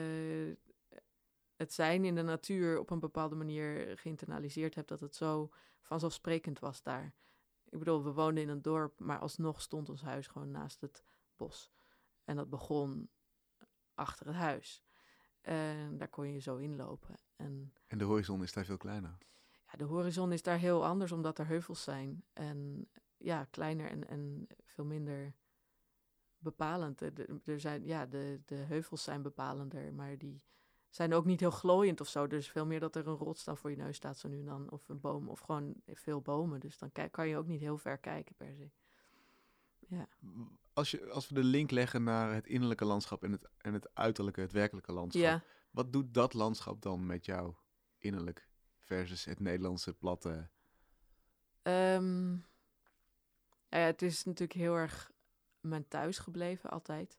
het 1.58 1.72
zijn 1.72 2.04
in 2.04 2.14
de 2.14 2.22
natuur 2.22 2.78
op 2.78 2.90
een 2.90 3.00
bepaalde 3.00 3.34
manier 3.34 3.98
geïnternaliseerd 3.98 4.74
heb. 4.74 4.86
Dat 4.86 5.00
het 5.00 5.14
zo 5.14 5.50
vanzelfsprekend 5.80 6.58
was 6.58 6.82
daar. 6.82 7.14
Ik 7.68 7.78
bedoel, 7.78 8.04
we 8.04 8.12
woonden 8.12 8.42
in 8.42 8.48
een 8.48 8.62
dorp, 8.62 9.00
maar 9.00 9.18
alsnog 9.18 9.60
stond 9.60 9.88
ons 9.88 10.02
huis 10.02 10.26
gewoon 10.26 10.50
naast 10.50 10.80
het 10.80 11.04
bos. 11.36 11.70
En 12.24 12.36
dat 12.36 12.50
begon 12.50 13.10
achter 13.94 14.26
het 14.26 14.34
huis. 14.34 14.84
En 15.40 15.98
daar 15.98 16.08
kon 16.08 16.32
je 16.32 16.38
zo 16.40 16.56
inlopen. 16.56 17.14
En 17.36 17.72
En 17.86 17.98
de 17.98 18.04
horizon 18.04 18.42
is 18.42 18.52
daar 18.52 18.64
veel 18.64 18.76
kleiner. 18.76 19.18
ja, 19.70 19.78
de 19.78 19.84
horizon 19.84 20.32
is 20.32 20.42
daar 20.42 20.58
heel 20.58 20.86
anders, 20.86 21.12
omdat 21.12 21.38
er 21.38 21.46
heuvels 21.46 21.82
zijn. 21.82 22.24
En 22.32 22.88
ja, 23.16 23.44
kleiner 23.44 23.90
en, 23.90 24.08
en 24.08 24.46
veel 24.64 24.84
minder 24.84 25.34
bepalend. 26.38 27.00
Er 27.44 27.60
zijn, 27.60 27.86
ja, 27.86 28.06
de, 28.06 28.40
de 28.44 28.54
heuvels 28.54 29.02
zijn 29.02 29.22
bepalender, 29.22 29.94
maar 29.94 30.18
die 30.18 30.44
zijn 30.88 31.14
ook 31.14 31.24
niet 31.24 31.40
heel 31.40 31.50
glooiend 31.50 32.00
of 32.00 32.08
zo. 32.08 32.26
Dus 32.26 32.48
veel 32.48 32.66
meer 32.66 32.80
dat 32.80 32.96
er 32.96 33.06
een 33.06 33.14
rots 33.14 33.44
dan 33.44 33.56
voor 33.56 33.70
je 33.70 33.76
neus 33.76 33.96
staat 33.96 34.18
zo 34.18 34.28
nu 34.28 34.38
en 34.38 34.44
dan. 34.44 34.70
Of 34.70 34.88
een 34.88 35.00
boom, 35.00 35.28
of 35.28 35.40
gewoon 35.40 35.74
veel 35.86 36.20
bomen. 36.20 36.60
Dus 36.60 36.78
dan 36.78 36.92
kan 37.10 37.28
je 37.28 37.36
ook 37.36 37.46
niet 37.46 37.60
heel 37.60 37.78
ver 37.78 37.98
kijken 37.98 38.34
per 38.34 38.54
se. 38.54 38.70
Ja. 39.78 40.08
Als, 40.72 40.90
je, 40.90 41.10
als 41.10 41.28
we 41.28 41.34
de 41.34 41.44
link 41.44 41.70
leggen 41.70 42.02
naar 42.02 42.34
het 42.34 42.46
innerlijke 42.46 42.84
landschap 42.84 43.22
en 43.22 43.32
het, 43.32 43.48
en 43.56 43.72
het 43.72 43.94
uiterlijke, 43.94 44.40
het 44.40 44.52
werkelijke 44.52 44.92
landschap. 44.92 45.22
Ja, 45.22 45.42
Wat 45.70 45.92
doet 45.92 46.14
dat 46.14 46.34
landschap 46.34 46.82
dan 46.82 47.06
met 47.06 47.24
jou 47.24 47.54
innerlijk 47.98 48.48
versus 48.78 49.24
het 49.24 49.40
Nederlandse 49.40 49.94
platte? 49.94 50.48
Ehm, 51.62 52.28
nou 52.30 52.42
ja, 53.68 53.78
het 53.78 54.02
is 54.02 54.24
natuurlijk 54.24 54.58
heel 54.58 54.74
erg 54.74 55.10
mijn 55.60 55.88
thuis 55.88 56.18
gebleven 56.18 56.70
altijd. 56.70 57.18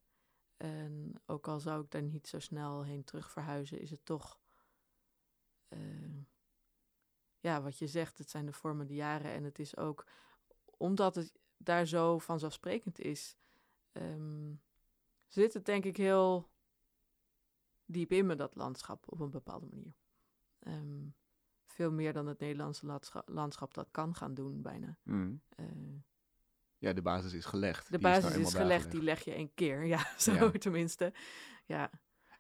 En 0.60 1.14
ook 1.26 1.48
al 1.48 1.60
zou 1.60 1.84
ik 1.84 1.92
daar 1.92 2.02
niet 2.02 2.28
zo 2.28 2.40
snel 2.40 2.84
heen 2.84 3.04
terug 3.04 3.32
verhuizen, 3.32 3.80
is 3.80 3.90
het 3.92 4.06
toch. 4.06 4.40
eh, 5.68 6.18
ja, 7.40 7.62
wat 7.62 7.78
je 7.78 7.88
zegt, 7.88 8.18
het 8.18 8.30
zijn 8.30 8.46
de 8.46 8.54
vormende 8.54 8.94
jaren. 8.94 9.32
En 9.32 9.44
het 9.44 9.60
is 9.60 9.78
ook 9.78 10.06
omdat 10.78 11.16
het 11.16 11.40
daar 11.58 11.86
zo 11.86 12.18
vanzelfsprekend 12.18 13.00
is, 13.00 13.38
ehm, 13.92 14.54
zit 15.28 15.54
het 15.54 15.66
denk 15.66 15.86
ik 15.86 15.98
heel 15.98 16.50
diep 17.86 18.12
in 18.12 18.26
me, 18.26 18.36
dat 18.36 18.56
landschap, 18.56 19.12
op 19.12 19.20
een 19.20 19.30
bepaalde 19.30 19.68
manier. 19.70 19.94
Ehm, 20.60 21.08
veel 21.66 21.92
meer 21.92 22.14
dan 22.14 22.28
het 22.28 22.40
Nederlandse 22.40 22.86
landscha- 22.86 23.24
landschap 23.26 23.74
dat 23.74 23.92
kan 23.92 24.16
gaan 24.16 24.34
doen, 24.34 24.62
bijna. 24.62 24.98
Mm. 25.04 25.42
Eh, 25.50 25.66
Ja, 26.80 26.94
de 26.94 27.02
basis 27.02 27.34
is 27.34 27.46
gelegd. 27.46 27.86
de 27.92 27.98
Die 27.98 28.08
nou 28.08 28.22
basis 28.22 28.38
is 28.38 28.52
daar 28.52 28.62
gelegd, 28.62 28.92
die 28.92 29.02
leg 29.04 29.24
je 29.24 29.34
één 29.34 29.54
keer. 29.54 29.86
Ja, 29.86 30.12
zo 30.18 30.34
Ja. 30.34 30.52
tenminste. 30.52 31.14
Ja, 31.66 31.92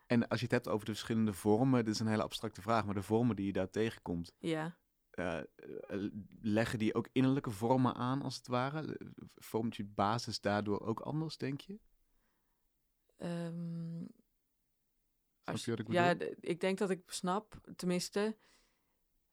En 0.07 0.27
als 0.27 0.39
je 0.39 0.45
het 0.45 0.53
hebt 0.53 0.67
over 0.67 0.85
de 0.85 0.91
verschillende 0.91 1.33
vormen, 1.33 1.85
dit 1.85 1.93
is 1.93 1.99
een 1.99 2.07
hele 2.07 2.23
abstracte 2.23 2.61
vraag, 2.61 2.85
maar 2.85 2.93
de 2.93 3.01
vormen 3.01 3.35
die 3.35 3.45
je 3.45 3.53
daar 3.53 3.69
tegenkomt, 3.69 4.31
ja. 4.39 4.77
eh, 5.09 5.37
eh, 5.39 5.45
leggen 6.41 6.79
die 6.79 6.93
ook 6.93 7.07
innerlijke 7.11 7.51
vormen 7.51 7.93
aan, 7.95 8.21
als 8.21 8.35
het 8.35 8.47
ware? 8.47 8.99
Vormt 9.35 9.75
je 9.75 9.85
basis 9.85 10.41
daardoor 10.41 10.79
ook 10.81 10.99
anders, 10.99 11.37
denk 11.37 11.61
je? 11.61 11.79
Snap 13.17 14.07
als- 15.43 15.65
je 15.65 15.71
wat 15.71 15.79
ik 15.79 15.91
ja, 15.91 16.15
ik 16.39 16.59
denk 16.59 16.77
dat 16.77 16.89
ik 16.89 17.01
snap, 17.11 17.59
tenminste. 17.75 18.37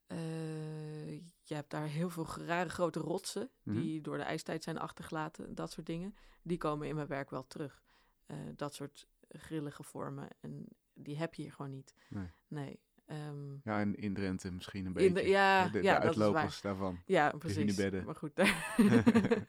eh, 0.07 1.21
je 1.49 1.55
hebt 1.55 1.71
daar 1.71 1.87
heel 1.87 2.11
veel 2.11 2.27
rare 2.47 2.69
grote 2.69 3.01
rotsen 3.01 3.51
Mhm. 3.63 3.81
die 3.81 4.01
door 4.01 4.17
de 4.17 4.23
ijstijd 4.23 4.63
zijn 4.63 4.79
achtergelaten, 4.79 5.55
dat 5.55 5.71
soort 5.73 5.87
dingen. 5.87 6.15
Die 6.43 6.59
komen 6.59 6.89
in 6.89 6.95
mijn 6.95 7.07
werk 7.07 7.31
wel 7.31 7.47
terug. 7.47 7.83
Eh, 8.27 8.37
dat 8.57 8.75
soort 8.75 9.07
grillige 9.29 9.83
vormen. 9.83 10.29
En 10.41 10.67
die 10.95 11.17
heb 11.19 11.35
je 11.35 11.43
hier 11.43 11.53
gewoon 11.53 11.71
niet. 11.71 11.95
Nee. 12.09 12.27
Nee. 12.49 12.81
ehm, 13.07 13.53
Ja, 13.65 13.81
en 13.81 13.95
in 13.97 14.15
Drenthe 14.15 14.51
misschien 14.53 14.87
een 14.87 14.93
de- 14.93 15.13
beetje. 15.13 15.29
ja, 15.29 15.65
de, 15.65 15.71
de 15.71 15.83
ja, 15.83 15.99
dat 15.99 16.11
is 16.11 16.17
waar. 16.17 16.27
uitlopers 16.27 16.61
daarvan. 16.61 17.03
ja, 17.05 17.31
precies. 17.39 17.91
Maar 18.05 18.15
goed, 18.15 18.35
daar- 18.37 18.75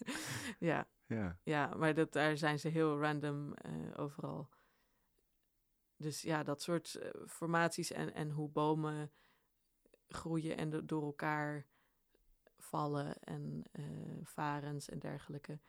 ja, 0.60 0.88
Ja. 1.08 1.38
ja, 1.44 1.74
maar 1.76 1.94
dat, 1.94 2.14
daar 2.14 2.38
zijn 2.38 2.60
ze 2.60 2.68
heel 2.68 3.00
random 3.00 3.54
eh, 3.54 3.72
overal. 3.96 4.50
Dus 5.98 6.22
ja, 6.22 6.44
dat 6.44 6.62
soort 6.62 6.96
eh, 6.96 7.10
formaties 7.28 7.92
en, 7.92 8.14
en 8.14 8.30
hoe 8.32 8.50
bomen 8.50 9.12
groeien 10.08 10.58
en 10.58 10.70
do- 10.70 10.86
door 10.86 11.04
elkaar 11.04 11.66
vallen 12.58 13.20
en 13.20 13.64
eh, 13.72 13.84
varens 14.24 14.90
en 14.90 15.00
dergelijke. 15.00 15.60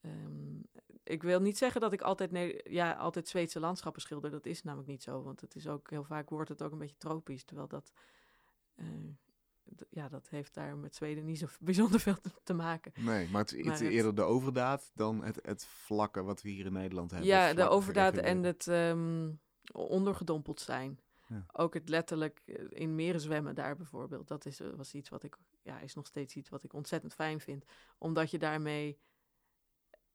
Ehm, 0.00 0.58
ik 1.02 1.22
wil 1.22 1.40
niet 1.40 1.58
zeggen 1.58 1.80
dat 1.80 1.92
ik 1.92 2.00
altijd, 2.02 2.30
ne- 2.30 2.60
ja, 2.64 2.92
altijd 2.92 3.28
Zweedse 3.28 3.60
landschappen 3.60 4.02
schilder. 4.02 4.30
Dat 4.30 4.46
is 4.46 4.62
namelijk 4.62 4.88
niet 4.88 5.02
zo, 5.02 5.22
want 5.22 5.40
het 5.40 5.54
is 5.54 5.66
ook 5.68 5.90
heel 5.90 6.04
vaak 6.04 6.30
wordt 6.30 6.48
het 6.48 6.62
ook 6.62 6.72
een 6.72 6.78
beetje 6.78 6.96
tropisch, 6.98 7.44
terwijl 7.44 7.68
dat, 7.68 7.92
eh, 8.74 8.86
d- 9.76 9.84
ja, 9.90 10.08
dat 10.08 10.28
heeft 10.28 10.54
daar 10.54 10.76
met 10.76 10.94
Zweden 10.94 11.24
niet 11.24 11.38
zo 11.38 11.46
bijzonder 11.60 12.00
veel 12.00 12.20
te, 12.20 12.30
te 12.42 12.54
maken. 12.54 12.92
Nee, 12.96 13.28
maar 13.28 13.40
het 13.42 13.52
is 13.52 13.64
Maar 13.64 13.72
iets 13.72 13.82
het- 13.82 13.92
eerder 13.92 14.14
de 14.14 14.22
overdaad 14.22 14.90
dan 14.94 15.24
het, 15.24 15.38
het 15.42 15.64
vlakke 15.64 16.22
wat 16.22 16.42
we 16.42 16.48
hier 16.48 16.66
in 16.66 16.72
Nederland 16.72 17.10
hebben. 17.10 17.28
Ja, 17.28 17.54
de 17.54 17.68
overdaad 17.68 18.16
en 18.16 18.42
het 18.42 18.66
ehm, 18.68 19.32
ondergedompeld 19.72 20.60
zijn. 20.60 21.00
Ook 21.52 21.74
het 21.74 21.88
letterlijk 21.88 22.42
eh, 22.44 22.64
in 22.68 22.94
meren 22.94 23.20
zwemmen 23.20 23.54
daar 23.54 23.76
bijvoorbeeld. 23.76 24.28
Dat 24.28 24.46
is, 24.46 24.60
eh, 24.60 24.68
was 24.70 24.94
iets 24.94 25.08
wat 25.08 25.22
ik, 25.22 25.36
ja, 25.62 25.78
is 25.78 25.94
nog 25.94 26.06
steeds 26.06 26.36
iets 26.36 26.48
wat 26.48 26.62
ik 26.62 26.72
ontzettend 26.72 27.14
fijn 27.14 27.40
vind. 27.40 27.64
Omdat 27.98 28.30
je 28.30 28.38
daarmee 28.38 28.98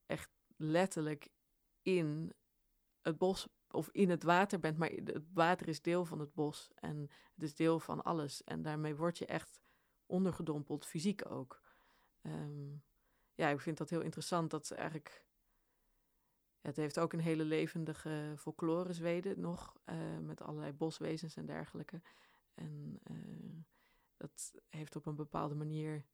echt 0.05 0.29
letterlijk 0.55 1.29
in 1.81 2.33
het 3.01 3.17
bos 3.17 3.47
of 3.69 3.89
in 3.91 4.09
het 4.09 4.23
water 4.23 4.59
bent. 4.59 4.77
Maar 4.77 4.89
het 4.89 5.23
water 5.33 5.67
is 5.67 5.81
deel 5.81 6.05
van 6.05 6.19
het 6.19 6.33
bos 6.33 6.71
en 6.75 7.09
het 7.33 7.43
is 7.43 7.55
deel 7.55 7.79
van 7.79 8.03
alles. 8.03 8.43
En 8.43 8.61
daarmee 8.61 8.95
word 8.95 9.17
je 9.17 9.25
echt 9.25 9.61
ondergedompeld, 10.05 10.85
fysiek 10.85 11.31
ook. 11.31 11.61
Ehm, 12.21 12.75
ja, 13.33 13.49
ik 13.49 13.59
vind 13.59 13.77
dat 13.77 13.89
heel 13.89 14.01
interessant 14.01 14.49
dat 14.49 14.67
ze 14.67 14.75
eigenlijk 14.75 15.25
het 16.61 16.75
heeft 16.75 16.99
ook 16.99 17.13
een 17.13 17.19
hele 17.19 17.43
levendige 17.43 18.33
folklore 18.37 18.93
Zweden 18.93 19.39
nog, 19.39 19.75
eh, 19.83 20.17
met 20.17 20.41
allerlei 20.41 20.73
boswezens 20.73 21.35
en 21.35 21.45
dergelijke. 21.45 22.01
En 22.53 22.99
eh, 23.03 23.15
dat 24.17 24.53
heeft 24.69 24.95
op 24.95 25.05
een 25.05 25.15
bepaalde 25.15 25.55
manier, 25.55 26.05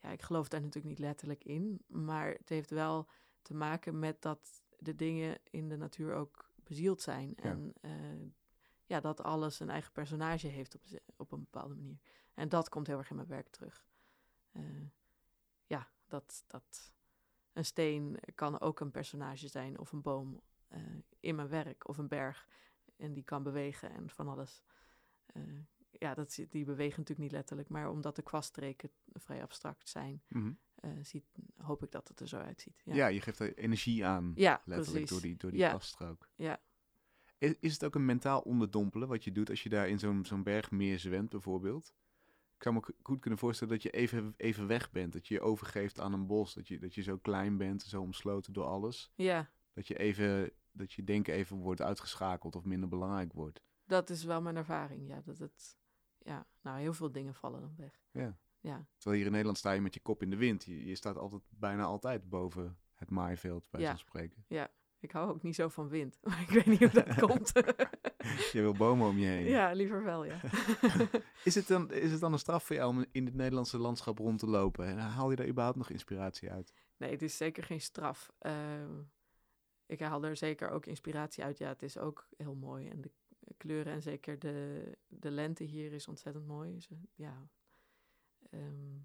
ja, 0.00 0.10
ik 0.10 0.22
geloof 0.22 0.48
daar 0.48 0.60
natuurlijk 0.60 0.88
niet 0.88 1.06
letterlijk 1.06 1.44
in, 1.44 1.82
maar 1.86 2.28
het 2.30 2.48
heeft 2.48 2.70
wel 2.70 3.08
te 3.42 3.54
maken 3.54 3.98
met 3.98 4.22
dat 4.22 4.62
de 4.78 4.94
dingen 4.94 5.38
in 5.50 5.68
de 5.68 5.76
natuur 5.76 6.14
ook 6.14 6.50
bezield 6.54 7.02
zijn. 7.02 7.36
En 7.36 7.72
eh, 7.80 7.90
ja, 8.84 9.00
dat 9.00 9.22
alles 9.22 9.60
een 9.60 9.70
eigen 9.70 9.92
personage 9.92 10.46
heeft 10.46 10.74
op, 10.74 10.82
op 11.16 11.32
een 11.32 11.40
bepaalde 11.40 11.74
manier. 11.74 11.98
En 12.34 12.48
dat 12.48 12.68
komt 12.68 12.86
heel 12.86 12.98
erg 12.98 13.10
in 13.10 13.16
mijn 13.16 13.28
werk 13.28 13.48
terug. 13.48 13.86
Ja, 15.66 15.90
dat, 16.06 16.44
dat 16.46 16.92
een 17.56 17.64
steen 17.64 18.16
kan 18.34 18.60
ook 18.60 18.80
een 18.80 18.90
personage 18.90 19.48
zijn 19.48 19.78
of 19.78 19.92
een 19.92 20.02
boom 20.02 20.40
eh, 20.68 20.80
in 21.20 21.34
mijn 21.34 21.48
werk 21.48 21.88
of 21.88 21.98
een 21.98 22.08
berg. 22.08 22.48
En 22.96 23.12
die 23.12 23.24
kan 23.24 23.42
bewegen 23.42 23.90
en 23.90 24.10
van 24.10 24.28
alles. 24.28 24.62
Eh, 25.26 25.42
ja, 25.90 26.14
dat, 26.14 26.34
die 26.48 26.64
bewegen 26.64 26.98
natuurlijk 27.00 27.18
niet 27.18 27.30
letterlijk, 27.30 27.68
maar 27.68 27.90
omdat 27.90 28.16
de 28.16 28.22
kwaststreken 28.22 28.90
vrij 29.12 29.42
abstract 29.42 29.88
zijn, 29.88 30.22
Mhm. 30.28 30.52
eh, 30.74 30.90
ziet, 31.02 31.24
hoop 31.56 31.82
ik 31.82 31.90
dat 31.90 32.08
het 32.08 32.20
er 32.20 32.28
zo 32.28 32.36
uitziet. 32.38 32.82
ja. 32.84 32.94
Ja, 32.94 33.06
je 33.06 33.20
geeft 33.20 33.38
er 33.38 33.56
energie 33.58 34.04
aan, 34.06 34.32
ja 34.34 34.60
letterlijk, 34.64 34.90
precies. 35.06 35.10
door 35.10 35.20
die, 35.20 35.36
door 35.36 35.50
die 35.50 35.60
Ja. 35.60 35.70
kaststrook. 35.70 36.28
Ja. 36.36 36.60
Is, 37.38 37.54
is 37.60 37.72
het 37.72 37.84
ook 37.84 37.94
een 37.94 38.04
mentaal 38.04 38.40
onderdompelen 38.40 39.08
wat 39.08 39.24
je 39.24 39.32
doet 39.32 39.50
als 39.50 39.62
je 39.62 39.68
daar 39.68 39.88
in 39.88 39.98
zo'n 39.98 40.24
zo'n 40.24 40.42
bergmeer 40.42 40.98
zwemt 40.98 41.30
bijvoorbeeld? 41.30 41.94
Ik 42.56 42.62
zou 42.62 42.74
me 42.74 42.94
goed 43.02 43.20
kunnen 43.20 43.38
voorstellen 43.38 43.72
dat 43.74 43.82
je 43.82 43.90
even, 43.90 44.34
even 44.36 44.66
weg 44.66 44.90
bent. 44.90 45.12
Dat 45.12 45.28
je 45.28 45.34
je 45.34 45.40
overgeeft 45.40 46.00
aan 46.00 46.12
een 46.12 46.26
bos. 46.26 46.54
Dat 46.54 46.68
je, 46.68 46.78
dat 46.78 46.94
je 46.94 47.02
zo 47.02 47.16
klein 47.18 47.56
bent, 47.56 47.82
zo 47.82 48.00
omsloten 48.02 48.52
door 48.52 48.64
alles. 48.64 49.12
ja, 49.14 49.50
Dat 49.72 49.86
je, 49.88 49.98
even, 49.98 50.52
dat 50.72 50.92
je 50.92 51.04
denken 51.04 51.34
even 51.34 51.56
wordt 51.56 51.80
uitgeschakeld 51.82 52.56
of 52.56 52.64
minder 52.64 52.88
belangrijk 52.88 53.32
wordt. 53.32 53.62
dat 53.84 54.10
is 54.10 54.24
wel 54.24 54.40
mijn 54.42 54.56
ervaring. 54.56 55.08
Ja, 55.08 55.20
dat 55.24 55.38
het, 55.38 55.76
ja, 56.18 56.46
nou, 56.62 56.78
heel 56.80 56.94
veel 56.94 57.12
dingen 57.12 57.34
vallen 57.34 57.60
dan 57.60 57.74
weg. 57.76 58.00
Ja. 58.10 58.38
Ja, 58.60 58.86
Terwijl 58.96 59.16
hier 59.16 59.24
in 59.26 59.30
Nederland 59.32 59.58
sta 59.58 59.72
je 59.72 59.80
met 59.80 59.94
je 59.94 60.00
kop 60.00 60.22
in 60.22 60.30
de 60.30 60.36
wind. 60.36 60.64
Je, 60.64 60.84
je 60.86 60.94
staat 60.94 61.16
altijd, 61.16 61.42
bijna 61.48 61.84
altijd 61.84 62.28
boven 62.28 62.78
het 62.94 63.10
maaiveld, 63.10 63.70
bij 63.70 63.80
Ja. 63.80 63.88
zo'n 63.88 63.98
spreken. 63.98 64.44
Ik 65.06 65.12
hou 65.12 65.30
ook 65.30 65.42
niet 65.42 65.54
zo 65.54 65.68
van 65.68 65.88
wind, 65.88 66.18
maar 66.22 66.40
ik 66.40 66.48
weet 66.48 66.66
niet 66.66 66.78
hoe 66.78 66.90
dat 66.90 67.14
komt. 67.28 67.52
je 68.52 68.60
wil 68.60 68.72
bomen 68.72 69.08
om 69.08 69.18
je 69.18 69.26
heen. 69.26 69.44
Ja, 69.44 69.72
liever 69.72 70.04
wel, 70.04 70.24
ja. 70.24 70.40
Is 71.44 71.54
het, 71.54 71.66
dan, 71.66 71.92
is 71.92 72.10
het 72.10 72.20
dan 72.20 72.32
een 72.32 72.38
straf 72.38 72.64
voor 72.64 72.76
jou 72.76 72.96
om 72.96 73.04
in 73.12 73.24
het 73.24 73.34
Nederlandse 73.34 73.78
landschap 73.78 74.18
rond 74.18 74.38
te 74.38 74.46
lopen? 74.46 74.86
En 74.86 74.98
haal 74.98 75.30
je 75.30 75.36
daar 75.36 75.48
überhaupt 75.48 75.78
nog 75.78 75.90
inspiratie 75.90 76.50
uit? 76.50 76.72
Nee, 76.96 77.10
het 77.10 77.22
is 77.22 77.36
zeker 77.36 77.62
geen 77.62 77.80
straf. 77.80 78.32
Ehm, 78.38 79.00
ik 79.86 80.00
haal 80.00 80.24
er 80.24 80.36
zeker 80.36 80.70
ook 80.70 80.86
inspiratie 80.86 81.44
uit. 81.44 81.58
Ja, 81.58 81.68
het 81.68 81.82
is 81.82 81.98
ook 81.98 82.28
heel 82.36 82.54
mooi. 82.54 82.88
En 82.88 83.00
de 83.00 83.10
kleuren 83.56 83.92
en 83.92 84.02
zeker 84.02 84.38
de, 84.38 84.82
de 85.06 85.30
lente 85.30 85.64
hier 85.64 85.92
is 85.92 86.08
ontzettend 86.08 86.46
mooi. 86.46 86.74
Dus, 86.74 86.88
eh, 86.88 86.96
ja. 87.14 87.48
Ehm, 88.50 88.98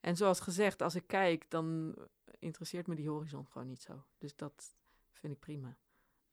en 0.00 0.16
zoals 0.16 0.40
gezegd, 0.40 0.82
als 0.82 0.94
ik 0.94 1.06
kijk, 1.06 1.50
dan 1.50 1.94
interesseert 2.38 2.86
me 2.86 2.94
die 2.94 3.08
horizon 3.08 3.46
gewoon 3.46 3.68
niet 3.68 3.82
zo. 3.82 4.04
Dus 4.18 4.36
dat 4.36 4.76
vind 5.12 5.32
ik 5.32 5.38
prima. 5.38 5.76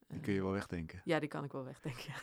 Die 0.08 0.20
kun 0.20 0.32
je 0.32 0.42
wel 0.42 0.52
wegdenken. 0.52 1.00
Ja, 1.04 1.18
die 1.18 1.28
kan 1.28 1.44
ik 1.44 1.52
wel 1.52 1.64
wegdenken. 1.64 2.14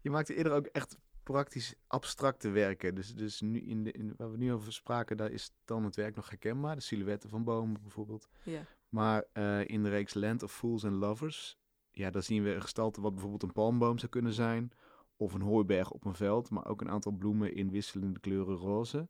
Je 0.00 0.10
maakte 0.10 0.34
eerder 0.34 0.52
ook 0.52 0.66
echt 0.66 0.98
praktisch 1.22 1.74
abstracte 1.86 2.48
werken. 2.48 2.94
Dus, 2.94 3.14
dus 3.14 3.40
nu 3.40 3.60
in 3.60 3.84
de, 3.84 3.92
in, 3.92 4.14
waar 4.16 4.30
we 4.30 4.36
nu 4.36 4.52
over 4.52 4.72
spraken, 4.72 5.16
daar 5.16 5.30
is 5.30 5.52
dan 5.64 5.84
het 5.84 5.96
werk 5.96 6.16
nog 6.16 6.28
herkenbaar. 6.28 6.74
De 6.74 6.80
silhouetten 6.80 7.30
van 7.30 7.44
bomen 7.44 7.82
bijvoorbeeld. 7.82 8.28
ja. 8.42 8.66
Maar 8.88 9.24
eh, 9.32 9.68
in 9.68 9.82
de 9.82 9.88
reeks 9.88 10.14
Land 10.14 10.42
of 10.42 10.52
Fools 10.52 10.84
and 10.84 10.94
Lovers, 10.94 11.58
ja, 11.90 12.10
daar 12.10 12.22
zien 12.22 12.42
we 12.42 12.54
een 12.54 12.62
gestalte 12.62 13.00
wat 13.00 13.12
bijvoorbeeld 13.12 13.42
een 13.42 13.52
palmboom 13.52 13.98
zou 13.98 14.10
kunnen 14.10 14.32
zijn. 14.32 14.72
Of 15.16 15.34
een 15.34 15.40
hooiberg 15.40 15.90
op 15.90 16.04
een 16.04 16.14
veld, 16.14 16.50
maar 16.50 16.66
ook 16.66 16.80
een 16.80 16.90
aantal 16.90 17.12
bloemen 17.12 17.54
in 17.54 17.70
wisselende 17.70 18.20
kleuren 18.20 18.56
roze. 18.56 19.08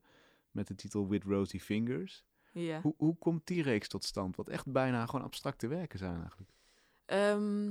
Met 0.50 0.66
de 0.66 0.74
titel 0.74 1.08
With 1.08 1.24
Rosy 1.24 1.58
Fingers. 1.58 2.24
Ja. 2.54 2.80
Hoe, 2.80 2.94
hoe 2.96 3.16
komt 3.18 3.46
die 3.46 3.62
reeks 3.62 3.88
tot 3.88 4.04
stand? 4.04 4.36
Wat 4.36 4.48
echt 4.48 4.72
bijna 4.72 5.06
gewoon 5.06 5.24
abstracte 5.24 5.66
werken 5.66 5.98
zijn 5.98 6.20
eigenlijk. 6.20 6.50
Ehm, 7.04 7.64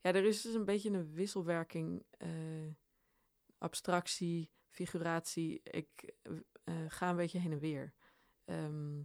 ja, 0.00 0.12
er 0.12 0.24
is 0.24 0.42
dus 0.42 0.54
een 0.54 0.64
beetje 0.64 0.90
een 0.90 1.12
wisselwerking. 1.12 2.04
eh, 2.10 2.28
abstractie, 3.58 4.50
figuratie. 4.68 5.60
Ik 5.62 6.14
eh, 6.64 6.74
ga 6.88 7.10
een 7.10 7.16
beetje 7.16 7.38
heen 7.38 7.52
en 7.52 7.58
weer. 7.58 7.92
Ehm, 8.44 9.02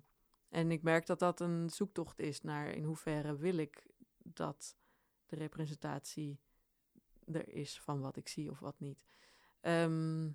en 0.50 0.72
ik 0.72 0.82
merk 0.82 1.06
dat 1.06 1.20
dat 1.20 1.40
een 1.40 1.70
zoektocht 1.70 2.20
is 2.20 2.42
naar 2.42 2.70
in 2.70 2.84
hoeverre 2.84 3.38
wil 3.38 3.58
ik 3.58 3.88
dat 4.18 4.76
de 5.26 5.36
representatie 5.36 6.40
er 7.26 7.50
is 7.50 7.80
van 7.80 8.00
wat 8.02 8.18
ik 8.18 8.28
zie 8.28 8.50
of 8.50 8.60
wat 8.60 8.80
niet. 8.80 9.04
Ehm, 9.62 10.30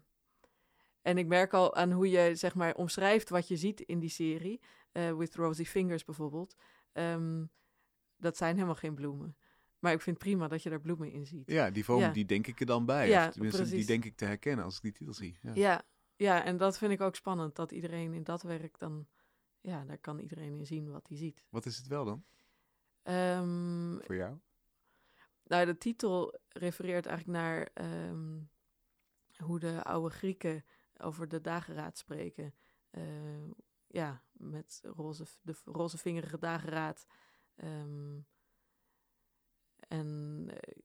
en 1.07 1.19
ik 1.19 1.27
merk 1.27 1.53
al 1.53 1.75
aan 1.75 1.93
hoe 1.93 2.11
je 2.11 2.35
zeg 2.35 2.55
maar 2.55 2.75
omschrijft 2.75 3.29
wat 3.29 3.49
je 3.49 3.57
ziet 3.57 3.81
in 3.81 3.99
die 3.99 4.09
serie, 4.11 4.61
eh, 4.93 5.17
with 5.17 5.35
Rosy 5.35 5.65
Fingers 5.65 6.05
bijvoorbeeld. 6.05 6.57
Ehm, 6.93 7.45
dat 8.17 8.37
zijn 8.37 8.55
helemaal 8.55 8.75
geen 8.75 8.95
bloemen. 8.95 9.37
Maar 9.79 9.93
ik 9.93 10.01
vind 10.01 10.19
prima 10.19 10.49
dat 10.49 10.63
je 10.63 10.71
daar 10.71 10.81
bloemen 10.81 11.13
in 11.13 11.27
ziet. 11.27 11.51
Ja, 11.51 11.71
die 11.71 11.85
vorm 11.85 12.01
Ja. 12.01 12.11
die 12.11 12.25
denk 12.25 12.47
ik 12.47 12.61
er 12.61 12.67
dan 12.67 12.85
bij. 12.87 13.09
Ja, 13.09 13.29
tenminste, 13.31 13.61
die 13.61 13.69
precies. 13.71 13.87
denk 13.87 14.05
ik 14.05 14.17
te 14.17 14.25
herkennen 14.25 14.65
als 14.65 14.77
ik 14.77 14.83
die 14.83 14.93
titel 14.93 15.15
zie. 15.15 15.39
Ja. 15.43 15.51
Ja, 15.55 15.83
ja, 16.17 16.45
en 16.45 16.57
dat 16.57 16.79
vind 16.79 16.93
ik 16.93 17.01
ook 17.01 17.15
spannend. 17.17 17.57
Dat 17.57 17.73
iedereen 17.73 18.15
in 18.15 18.25
dat 18.25 18.43
werk 18.43 18.79
dan... 18.79 19.07
Ja, 19.61 19.85
daar 19.85 19.99
kan 19.99 20.19
iedereen 20.19 20.59
in 20.59 20.67
zien 20.67 20.91
wat 20.91 21.09
hij 21.09 21.17
ziet. 21.17 21.45
Wat 21.51 21.67
is 21.67 21.77
het 21.77 21.87
wel 21.87 22.05
dan 22.05 22.25
Ehm, 23.03 23.99
voor 24.05 24.15
jou? 24.17 24.37
nou, 25.45 25.67
de 25.67 25.79
titel 25.79 26.39
refereert 26.49 27.07
eigenlijk 27.07 27.39
naar 27.39 27.69
ehm, 27.75 28.39
hoe 29.37 29.59
de 29.59 29.85
oude 29.85 30.15
Grieken 30.15 30.65
over 30.99 31.29
de 31.29 31.41
dageraad 31.41 31.99
spreken. 31.99 32.55
Eh, 32.91 33.51
ja, 33.87 34.23
met 34.33 34.81
roze, 34.83 35.27
de 35.43 35.55
rozevingerige 35.65 36.39
dageraad. 36.39 37.07
Ehm, 37.55 38.21
en 39.89 40.45
eh, 40.51 40.83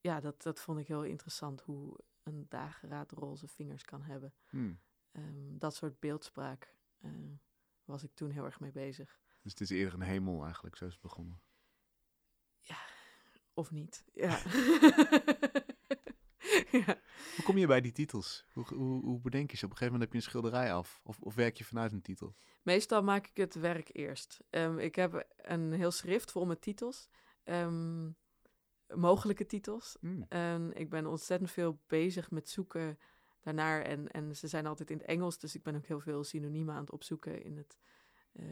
ja, 0.00 0.20
dat, 0.20 0.42
dat 0.42 0.60
vond 0.60 0.78
ik 0.78 0.88
heel 0.88 1.04
interessant, 1.04 1.60
hoe 1.60 1.98
een 2.22 2.46
dageraad 2.48 3.10
roze 3.10 3.48
vingers 3.48 3.84
kan 3.84 4.02
hebben. 4.02 4.34
Hm. 4.48 4.74
Ehm, 5.12 5.58
dat 5.58 5.74
soort 5.74 6.00
beeldspraak 6.00 6.76
eh, 6.98 7.10
was 7.84 8.02
ik 8.02 8.14
toen 8.14 8.30
heel 8.30 8.44
erg 8.44 8.60
mee 8.60 8.72
bezig. 8.72 9.20
Dus 9.42 9.52
het 9.52 9.60
is 9.60 9.70
eerder 9.70 9.94
een 9.94 10.06
hemel 10.06 10.44
eigenlijk, 10.44 10.76
zo 10.76 10.86
is 10.86 10.92
het 10.92 11.02
begonnen. 11.02 11.42
Of 13.54 13.70
niet, 13.70 14.04
ja. 14.12 14.42
ja. 16.86 17.00
Hoe 17.36 17.44
kom 17.44 17.58
je 17.58 17.66
bij 17.66 17.80
die 17.80 17.92
titels? 17.92 18.44
Hoe, 18.52 18.64
hoe, 18.74 19.04
hoe 19.04 19.20
bedenk 19.20 19.50
je 19.50 19.56
ze? 19.56 19.64
Op 19.64 19.70
een 19.70 19.76
gegeven 19.76 19.92
moment 19.92 20.02
heb 20.02 20.12
je 20.12 20.16
een 20.16 20.30
schilderij 20.32 20.72
af. 20.72 21.00
Of, 21.04 21.18
of 21.20 21.34
werk 21.34 21.56
je 21.56 21.64
vanuit 21.64 21.92
een 21.92 22.02
titel? 22.02 22.34
Meestal 22.62 23.02
maak 23.02 23.26
ik 23.26 23.36
het 23.36 23.54
werk 23.54 23.90
eerst. 23.92 24.40
Ehm, 24.50 24.78
ik 24.78 24.94
heb 24.94 25.26
een 25.36 25.72
heel 25.72 25.90
schrift 25.90 26.30
vol 26.30 26.46
met 26.46 26.60
titels. 26.60 27.08
ehm, 27.44 28.10
mogelijke 28.94 29.46
titels. 29.46 29.96
Hm. 30.00 30.22
En 30.28 30.72
ik 30.74 30.90
ben 30.90 31.06
ontzettend 31.06 31.50
veel 31.50 31.80
bezig 31.86 32.30
met 32.30 32.48
zoeken 32.48 32.98
daarnaar. 33.40 33.82
En, 33.82 34.08
en 34.08 34.36
ze 34.36 34.48
zijn 34.48 34.66
altijd 34.66 34.90
in 34.90 34.98
het 34.98 35.06
Engels, 35.06 35.38
dus 35.38 35.54
ik 35.54 35.62
ben 35.62 35.76
ook 35.76 35.86
heel 35.86 36.00
veel 36.00 36.24
synoniemen 36.24 36.74
aan 36.74 36.80
het 36.80 36.92
opzoeken 36.92 37.42
in 37.42 37.56
het, 37.56 37.78
eh, 38.32 38.44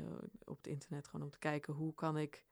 op 0.44 0.56
het 0.56 0.66
internet. 0.66 1.08
Gewoon 1.08 1.26
om 1.26 1.32
te 1.32 1.38
kijken 1.38 1.74
hoe 1.74 1.94
kan 1.94 2.18
ik. 2.18 2.44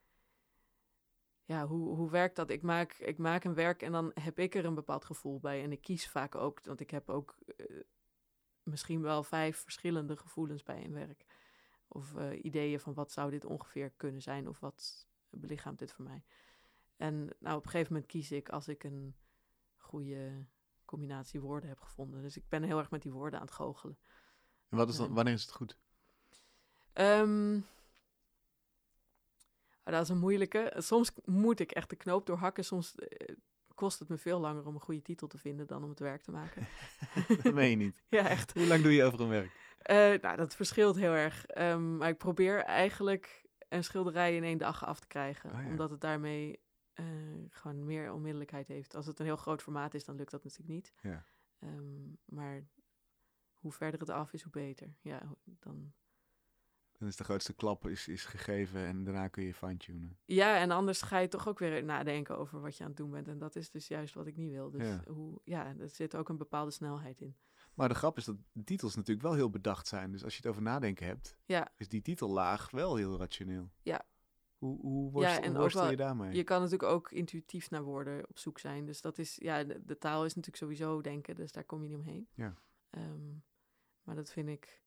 Ja, 1.48 1.66
hoe, 1.66 1.96
hoe 1.96 2.10
werkt 2.10 2.36
dat? 2.36 2.50
Ik 2.50 2.62
maak, 2.62 2.92
ik 2.92 3.18
maak 3.18 3.44
een 3.44 3.54
werk 3.54 3.82
en 3.82 3.92
dan 3.92 4.10
heb 4.14 4.38
ik 4.38 4.54
er 4.54 4.64
een 4.64 4.74
bepaald 4.74 5.04
gevoel 5.04 5.40
bij. 5.40 5.62
En 5.62 5.72
ik 5.72 5.80
kies 5.80 6.08
vaak 6.08 6.34
ook, 6.34 6.60
want 6.64 6.80
ik 6.80 6.90
heb 6.90 7.08
ook 7.08 7.36
eh, 7.56 7.66
misschien 8.62 9.02
wel 9.02 9.22
vijf 9.22 9.58
verschillende 9.58 10.16
gevoelens 10.16 10.62
bij 10.62 10.84
een 10.84 10.92
werk. 10.92 11.24
Of 11.88 12.14
eh, 12.16 12.44
ideeën 12.44 12.80
van 12.80 12.94
wat 12.94 13.12
zou 13.12 13.30
dit 13.30 13.44
ongeveer 13.44 13.90
kunnen 13.96 14.22
zijn 14.22 14.48
of 14.48 14.60
wat 14.60 15.06
belichaamt 15.30 15.78
dit 15.78 15.92
voor 15.92 16.04
mij. 16.04 16.24
En 16.96 17.30
nou, 17.38 17.56
op 17.56 17.64
een 17.64 17.70
gegeven 17.70 17.92
moment 17.92 18.10
kies 18.10 18.32
ik 18.32 18.48
als 18.48 18.68
ik 18.68 18.84
een 18.84 19.16
goede 19.76 20.46
combinatie 20.84 21.40
woorden 21.40 21.68
heb 21.68 21.80
gevonden. 21.80 22.22
Dus 22.22 22.36
ik 22.36 22.48
ben 22.48 22.62
heel 22.62 22.78
erg 22.78 22.90
met 22.90 23.02
die 23.02 23.12
woorden 23.12 23.40
aan 23.40 23.46
het 23.46 23.54
goochelen. 23.54 23.98
En 24.68 24.76
wat 24.76 24.88
is 24.88 24.96
dan, 24.96 25.14
wanneer 25.14 25.34
is 25.34 25.42
het 25.42 25.52
goed? 25.52 25.78
Ehm, 26.92 27.60
dat 29.90 30.02
is 30.02 30.08
een 30.08 30.18
moeilijke. 30.18 30.74
Soms 30.76 31.12
moet 31.24 31.60
ik 31.60 31.70
echt 31.70 31.90
de 31.90 31.96
knoop 31.96 32.26
doorhakken. 32.26 32.64
Soms 32.64 32.94
eh, 32.94 33.34
kost 33.74 33.98
het 33.98 34.08
me 34.08 34.18
veel 34.18 34.40
langer 34.40 34.66
om 34.66 34.74
een 34.74 34.80
goede 34.80 35.02
titel 35.02 35.26
te 35.26 35.38
vinden 35.38 35.66
dan 35.66 35.82
om 35.82 35.88
het 35.88 35.98
werk 35.98 36.22
te 36.22 36.30
maken. 36.30 36.66
dat 37.42 37.54
meen 37.54 37.70
je 37.70 37.76
niet. 37.76 38.02
ja, 38.18 38.28
echt. 38.28 38.52
Hoe 38.54 38.66
lang 38.66 38.82
doe 38.82 38.92
je 38.92 39.04
over 39.04 39.20
een 39.20 39.28
werk? 39.28 39.50
Eh, 39.78 40.22
nou, 40.22 40.36
dat 40.36 40.54
verschilt 40.54 40.96
heel 40.96 41.12
erg. 41.12 41.46
Ehm, 41.46 41.96
maar 41.96 42.08
ik 42.08 42.18
probeer 42.18 42.58
eigenlijk 42.58 43.46
een 43.68 43.84
schilderij 43.84 44.36
in 44.36 44.44
één 44.44 44.58
dag 44.58 44.84
af 44.86 45.00
te 45.00 45.06
krijgen. 45.06 45.50
Oh 45.52 45.62
ja. 45.62 45.68
Omdat 45.68 45.90
het 45.90 46.00
daarmee 46.00 46.60
eh, 46.92 47.04
gewoon 47.50 47.84
meer 47.84 48.12
onmiddellijkheid 48.12 48.68
heeft. 48.68 48.94
Als 48.94 49.06
het 49.06 49.18
een 49.18 49.24
heel 49.24 49.36
groot 49.36 49.62
formaat 49.62 49.94
is, 49.94 50.04
dan 50.04 50.16
lukt 50.16 50.30
dat 50.30 50.44
natuurlijk 50.44 50.70
niet. 50.70 50.94
Ja. 51.00 51.26
Ehm, 51.58 52.12
maar 52.24 52.66
hoe 53.54 53.72
verder 53.72 54.00
het 54.00 54.10
af 54.10 54.32
is, 54.32 54.42
hoe 54.42 54.52
beter. 54.52 54.96
Ja, 55.00 55.36
dan... 55.44 55.92
Dan 56.98 57.08
is 57.08 57.16
de 57.16 57.24
grootste 57.24 57.52
klap 57.54 57.86
is, 57.86 58.08
is 58.08 58.24
gegeven 58.24 58.86
en 58.86 59.04
daarna 59.04 59.28
kun 59.28 59.42
je 59.44 59.54
fine-tunen. 59.54 60.18
ja, 60.24 60.58
en 60.58 60.70
anders 60.70 61.02
ga 61.02 61.18
je 61.18 61.28
toch 61.28 61.48
ook 61.48 61.58
weer 61.58 61.84
nadenken 61.84 62.38
over 62.38 62.60
wat 62.60 62.76
je 62.76 62.82
aan 62.82 62.88
het 62.88 62.98
doen 62.98 63.10
bent. 63.10 63.28
En 63.28 63.38
dat 63.38 63.56
is 63.56 63.70
dus 63.70 63.88
juist 63.88 64.14
wat 64.14 64.26
ik 64.26 64.36
niet 64.36 64.50
wil. 64.50 64.70
Dus 64.70 64.86
Ja. 64.88 65.02
hoe, 65.12 65.40
ja, 65.44 65.74
er 65.78 65.88
zit 65.88 66.16
ook 66.16 66.28
een 66.28 66.36
bepaalde 66.36 66.70
snelheid 66.70 67.20
in. 67.20 67.36
Maar 67.74 67.88
de 67.88 67.94
grap 67.94 68.16
is 68.16 68.24
dat 68.24 68.36
de 68.52 68.64
titels 68.64 68.94
natuurlijk 68.94 69.26
wel 69.26 69.34
heel 69.34 69.50
bedacht 69.50 69.86
zijn. 69.86 70.10
Dus 70.12 70.24
als 70.24 70.32
je 70.32 70.38
het 70.42 70.50
over 70.50 70.62
nadenken 70.62 71.06
hebt, 71.06 71.36
Ja. 71.44 71.72
is 71.76 71.88
die 71.88 72.02
titellaag 72.02 72.70
wel 72.70 72.96
heel 72.96 73.18
rationeel. 73.18 73.70
Ja. 73.82 74.06
Hoe, 74.56 74.80
hoe, 74.80 75.10
worstel, 75.10 75.34
Ja, 75.34 75.40
en 75.40 75.46
hoe 75.46 75.54
ook 75.54 75.60
worstel 75.60 75.82
wel- 75.82 75.90
je 75.90 75.96
daarmee? 75.96 76.34
Je 76.36 76.44
kan 76.44 76.60
natuurlijk 76.60 76.90
ook 76.92 77.10
intuïtief 77.12 77.70
naar 77.70 77.82
woorden 77.82 78.28
op 78.28 78.38
zoek 78.38 78.58
zijn. 78.58 78.84
Dus 78.86 79.00
dat 79.00 79.18
is, 79.18 79.36
ja, 79.40 79.64
de, 79.64 79.84
de 79.84 79.98
taal 79.98 80.24
is 80.24 80.34
natuurlijk 80.34 80.56
sowieso 80.64 81.00
denken, 81.00 81.34
dus 81.34 81.52
daar 81.52 81.64
kom 81.64 81.82
je 81.82 81.88
niet 81.88 81.98
omheen. 81.98 82.28
Ja. 82.34 82.54
Ehm, 82.90 83.32
maar 84.02 84.14
dat 84.14 84.30
vind 84.30 84.48
ik 84.48 84.82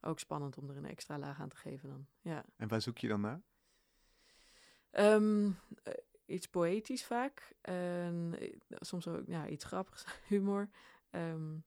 ook 0.00 0.18
spannend 0.18 0.58
om 0.58 0.70
er 0.70 0.76
een 0.76 0.84
extra 0.84 1.18
laag 1.18 1.40
aan 1.40 1.48
te 1.48 1.56
geven 1.56 1.88
dan. 1.88 2.06
Ja. 2.20 2.44
En 2.56 2.68
waar 2.68 2.80
zoek 2.80 2.98
je 2.98 3.08
dan 3.08 3.20
naar? 3.20 3.42
Ehm, 4.90 5.50
eh, 5.82 5.94
iets 6.26 6.48
poëtisch 6.48 7.04
vaak. 7.04 7.54
Eh, 7.60 8.08
soms 8.68 9.08
ook 9.08 9.26
ja, 9.26 9.48
iets 9.48 9.64
grappigs, 9.64 10.04
humor. 10.28 10.70
Ehm, 11.10 11.58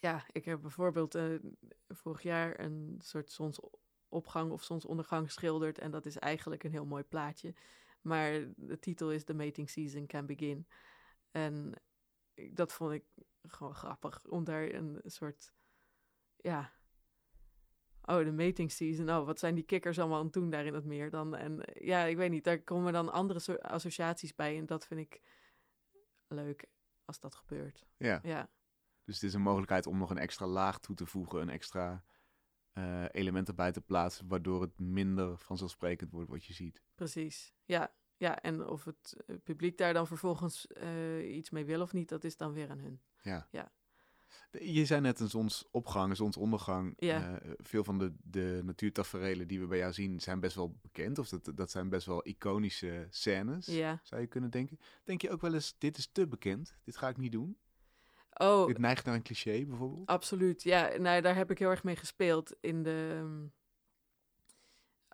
ja, 0.00 0.24
ik 0.32 0.44
heb 0.44 0.60
bijvoorbeeld 0.60 1.14
eh, 1.14 1.34
vorig 1.88 2.22
jaar 2.22 2.60
een 2.60 2.98
soort 3.02 3.32
zonsopgang 3.32 4.52
of 4.52 4.62
zonsondergang 4.62 5.26
geschilderd. 5.26 5.78
En 5.78 5.90
dat 5.90 6.06
is 6.06 6.18
eigenlijk 6.18 6.64
een 6.64 6.70
heel 6.70 6.86
mooi 6.86 7.02
plaatje. 7.02 7.54
Maar 8.00 8.52
de 8.56 8.78
titel 8.78 9.12
is 9.12 9.24
The 9.24 9.34
Mating 9.34 9.70
Season 9.70 10.06
Can 10.06 10.26
Begin. 10.26 10.66
En 11.30 11.72
dat 12.52 12.72
vond 12.72 12.92
ik 12.92 13.04
gewoon 13.42 13.74
grappig. 13.74 14.24
Om 14.28 14.44
daar 14.44 14.74
een 14.74 15.00
soort, 15.04 15.52
ja... 16.36 16.78
Oh, 18.10 18.24
de 18.24 18.32
mating 18.32 18.70
season. 18.72 19.10
Oh, 19.10 19.26
wat 19.26 19.38
zijn 19.38 19.54
die 19.54 19.64
kikkers 19.64 19.98
allemaal 19.98 20.18
aan 20.18 20.24
het 20.24 20.32
doen 20.32 20.50
daar 20.50 20.64
in 20.64 20.74
het 20.74 20.84
meer 20.84 21.10
dan? 21.10 21.36
En 21.36 21.64
eh, 21.64 21.86
ja, 21.86 22.04
ik 22.04 22.16
weet 22.16 22.30
niet, 22.30 22.44
daar 22.44 22.62
komen 22.62 22.92
dan 22.92 23.12
andere 23.12 23.38
soort 23.38 23.60
associaties 23.60 24.34
bij. 24.34 24.58
En 24.58 24.66
dat 24.66 24.86
vind 24.86 25.00
ik 25.00 25.20
leuk 26.28 26.66
als 27.04 27.20
dat 27.20 27.34
gebeurt. 27.34 27.86
Ja, 27.96 28.20
Ja, 28.22 28.50
dus 29.04 29.14
het 29.14 29.24
is 29.24 29.34
een 29.34 29.42
mogelijkheid 29.42 29.86
om 29.86 29.98
nog 29.98 30.10
een 30.10 30.18
extra 30.18 30.46
laag 30.46 30.78
toe 30.78 30.96
te 30.96 31.06
voegen, 31.06 31.40
een 31.40 31.50
extra 31.50 32.04
eh, 32.72 33.04
element 33.10 33.48
erbij 33.48 33.72
te 33.72 33.80
plaatsen, 33.80 34.28
waardoor 34.28 34.60
het 34.60 34.78
minder 34.78 35.38
vanzelfsprekend 35.38 36.10
wordt 36.10 36.30
wat 36.30 36.44
je 36.44 36.52
ziet. 36.52 36.82
precies. 36.94 37.54
Ja, 37.64 37.94
Ja, 38.16 38.40
en 38.40 38.66
of 38.66 38.84
het 38.84 39.16
eh, 39.26 39.36
publiek 39.44 39.78
daar 39.78 39.92
dan 39.92 40.06
vervolgens 40.06 40.66
iets 41.22 41.50
mee 41.50 41.64
wil 41.64 41.80
of 41.80 41.92
niet, 41.92 42.08
dat 42.08 42.24
is 42.24 42.36
dan 42.36 42.52
weer 42.52 42.70
aan 42.70 42.78
hun. 42.78 43.02
Ja. 43.22 43.48
Ja. 43.50 43.72
Je 44.50 44.84
zei 44.86 45.00
net 45.00 45.20
een 45.20 45.28
zonsopgang, 45.28 46.10
een 46.10 46.16
zonsondergang. 46.16 46.94
Ja. 46.96 47.38
Eh, 47.40 47.50
veel 47.56 47.84
van 47.84 47.98
de, 47.98 48.12
de 48.22 48.60
natuurtaferelen 48.64 49.48
die 49.48 49.60
we 49.60 49.66
bij 49.66 49.78
jou 49.78 49.92
zien 49.92 50.20
zijn 50.20 50.40
best 50.40 50.54
wel 50.56 50.78
bekend. 50.82 51.18
Of 51.18 51.28
dat, 51.28 51.50
dat 51.54 51.70
zijn 51.70 51.88
best 51.88 52.06
wel 52.06 52.26
iconische 52.26 53.06
scènes, 53.10 53.66
Ja. 53.66 54.00
zou 54.02 54.20
je 54.20 54.26
kunnen 54.26 54.50
denken. 54.50 54.78
Denk 55.04 55.22
je 55.22 55.30
ook 55.30 55.40
wel 55.40 55.54
eens, 55.54 55.74
dit 55.78 55.98
is 55.98 56.08
te 56.12 56.26
bekend, 56.26 56.76
dit 56.84 56.96
ga 56.96 57.08
ik 57.08 57.16
niet 57.16 57.32
doen? 57.32 57.58
Oh, 58.34 58.66
Dit 58.66 58.78
neigt 58.78 59.04
naar 59.04 59.14
een 59.14 59.22
cliché 59.22 59.64
bijvoorbeeld? 59.66 60.06
absoluut. 60.08 60.62
Ja, 60.62 60.90
nou, 60.98 61.20
daar 61.20 61.34
heb 61.36 61.50
ik 61.50 61.58
heel 61.58 61.70
erg 61.70 61.84
mee 61.84 61.96
gespeeld 61.96 62.56
in 62.60 62.82
de 62.82 63.16
ehm, 63.20 63.46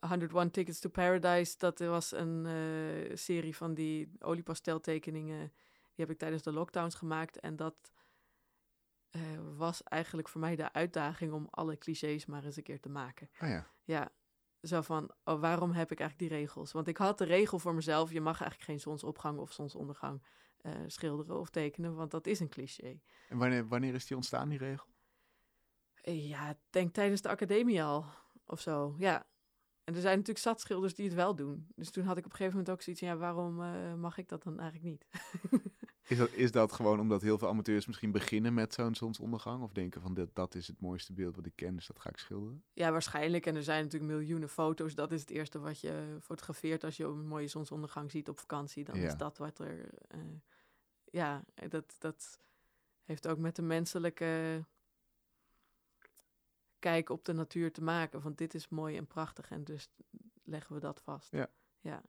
101 0.09 0.51
Tickets 0.51 0.81
to 0.81 0.89
Paradise. 0.89 1.55
Dat 1.59 1.79
was 1.79 2.13
een 2.13 2.47
eh, 2.47 3.17
serie 3.17 3.57
van 3.57 3.75
die 3.75 4.11
oliepasteltekeningen. 4.19 5.39
Die 5.95 6.05
heb 6.05 6.11
ik 6.11 6.19
tijdens 6.19 6.43
de 6.43 6.53
lockdowns 6.53 6.95
gemaakt. 6.95 7.41
En 7.41 7.57
dat 7.57 7.75
eh, 9.17 9.57
was 9.57 9.83
eigenlijk 9.83 10.29
voor 10.29 10.41
mij 10.41 10.57
de 10.57 10.73
uitdaging 10.73 11.33
om 11.33 11.49
alle 11.51 11.79
clichés 11.79 12.27
maar 12.27 12.45
eens 12.45 12.57
een 12.57 12.63
keer 12.63 12.81
te 12.81 12.89
maken. 12.89 13.31
Ah 13.39 13.49
ja. 13.49 13.67
Ja, 13.85 14.13
zo 14.63 14.81
van, 14.81 15.11
oh, 15.25 15.41
waarom 15.41 15.73
heb 15.73 15.93
ik 15.93 16.01
eigenlijk 16.01 16.31
die 16.31 16.39
regels? 16.39 16.73
Want 16.73 16.89
ik 16.89 16.97
had 16.97 17.19
de 17.19 17.25
regel 17.25 17.59
voor 17.59 17.75
mezelf, 17.75 18.13
je 18.13 18.21
mag 18.21 18.41
eigenlijk 18.41 18.71
geen 18.71 18.81
zonsopgang 18.81 19.39
of 19.39 19.53
zonsondergang 19.53 20.23
eh, 20.57 20.73
schilderen 20.87 21.39
of 21.39 21.51
tekenen, 21.51 21.95
want 21.95 22.11
dat 22.11 22.27
is 22.27 22.41
een 22.41 22.49
cliché. 22.49 23.01
En 23.29 23.39
wanneer, 23.39 23.69
wanneer 23.69 23.95
is 23.95 24.07
die 24.07 24.17
ontstaan, 24.17 24.49
die 24.49 24.59
regel? 24.59 24.87
Eh, 25.95 26.29
Ja, 26.29 26.59
denk 26.71 26.95
tijdens 26.95 27.21
de 27.21 27.29
academie 27.29 27.83
al, 27.83 28.05
of 28.47 28.61
zo, 28.61 28.95
ja. 28.99 29.27
En 29.85 29.95
er 29.95 30.01
zijn 30.01 30.17
natuurlijk 30.17 30.45
zat 30.45 30.61
schilders 30.61 30.95
die 30.95 31.05
het 31.05 31.15
wel 31.15 31.35
doen. 31.35 31.67
Dus 31.75 31.91
toen 31.91 32.05
had 32.05 32.17
ik 32.17 32.25
op 32.25 32.31
een 32.31 32.37
gegeven 32.37 32.59
moment 32.59 32.75
ook 32.75 32.83
zoiets 32.83 33.03
van, 33.03 33.13
ja, 33.13 33.17
waarom 33.17 33.55
mag 34.01 34.19
ik 34.19 34.29
dat 34.29 34.43
dan 34.43 34.59
eigenlijk 34.61 34.91
niet? 34.91 35.07
Is 36.09 36.19
dat, 36.19 36.31
is 36.33 36.53
dat 36.53 36.73
gewoon 36.73 37.01
omdat 37.01 37.23
heel 37.23 37.39
veel 37.39 37.49
amateurs 37.49 37.87
misschien 37.87 38.11
beginnen 38.11 38.55
met 38.55 38.75
zo'n 38.75 38.95
zonsondergang? 38.95 39.63
Of 39.63 39.73
denken 39.73 40.01
van, 40.01 40.15
dit, 40.15 40.29
dat 40.35 40.55
is 40.55 40.67
het 40.67 40.81
mooiste 40.81 41.13
beeld 41.13 41.37
wat 41.37 41.47
ik 41.47 41.53
ken, 41.57 41.75
dus 41.77 41.87
dat 41.87 41.99
ga 41.99 42.09
ik 42.11 42.17
schilderen? 42.19 42.65
Ja, 42.73 42.91
waarschijnlijk. 42.93 43.47
En 43.47 43.57
er 43.57 43.63
zijn 43.63 43.85
natuurlijk 43.85 44.13
miljoenen 44.13 44.49
foto's. 44.49 44.95
Dat 44.95 45.13
is 45.13 45.21
het 45.21 45.31
eerste 45.31 45.59
wat 45.59 45.81
je 45.81 46.17
fotografeert 46.23 46.85
als 46.85 46.97
je 46.97 47.05
een 47.05 47.27
mooie 47.27 47.49
zonsondergang 47.49 48.11
ziet 48.11 48.29
op 48.29 48.39
vakantie. 48.39 48.85
Dan 48.85 49.01
Ja. 49.01 49.07
is 49.07 49.17
dat 49.17 49.39
wat 49.39 49.59
er. 49.59 49.91
eh, 50.09 50.21
ja, 51.11 51.45
dat, 51.69 51.97
dat 51.99 52.41
heeft 53.03 53.27
ook 53.29 53.39
met 53.39 53.57
de 53.57 53.63
menselijke 53.63 54.65
kijk 56.79 57.09
op 57.11 57.25
de 57.25 57.33
natuur 57.33 57.73
te 57.73 57.83
maken. 57.83 58.21
Van 58.23 58.33
dit 58.35 58.55
is 58.55 58.69
mooi 58.69 58.97
en 58.97 59.07
prachtig 59.07 59.51
en 59.51 59.65
dus 59.65 59.89
leggen 60.45 60.75
we 60.75 60.81
dat 60.81 61.01
vast. 61.01 61.31
Ja. 61.31 61.51
ja. 61.81 62.03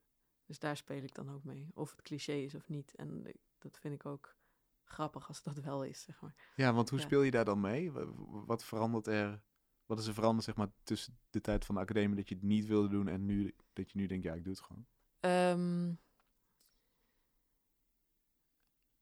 Dus 0.46 0.60
daar 0.60 0.78
speel 0.78 1.04
ik 1.04 1.14
dan 1.16 1.32
ook 1.34 1.44
mee. 1.44 1.68
Of 1.74 1.92
het 1.92 2.02
cliché 2.02 2.32
is 2.34 2.56
of 2.56 2.68
niet. 2.70 2.96
En 2.96 3.26
ik- 3.28 3.36
dat 3.58 3.80
vind 3.80 3.94
ik 3.94 4.06
ook 4.06 4.36
grappig 4.84 5.28
als 5.28 5.44
dat 5.44 5.58
wel 5.60 5.84
is, 5.84 6.02
zeg 6.04 6.22
maar. 6.22 6.52
Ja, 6.56 6.74
want 6.74 6.90
hoe 6.90 7.00
Ja. 7.00 7.06
speel 7.06 7.22
je 7.22 7.32
daar 7.32 7.46
dan 7.46 7.60
mee? 7.62 7.92
Wa- 7.92 8.06
wa- 8.06 8.46
Wat 8.46 8.64
verandert 8.64 9.08
er? 9.08 9.44
Wat 9.86 10.00
is 10.00 10.08
er 10.08 10.14
veranderd, 10.14 10.46
zeg 10.46 10.56
maar, 10.56 10.72
tussen 10.84 11.20
de 11.30 11.42
tijd 11.42 11.66
van 11.66 11.76
de 11.76 11.82
academie 11.82 12.16
dat 12.16 12.30
je 12.30 12.36
het 12.36 12.44
niet 12.44 12.66
wilde 12.66 12.88
doen 12.88 13.08
en 13.08 13.26
nu 13.26 13.56
dat 13.74 13.92
je 13.92 13.98
nu 13.98 14.06
denkt, 14.08 14.24
ja, 14.24 14.34
ik 14.34 14.44
doe 14.44 14.54
het 14.54 14.62
gewoon? 14.62 14.88
Ehm, 15.20 15.88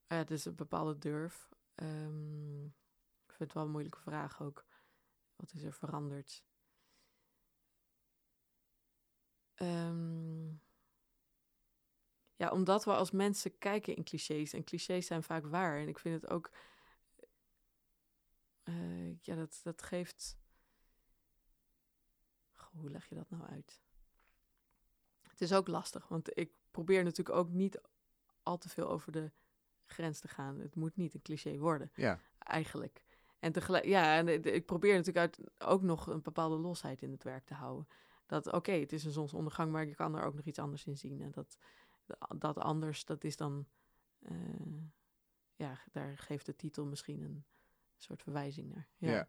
ja, 0.07 0.15
het 0.17 0.31
is 0.31 0.45
een 0.45 0.55
bepaalde 0.55 0.97
durf. 0.97 1.49
Ehm, 1.75 2.65
ik 2.65 3.31
vind 3.31 3.39
het 3.39 3.53
wel 3.53 3.63
een 3.63 3.71
moeilijke 3.71 3.99
vraag 3.99 4.41
ook. 4.41 4.65
Wat 5.35 5.53
is 5.53 5.63
er 5.63 5.73
veranderd? 5.73 6.43
Ehm, 9.55 10.53
ja, 12.35 12.49
omdat 12.51 12.83
we 12.85 12.93
als 12.93 13.11
mensen 13.11 13.57
kijken 13.57 13.95
in 13.95 14.03
clichés. 14.03 14.53
En 14.53 14.63
clichés 14.63 15.05
zijn 15.05 15.23
vaak 15.23 15.45
waar. 15.45 15.77
En 15.79 15.87
ik 15.87 15.99
vind 15.99 16.21
het 16.21 16.31
ook... 16.31 16.51
eh, 18.63 19.21
ja, 19.21 19.35
dat, 19.35 19.59
dat 19.63 19.81
geeft... 19.81 20.37
Goh, 22.53 22.79
hoe 22.79 22.89
leg 22.89 23.09
je 23.09 23.15
dat 23.15 23.29
nou 23.29 23.43
uit? 23.43 23.81
Het 25.21 25.41
is 25.41 25.53
ook 25.53 25.67
lastig, 25.67 26.07
want 26.07 26.37
ik 26.37 26.51
probeer 26.71 27.03
natuurlijk 27.03 27.37
ook 27.37 27.49
niet 27.49 27.81
al 28.43 28.57
te 28.57 28.69
veel 28.69 28.89
over 28.89 29.11
de 29.11 29.31
grens 29.85 30.19
te 30.19 30.27
gaan. 30.27 30.59
Het 30.59 30.75
moet 30.75 30.95
niet 30.95 31.13
een 31.13 31.21
cliché 31.21 31.57
worden, 31.57 31.91
Ja, 31.93 32.19
eigenlijk. 32.37 33.03
En 33.39 33.51
tegelijk, 33.51 33.85
ja, 33.85 34.17
en 34.17 34.27
ik 34.55 34.65
probeer 34.65 34.95
natuurlijk 34.95 35.17
uit, 35.17 35.61
ook 35.61 35.81
nog 35.81 36.07
een 36.07 36.21
bepaalde 36.21 36.55
losheid 36.55 37.01
in 37.01 37.11
het 37.11 37.23
werk 37.23 37.45
te 37.45 37.53
houden. 37.53 37.87
Dat, 38.25 38.51
oké, 38.53 38.71
het 38.71 38.93
is 38.93 39.03
een 39.03 39.11
zonsondergang, 39.11 39.71
maar 39.71 39.85
je 39.85 39.95
kan 39.95 40.15
er 40.15 40.23
ook 40.23 40.33
nog 40.33 40.45
iets 40.45 40.59
anders 40.59 40.85
in 40.85 40.97
zien. 40.97 41.21
En 41.21 41.31
dat, 41.31 41.57
dat 42.37 42.57
anders, 42.57 43.05
dat 43.05 43.23
is 43.23 43.37
dan, 43.37 43.67
eh, 44.19 44.35
ja, 45.55 45.79
daar 45.91 46.17
geeft 46.17 46.45
de 46.45 46.55
titel 46.55 46.85
misschien 46.85 47.21
een 47.21 47.45
soort 47.97 48.21
verwijzing 48.23 48.73
naar. 48.73 48.87
ja. 48.97 49.11
Ja, 49.11 49.27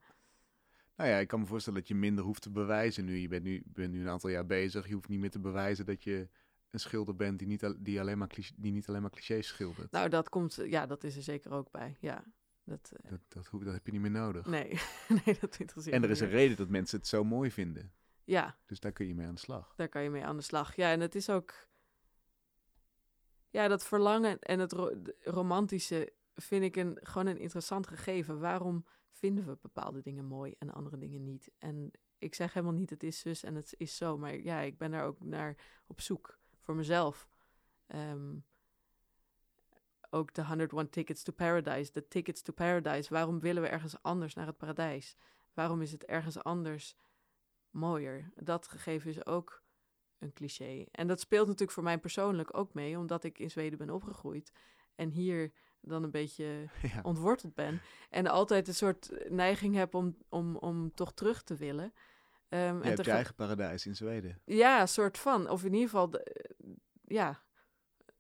Nou 0.95 1.11
ja, 1.11 1.17
ik 1.19 1.29
kan 1.29 1.41
me 1.41 1.47
voorstellen 1.47 1.79
dat 1.79 1.89
je 1.89 1.95
minder 1.95 2.25
hoeft 2.25 2.43
te 2.43 2.51
bewijzen 2.51 3.05
nu. 3.05 3.17
Je 3.17 3.29
bent 3.29 3.43
nu, 3.43 3.63
bent 3.67 3.93
nu 3.93 4.01
een 4.01 4.09
aantal 4.09 4.31
jaar 4.31 4.47
bezig. 4.47 4.89
Je 4.89 4.95
hoeft 4.95 5.09
niet 5.09 5.21
meer 5.21 5.31
te 5.31 5.41
bewijzen 5.41 5.87
dat 5.87 6.03
je 6.05 6.29
een 6.71 6.81
schilder 6.81 7.17
bent 7.17 7.39
die 7.39 7.49
niet, 7.49 7.75
die 7.79 8.01
alleen 8.01 8.19
maar, 8.19 8.29
cliché- 8.29 8.55
die 8.57 8.73
niet 8.73 8.89
alleen 8.89 9.03
maar 9.03 9.11
clichés 9.11 9.47
schildert. 9.47 9.91
Nou, 9.91 10.09
dat 10.09 10.29
komt, 10.29 10.55
ja, 10.65 10.87
dat 10.87 11.05
is 11.05 11.17
er 11.17 11.23
zeker 11.23 11.51
ook 11.51 11.71
bij. 11.71 11.97
Ja, 12.01 12.25
dat, 12.65 12.93
eh, 12.97 13.11
Dat, 13.11 13.21
dat, 13.29 13.47
hoef- 13.47 13.63
dat 13.63 13.73
heb 13.73 13.87
je 13.87 13.93
niet 13.93 14.01
meer 14.01 14.11
nodig. 14.11 14.47
nee, 14.47 14.69
nee, 15.25 15.37
dat 15.41 15.59
interesseert 15.59 15.95
en 15.97 16.03
er 16.03 16.11
is 16.11 16.21
een 16.21 16.29
reden 16.29 16.57
dat 16.57 16.69
mensen 16.69 16.99
het 16.99 17.07
zo 17.07 17.25
mooi 17.25 17.51
vinden. 17.51 17.93
Ja, 18.25 18.59
Dus 18.67 18.81
daar 18.81 18.93
kun 18.93 19.07
je 19.07 19.15
mee 19.15 19.27
aan 19.27 19.35
de 19.35 19.41
slag. 19.41 19.75
daar 19.77 19.89
kan 19.89 20.03
je 20.03 20.11
mee 20.11 20.25
aan 20.25 20.37
de 20.37 20.43
slag. 20.43 20.77
Ja, 20.77 20.91
en 20.91 21.01
het 21.01 21.15
is 21.15 21.31
ook. 21.31 21.69
Ja, 23.57 23.69
dat 23.69 23.85
verlangen 23.85 24.39
en 24.39 24.59
het 24.59 24.73
romantische 25.21 26.13
vind 26.35 26.65
ik 26.65 26.77
een, 26.77 26.99
gewoon 27.03 27.27
een 27.27 27.39
interessant 27.39 27.87
gegeven. 27.87 28.41
Waarom 28.41 28.85
vinden 29.11 29.47
we 29.47 29.59
bepaalde 29.63 30.01
dingen 30.01 30.25
mooi 30.25 30.55
en 30.59 30.73
andere 30.73 30.99
dingen 30.99 31.23
niet? 31.23 31.51
En 31.59 31.91
ik 32.19 32.35
zeg 32.35 32.53
helemaal 32.53 32.75
niet 32.75 32.91
het 32.91 33.03
is 33.03 33.19
zus 33.19 33.43
en 33.43 33.55
het 33.55 33.75
is 33.77 33.97
zo, 33.97 34.19
maar 34.19 34.37
ja, 34.37 34.61
ik 34.61 34.79
ben 34.79 34.91
daar 34.91 35.05
ook 35.05 35.25
naar 35.25 35.57
op 35.87 36.01
zoek 36.01 36.39
voor 36.61 36.75
mezelf. 36.75 37.29
Ehm, 37.87 38.37
ook 40.11 40.35
de 40.35 40.45
101 40.45 40.91
Tickets 40.91 41.23
to 41.23 41.33
Paradise, 41.33 41.93
de 41.93 42.09
Tickets 42.09 42.43
to 42.43 42.53
Paradise. 42.53 43.13
Waarom 43.13 43.41
willen 43.41 43.63
we 43.63 43.69
ergens 43.69 44.03
anders 44.03 44.35
naar 44.35 44.47
het 44.47 44.57
paradijs? 44.57 45.17
Waarom 45.55 45.83
is 45.83 45.93
het 45.93 46.05
ergens 46.05 46.43
anders 46.43 46.97
mooier? 47.71 48.31
Dat 48.35 48.69
gegeven 48.69 49.11
is 49.11 49.27
ook 49.27 49.65
een 50.19 50.33
cliché. 50.33 50.85
En 50.91 51.07
dat 51.07 51.21
speelt 51.21 51.45
natuurlijk 51.47 51.73
voor 51.73 51.83
mij 51.83 51.99
persoonlijk 51.99 52.57
ook 52.57 52.75
mee, 52.75 52.99
omdat 52.99 53.25
ik 53.25 53.39
in 53.39 53.51
Zweden 53.51 53.79
ben 53.79 53.91
opgegroeid 53.91 54.53
en 54.95 55.11
hier 55.11 55.53
dan 55.81 56.03
een 56.03 56.11
beetje 56.11 56.45
ja. 56.93 57.01
ontworteld 57.03 57.55
ben. 57.55 57.81
En 58.11 58.27
altijd 58.27 58.69
een 58.69 58.75
soort 58.75 59.11
neiging 59.29 59.75
heb 59.75 59.95
om, 59.95 60.17
om, 60.29 60.57
om 60.57 60.95
toch 60.95 61.13
terug 61.15 61.43
te 61.43 61.57
willen. 61.57 61.93
Ehm, 62.49 62.77
Je 62.77 62.83
en 62.83 62.89
hebt 62.89 63.05
je 63.05 63.11
eigen 63.11 63.35
paradijs 63.35 63.87
in 63.87 63.97
Zweden. 63.97 64.41
ja, 64.45 64.87
soort 64.87 65.19
van. 65.19 65.49
Of 65.51 65.65
in 65.65 65.73
ieder 65.73 65.89
geval, 65.89 66.11
de- 66.11 66.51
ja, 67.05 67.43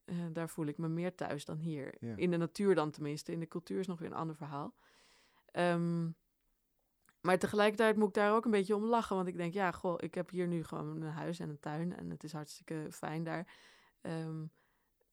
eh, 0.04 0.16
daar 0.32 0.48
voel 0.48 0.66
ik 0.66 0.78
me 0.78 0.88
meer 0.88 1.14
thuis 1.14 1.44
dan 1.44 1.58
hier. 1.58 1.94
Ja. 2.00 2.16
In 2.16 2.30
de 2.30 2.36
natuur 2.36 2.74
dan 2.74 2.90
tenminste. 2.90 3.32
In 3.32 3.40
de 3.40 3.48
cultuur 3.48 3.78
is 3.78 3.86
nog 3.86 3.98
weer 3.98 4.08
een 4.10 4.16
ander 4.16 4.36
verhaal. 4.36 4.74
Ehm, 5.50 6.08
maar 7.26 7.38
tegelijkertijd 7.38 7.96
moet 7.96 8.08
ik 8.08 8.14
daar 8.14 8.34
ook 8.34 8.44
een 8.44 8.50
beetje 8.50 8.74
om 8.76 8.84
lachen. 8.84 9.16
Want 9.16 9.28
ik 9.28 9.36
denk, 9.36 9.52
ja, 9.52 9.70
goh, 9.70 9.94
ik 9.96 10.14
heb 10.14 10.30
hier 10.30 10.46
nu 10.46 10.64
gewoon 10.64 11.02
een 11.02 11.10
huis 11.10 11.38
en 11.38 11.48
een 11.48 11.60
tuin. 11.60 11.96
En 11.96 12.10
het 12.10 12.24
is 12.24 12.32
hartstikke 12.32 12.86
fijn 12.90 13.24
daar. 13.24 13.46
Ehm, 14.00 14.44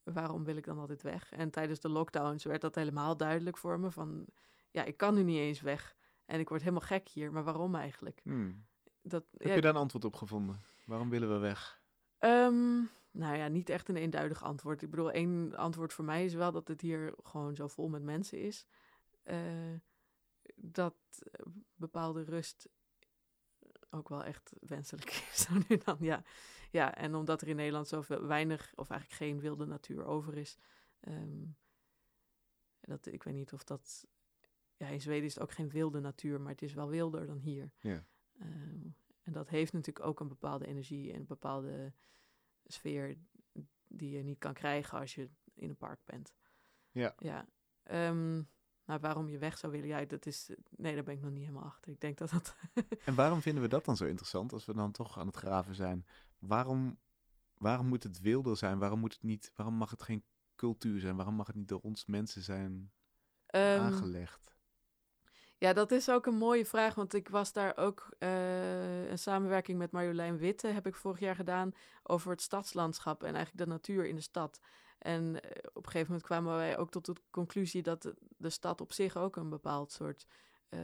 waarom 0.04 0.43
wil 0.43 0.56
ik 0.56 0.65
dan 0.65 0.80
altijd 0.80 1.02
weg? 1.02 1.32
En 1.32 1.49
tijdens 1.49 1.80
de 1.80 1.89
lockdowns 1.89 2.43
werd 2.43 2.62
dat 2.62 2.76
helemaal 2.76 3.17
duidelijk 3.17 3.58
voor 3.58 3.80
me. 3.80 3.91
Van, 3.91 4.26
ja, 4.71 4.84
ik 4.84 4.97
kan 4.97 5.13
nu 5.13 5.23
niet 5.23 5.38
eens 5.38 5.62
weg. 5.62 5.95
En 6.26 6.39
ik 6.39 6.49
word 6.49 6.62
helemaal 6.62 6.88
gek 6.88 7.08
hier. 7.10 7.32
Maar 7.32 7.43
waarom 7.43 7.76
eigenlijk? 7.76 8.19
Hmm. 8.23 8.65
Dat, 9.02 9.23
Heb 9.38 9.47
ja, 9.47 9.54
je 9.54 9.62
daar 9.62 9.73
een 9.73 9.82
antwoord 9.82 10.06
op 10.06 10.15
gevonden? 10.15 10.62
Waarom 10.86 11.10
willen 11.10 11.34
we 11.34 11.38
weg? 11.38 11.82
Ehm, 12.17 12.76
nou 13.12 13.38
ja, 13.38 13.47
niet 13.47 13.69
echt 13.69 13.89
een 13.89 13.97
eenduidig 13.97 14.43
antwoord. 14.43 14.82
Ik 14.82 14.89
bedoel, 14.89 15.12
één 15.12 15.56
antwoord 15.56 15.93
voor 15.93 16.06
mij 16.06 16.26
is 16.26 16.34
wel 16.34 16.52
dat 16.52 16.67
het 16.67 16.82
hier 16.82 17.13
gewoon 17.23 17.56
zo 17.56 17.67
vol 17.67 17.89
met 17.89 18.04
mensen 18.04 18.39
is. 18.39 18.65
Eh, 19.23 19.38
dat 20.56 20.96
eh, 21.32 21.46
bepaalde 21.76 22.24
rust 22.24 22.70
ook 23.89 24.10
wel 24.10 24.24
echt 24.24 24.54
wenselijk 24.60 25.10
is. 25.32 25.42
Zo 25.42 25.54
nu 25.68 25.78
dan, 25.78 25.98
ja. 26.00 26.24
ja, 26.72 26.96
en 26.96 27.16
omdat 27.16 27.42
er 27.42 27.48
in 27.48 27.56
Nederland 27.56 27.88
zoveel 27.88 28.26
weinig, 28.26 28.72
of 28.76 28.89
eigenlijk 28.89 29.22
geen 29.22 29.39
wilde 29.39 29.66
natuur 29.66 30.06
over 30.06 30.38
is. 30.38 30.58
ehm, 31.00 31.46
dat, 32.80 33.06
ik 33.06 33.24
weet 33.24 33.34
niet 33.34 33.54
of 33.54 33.63
dat... 33.63 34.08
Ja, 34.78 34.88
in 34.88 35.02
Zweden 35.02 35.26
is 35.26 35.34
het 35.34 35.44
ook 35.44 35.52
geen 35.52 35.70
wilde 35.70 36.00
natuur, 36.00 36.42
maar 36.42 36.52
het 36.52 36.62
is 36.62 36.74
wel 36.74 36.89
wilder 36.89 37.26
dan 37.26 37.39
hier. 37.39 37.72
Ja. 37.80 38.06
Ehm, 38.39 38.88
en 39.22 39.32
dat 39.32 39.50
heeft 39.50 39.74
natuurlijk 39.74 40.06
ook 40.06 40.20
een 40.20 40.28
bepaalde 40.28 40.66
energie 40.66 41.13
en 41.13 41.20
een 41.20 41.26
bepaalde 41.26 41.94
sfeer 42.66 43.18
die 43.88 44.10
je 44.10 44.24
niet 44.24 44.39
kan 44.39 44.54
krijgen 44.54 45.00
als 45.00 45.16
je 45.16 45.30
in 45.54 45.70
een 45.70 45.78
park 45.78 46.00
bent. 46.06 46.36
Ja. 46.92 47.16
Ja. 47.18 47.48
Ehm, 47.84 48.44
maar 48.86 49.00
waarom 49.00 49.30
je 49.30 49.38
weg 49.38 49.58
zou 49.58 49.72
willen, 49.72 49.88
ja, 49.88 50.06
dat 50.06 50.26
is... 50.26 50.50
Nee, 50.69 50.96
daar 50.96 51.04
ben 51.04 51.13
ik 51.13 51.22
nog 51.22 51.32
niet 51.32 51.46
helemaal 51.46 51.63
achter. 51.63 51.91
Ik 51.91 52.02
denk 52.02 52.17
dat 52.17 52.30
dat... 52.30 52.56
En 53.06 53.15
waarom 53.15 53.41
vinden 53.41 53.63
we 53.63 53.69
dat 53.69 53.86
dan 53.86 53.98
zo 53.98 54.06
interessant 54.06 54.54
als 54.54 54.65
we 54.65 54.74
dan 54.74 54.91
toch 54.91 55.19
aan 55.19 55.28
het 55.28 55.38
graven 55.38 55.76
zijn? 55.76 56.06
Waarom, 56.39 57.00
waarom 57.58 57.88
moet 57.88 58.04
het 58.04 58.19
wilder 58.19 58.58
zijn? 58.58 58.80
Waarom, 58.80 59.00
moet 59.00 59.13
het 59.13 59.24
niet, 59.24 59.52
waarom 59.56 59.76
mag 59.76 59.89
het 59.89 60.04
geen 60.04 60.24
cultuur 60.56 61.00
zijn? 61.00 61.15
Waarom 61.15 61.36
mag 61.36 61.48
het 61.48 61.56
niet 61.56 61.67
door 61.67 61.82
ons 61.82 62.06
mensen 62.06 62.41
zijn 62.41 62.91
Ehm, 63.54 63.80
aangelegd? 63.80 64.56
Ja, 65.58 65.74
dat 65.74 65.91
is 65.91 66.10
ook 66.10 66.26
een 66.26 66.38
mooie 66.38 66.65
vraag, 66.65 66.96
want 66.96 67.13
ik 67.13 67.30
was 67.30 67.54
daar 67.54 67.78
ook 67.78 68.08
eh, 68.19 69.10
een 69.10 69.19
samenwerking 69.19 69.78
met 69.78 69.91
Marjolein 69.91 70.38
Witte 70.38 70.67
heb 70.67 70.88
ik 70.88 70.96
vorig 70.96 71.19
jaar 71.19 71.36
gedaan 71.36 71.74
over 72.04 72.32
het 72.32 72.41
stadslandschap 72.41 73.24
en 73.24 73.36
eigenlijk 73.36 73.65
de 73.65 73.72
natuur 73.72 74.06
in 74.06 74.15
de 74.15 74.22
stad. 74.22 74.60
En 75.04 75.42
eh, 75.42 75.50
op 75.74 75.86
een 75.86 75.92
gegeven 75.92 76.08
moment 76.08 76.24
kwamen 76.28 76.56
wij 76.56 76.78
ook 76.78 76.92
tot 76.92 77.06
de 77.06 77.16
conclusie 77.30 77.82
dat 77.82 78.02
de, 78.02 78.16
de 78.38 78.50
stad 78.50 78.82
op 78.82 78.92
zich 78.92 79.18
ook 79.18 79.36
een 79.36 79.50
bepaald 79.50 79.92
soort 79.92 80.28
eh, 80.70 80.80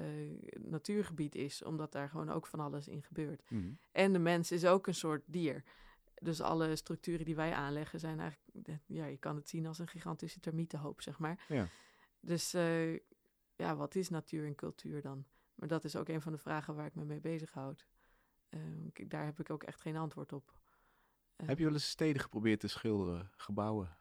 natuurgebied 0.60 1.36
is, 1.36 1.64
omdat 1.64 1.92
daar 1.92 2.10
gewoon 2.10 2.30
ook 2.30 2.48
van 2.48 2.60
alles 2.60 2.88
in 2.88 3.04
gebeurt. 3.04 3.50
Mhm. 3.50 3.72
En 3.92 4.14
de 4.14 4.20
mens 4.20 4.52
is 4.52 4.66
ook 4.66 4.88
een 4.88 4.94
soort 4.96 5.24
dier. 5.26 5.64
Dus 6.22 6.42
alle 6.42 6.76
structuren 6.76 7.26
die 7.26 7.36
wij 7.36 7.54
aanleggen 7.54 8.00
zijn 8.00 8.20
eigenlijk, 8.20 8.80
ja, 8.86 9.06
je 9.06 9.18
kan 9.18 9.36
het 9.36 9.50
zien 9.50 9.66
als 9.66 9.80
een 9.80 9.88
gigantische 9.88 10.40
termietenhoop, 10.40 11.02
zeg 11.02 11.20
maar. 11.20 11.46
Ja. 11.48 11.68
Dus 12.20 12.54
eh, 12.54 12.94
ja, 13.56 13.76
wat 13.76 13.96
is 13.96 14.10
natuur 14.10 14.46
en 14.46 14.56
cultuur 14.56 15.02
dan? 15.02 15.26
Maar 15.56 15.68
dat 15.68 15.84
is 15.84 15.96
ook 15.96 16.08
een 16.08 16.22
van 16.22 16.32
de 16.32 16.38
vragen 16.38 16.76
waar 16.76 16.86
ik 16.86 16.96
me 16.96 17.06
mee 17.06 17.20
bezighoud. 17.20 17.86
Ehm, 18.50 18.86
ik- 18.94 19.10
daar 19.10 19.26
heb 19.26 19.40
ik 19.40 19.50
ook 19.50 19.64
echt 19.64 19.82
geen 19.82 19.98
antwoord 19.98 20.34
op. 20.34 20.58
Heb 21.36 21.58
je 21.58 21.64
wel 21.64 21.74
eens 21.74 21.90
steden 21.90 22.22
geprobeerd 22.22 22.60
te 22.60 22.68
schilderen, 22.68 23.30
gebouwen? 23.36 23.98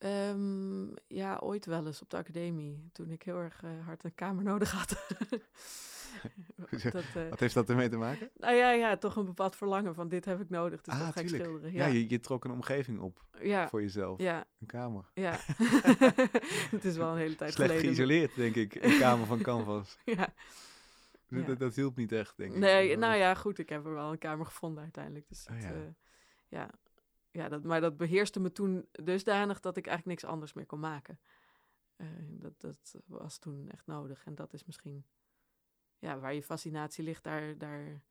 Ehm, 0.00 0.86
ja, 1.06 1.36
ooit 1.42 1.66
wel 1.66 1.86
eens 1.86 2.02
op 2.02 2.10
de 2.10 2.16
academie, 2.16 2.88
toen 2.92 3.10
ik 3.10 3.22
heel 3.22 3.38
erg 3.38 3.62
eh, 3.62 3.70
hard 3.84 4.04
een 4.04 4.14
kamer 4.14 4.44
nodig 4.44 4.70
had. 4.70 4.88
dat, 6.92 7.04
eh, 7.14 7.28
Wat 7.28 7.40
heeft 7.40 7.54
dat 7.54 7.68
ermee 7.70 7.88
te 7.88 7.96
maken? 7.96 8.30
nou 8.36 8.54
ja, 8.54 8.70
ja, 8.70 8.96
toch 8.96 9.16
een 9.16 9.24
bepaald 9.24 9.56
verlangen 9.56 9.94
van 9.94 10.08
dit 10.08 10.24
heb 10.24 10.40
ik 10.40 10.50
nodig, 10.50 10.80
dus 10.82 10.94
ah, 10.94 11.00
dat 11.00 11.12
ga 11.12 11.20
ik 11.20 11.28
schilderen. 11.28 11.72
Ja, 11.72 11.86
Ja, 11.86 11.92
je, 11.92 12.08
je 12.10 12.20
trok 12.20 12.44
een 12.44 12.50
omgeving 12.50 13.00
op 13.00 13.24
ja, 13.40 13.68
voor 13.68 13.80
jezelf. 13.80 14.20
ja, 14.20 14.44
Een 14.60 14.66
kamer. 14.66 15.04
ja. 15.14 15.38
het 16.76 16.84
is 16.84 16.96
wel 16.96 17.10
een 17.12 17.18
hele 17.18 17.36
tijd 17.36 17.52
Slecht 17.52 17.70
geleden. 17.70 17.94
geïsoleerd, 17.94 18.34
denk 18.34 18.54
ik. 18.54 18.74
Een 18.74 18.98
kamer 18.98 19.26
van 19.26 19.40
canvas. 19.42 19.98
Ja. 20.04 20.34
Dat, 21.28 21.46
dat, 21.46 21.58
dat 21.58 21.74
hielp 21.74 21.96
niet 21.96 22.12
echt, 22.12 22.36
denk 22.36 22.52
ik. 22.52 22.58
Nee, 22.58 22.96
nou 22.96 23.16
ja, 23.16 23.34
goed, 23.34 23.58
ik 23.58 23.68
heb 23.68 23.84
er 23.86 23.94
wel 23.94 24.10
een 24.12 24.18
kamer 24.18 24.46
gevonden 24.46 24.82
uiteindelijk. 24.82 25.28
Dus 25.28 25.46
Oh 25.50 25.54
het, 25.54 25.62
ja. 25.64 25.70
eh, 25.72 25.78
ja. 26.48 26.70
Ja, 27.32 27.48
dat, 27.48 27.64
maar 27.64 27.80
dat 27.80 27.96
beheerste 27.96 28.40
me 28.40 28.52
toen 28.52 28.88
dusdanig 28.92 29.60
dat 29.60 29.76
ik 29.76 29.86
eigenlijk 29.86 30.20
niks 30.20 30.32
anders 30.32 30.52
meer 30.52 30.66
kon 30.66 30.80
maken. 30.80 31.20
Eh, 31.96 32.06
dat, 32.28 32.60
dat 32.60 32.94
was 33.06 33.38
toen 33.38 33.68
echt 33.70 33.86
nodig. 33.86 34.24
En 34.24 34.34
dat 34.34 34.52
is 34.52 34.64
misschien, 34.64 35.04
ja, 35.98 36.18
waar 36.18 36.34
je 36.34 36.42
fascinatie 36.42 37.04
ligt, 37.04 37.22
daar, 37.24 37.58
daar 37.58 38.02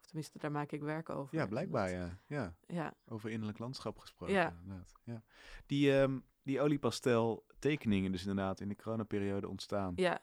of 0.00 0.06
tenminste, 0.06 0.38
daar 0.38 0.50
maak 0.52 0.72
ik 0.72 0.80
werk 0.82 1.08
over. 1.08 1.36
Ja, 1.38 1.46
blijkbaar, 1.46 1.88
dat- 1.90 1.96
ja. 1.98 2.20
ja. 2.26 2.56
Ja, 2.66 2.94
Over 3.06 3.30
innerlijk 3.30 3.58
landschap 3.58 3.98
gesproken. 3.98 4.34
Ja. 4.34 4.50
Inderdaad. 4.62 4.92
Ja. 5.04 5.22
Die, 5.66 6.00
ehm, 6.00 6.18
die 6.42 6.60
oliepastel 6.60 7.46
tekeningen 7.58 8.12
dus 8.12 8.20
inderdaad 8.20 8.60
in 8.60 8.68
de 8.68 8.76
coronaperiode 8.76 9.48
ontstaan. 9.48 9.92
ja, 9.96 10.20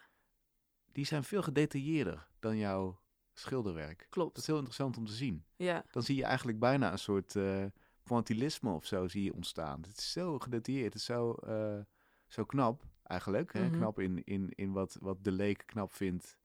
Die 0.92 1.06
zijn 1.06 1.24
veel 1.24 1.42
gedetailleerder 1.42 2.28
dan 2.40 2.58
jouw 2.58 3.02
schilderwerk. 3.34 4.08
klopt. 4.10 4.30
Dat 4.34 4.42
is 4.42 4.48
heel 4.48 4.56
interessant 4.56 4.98
om 4.98 5.06
te 5.06 5.14
zien. 5.14 5.46
Ja, 5.56 5.86
Dan 5.92 6.04
zie 6.04 6.16
je 6.16 6.24
eigenlijk 6.24 6.60
bijna 6.60 6.92
een 6.92 7.00
soort 7.00 7.36
eh 7.36 7.66
pointillisme 8.04 8.72
of 8.72 8.86
zo 8.86 9.08
zie 9.08 9.24
je 9.24 9.34
ontstaan. 9.34 9.82
Het 9.88 9.98
is 9.98 10.12
zo 10.12 10.40
gedetailleerd, 10.40 10.94
het 10.94 10.96
is 10.96 11.06
zo, 11.06 11.34
eh, 11.34 11.80
zo 12.28 12.46
knap 12.46 12.84
eigenlijk. 13.04 13.54
Hè? 13.54 13.66
Mhm. 13.66 13.78
Knap 13.78 14.00
in, 14.00 14.24
in, 14.24 14.50
in 14.56 14.72
wat, 14.72 14.98
wat 15.02 15.24
de 15.24 15.32
leek 15.32 15.64
knap 15.66 15.94
vindt 15.94 16.38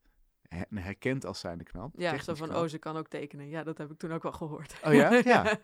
en 0.43 0.79
herkent 0.79 1.25
als 1.25 1.41
zijnde 1.41 1.65
knap. 1.65 1.93
ja 1.97 2.11
zo 2.11 2.17
technisch 2.17 2.39
van, 2.39 2.49
knap. 2.49 2.63
oh, 2.63 2.69
ze 2.69 2.79
kan 2.79 2.97
ook 2.97 3.09
tekenen. 3.09 3.49
Ja, 3.49 3.63
dat 3.63 3.79
heb 3.79 3.91
ik 3.91 3.99
toen 3.99 4.13
ook 4.13 4.23
wel 4.23 4.33
gehoord. 4.33 4.81
Oh 4.85 4.93
ja? 4.93 5.11
Ja. 5.25 5.61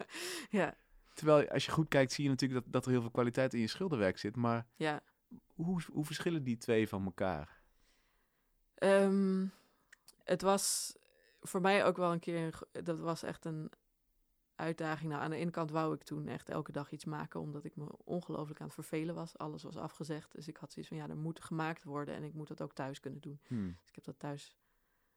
ja, 0.50 0.76
Terwijl 1.14 1.48
als 1.48 1.64
je 1.64 1.70
goed 1.70 1.88
kijkt 1.88 2.12
zie 2.12 2.24
je 2.24 2.30
natuurlijk 2.30 2.64
dat, 2.64 2.72
dat 2.72 2.84
er 2.84 2.90
heel 2.90 3.00
veel 3.00 3.10
kwaliteit 3.10 3.54
in 3.54 3.60
je 3.60 3.66
schilderwerk 3.66 4.18
zit. 4.18 4.36
Maar 4.36 4.66
ja. 4.76 5.02
hoe, 5.54 5.82
hoe 5.92 6.04
verschillen 6.04 6.42
die 6.42 6.56
twee 6.56 6.88
van 6.88 7.04
elkaar? 7.04 7.62
Ehm, 8.74 9.46
het 10.24 10.42
was 10.42 10.96
voor 11.40 11.60
mij 11.60 11.84
ook 11.84 11.96
wel 11.96 12.12
een 12.12 12.20
keer, 12.20 12.58
dat 12.72 12.98
was 12.98 13.22
echt 13.22 13.44
een 13.44 13.70
uitdaging. 14.56 15.10
Nou, 15.10 15.22
aan 15.22 15.30
de 15.30 15.36
ene 15.36 15.50
kant 15.50 15.70
wou 15.70 15.94
ik 15.94 16.02
toen 16.02 16.28
echt 16.28 16.48
elke 16.48 16.72
dag 16.72 16.90
iets 16.90 17.04
maken, 17.04 17.40
omdat 17.40 17.64
ik 17.64 17.76
me 17.76 17.86
ongelooflijk 18.04 18.60
aan 18.60 18.66
het 18.66 18.74
vervelen 18.74 19.14
was. 19.14 19.38
Alles 19.38 19.62
was 19.62 19.76
afgezegd, 19.76 20.32
dus 20.32 20.48
ik 20.48 20.56
had 20.56 20.72
zoiets 20.72 20.92
van, 20.92 21.00
ja, 21.00 21.08
er 21.08 21.16
moet 21.16 21.40
gemaakt 21.40 21.84
worden 21.84 22.14
en 22.14 22.22
ik 22.22 22.34
moet 22.34 22.48
dat 22.48 22.62
ook 22.62 22.72
thuis 22.72 23.00
kunnen 23.00 23.20
doen. 23.20 23.40
Hmm. 23.46 23.76
Dus 23.80 23.88
ik 23.88 23.94
heb 23.94 24.04
dat 24.04 24.18
thuis, 24.18 24.56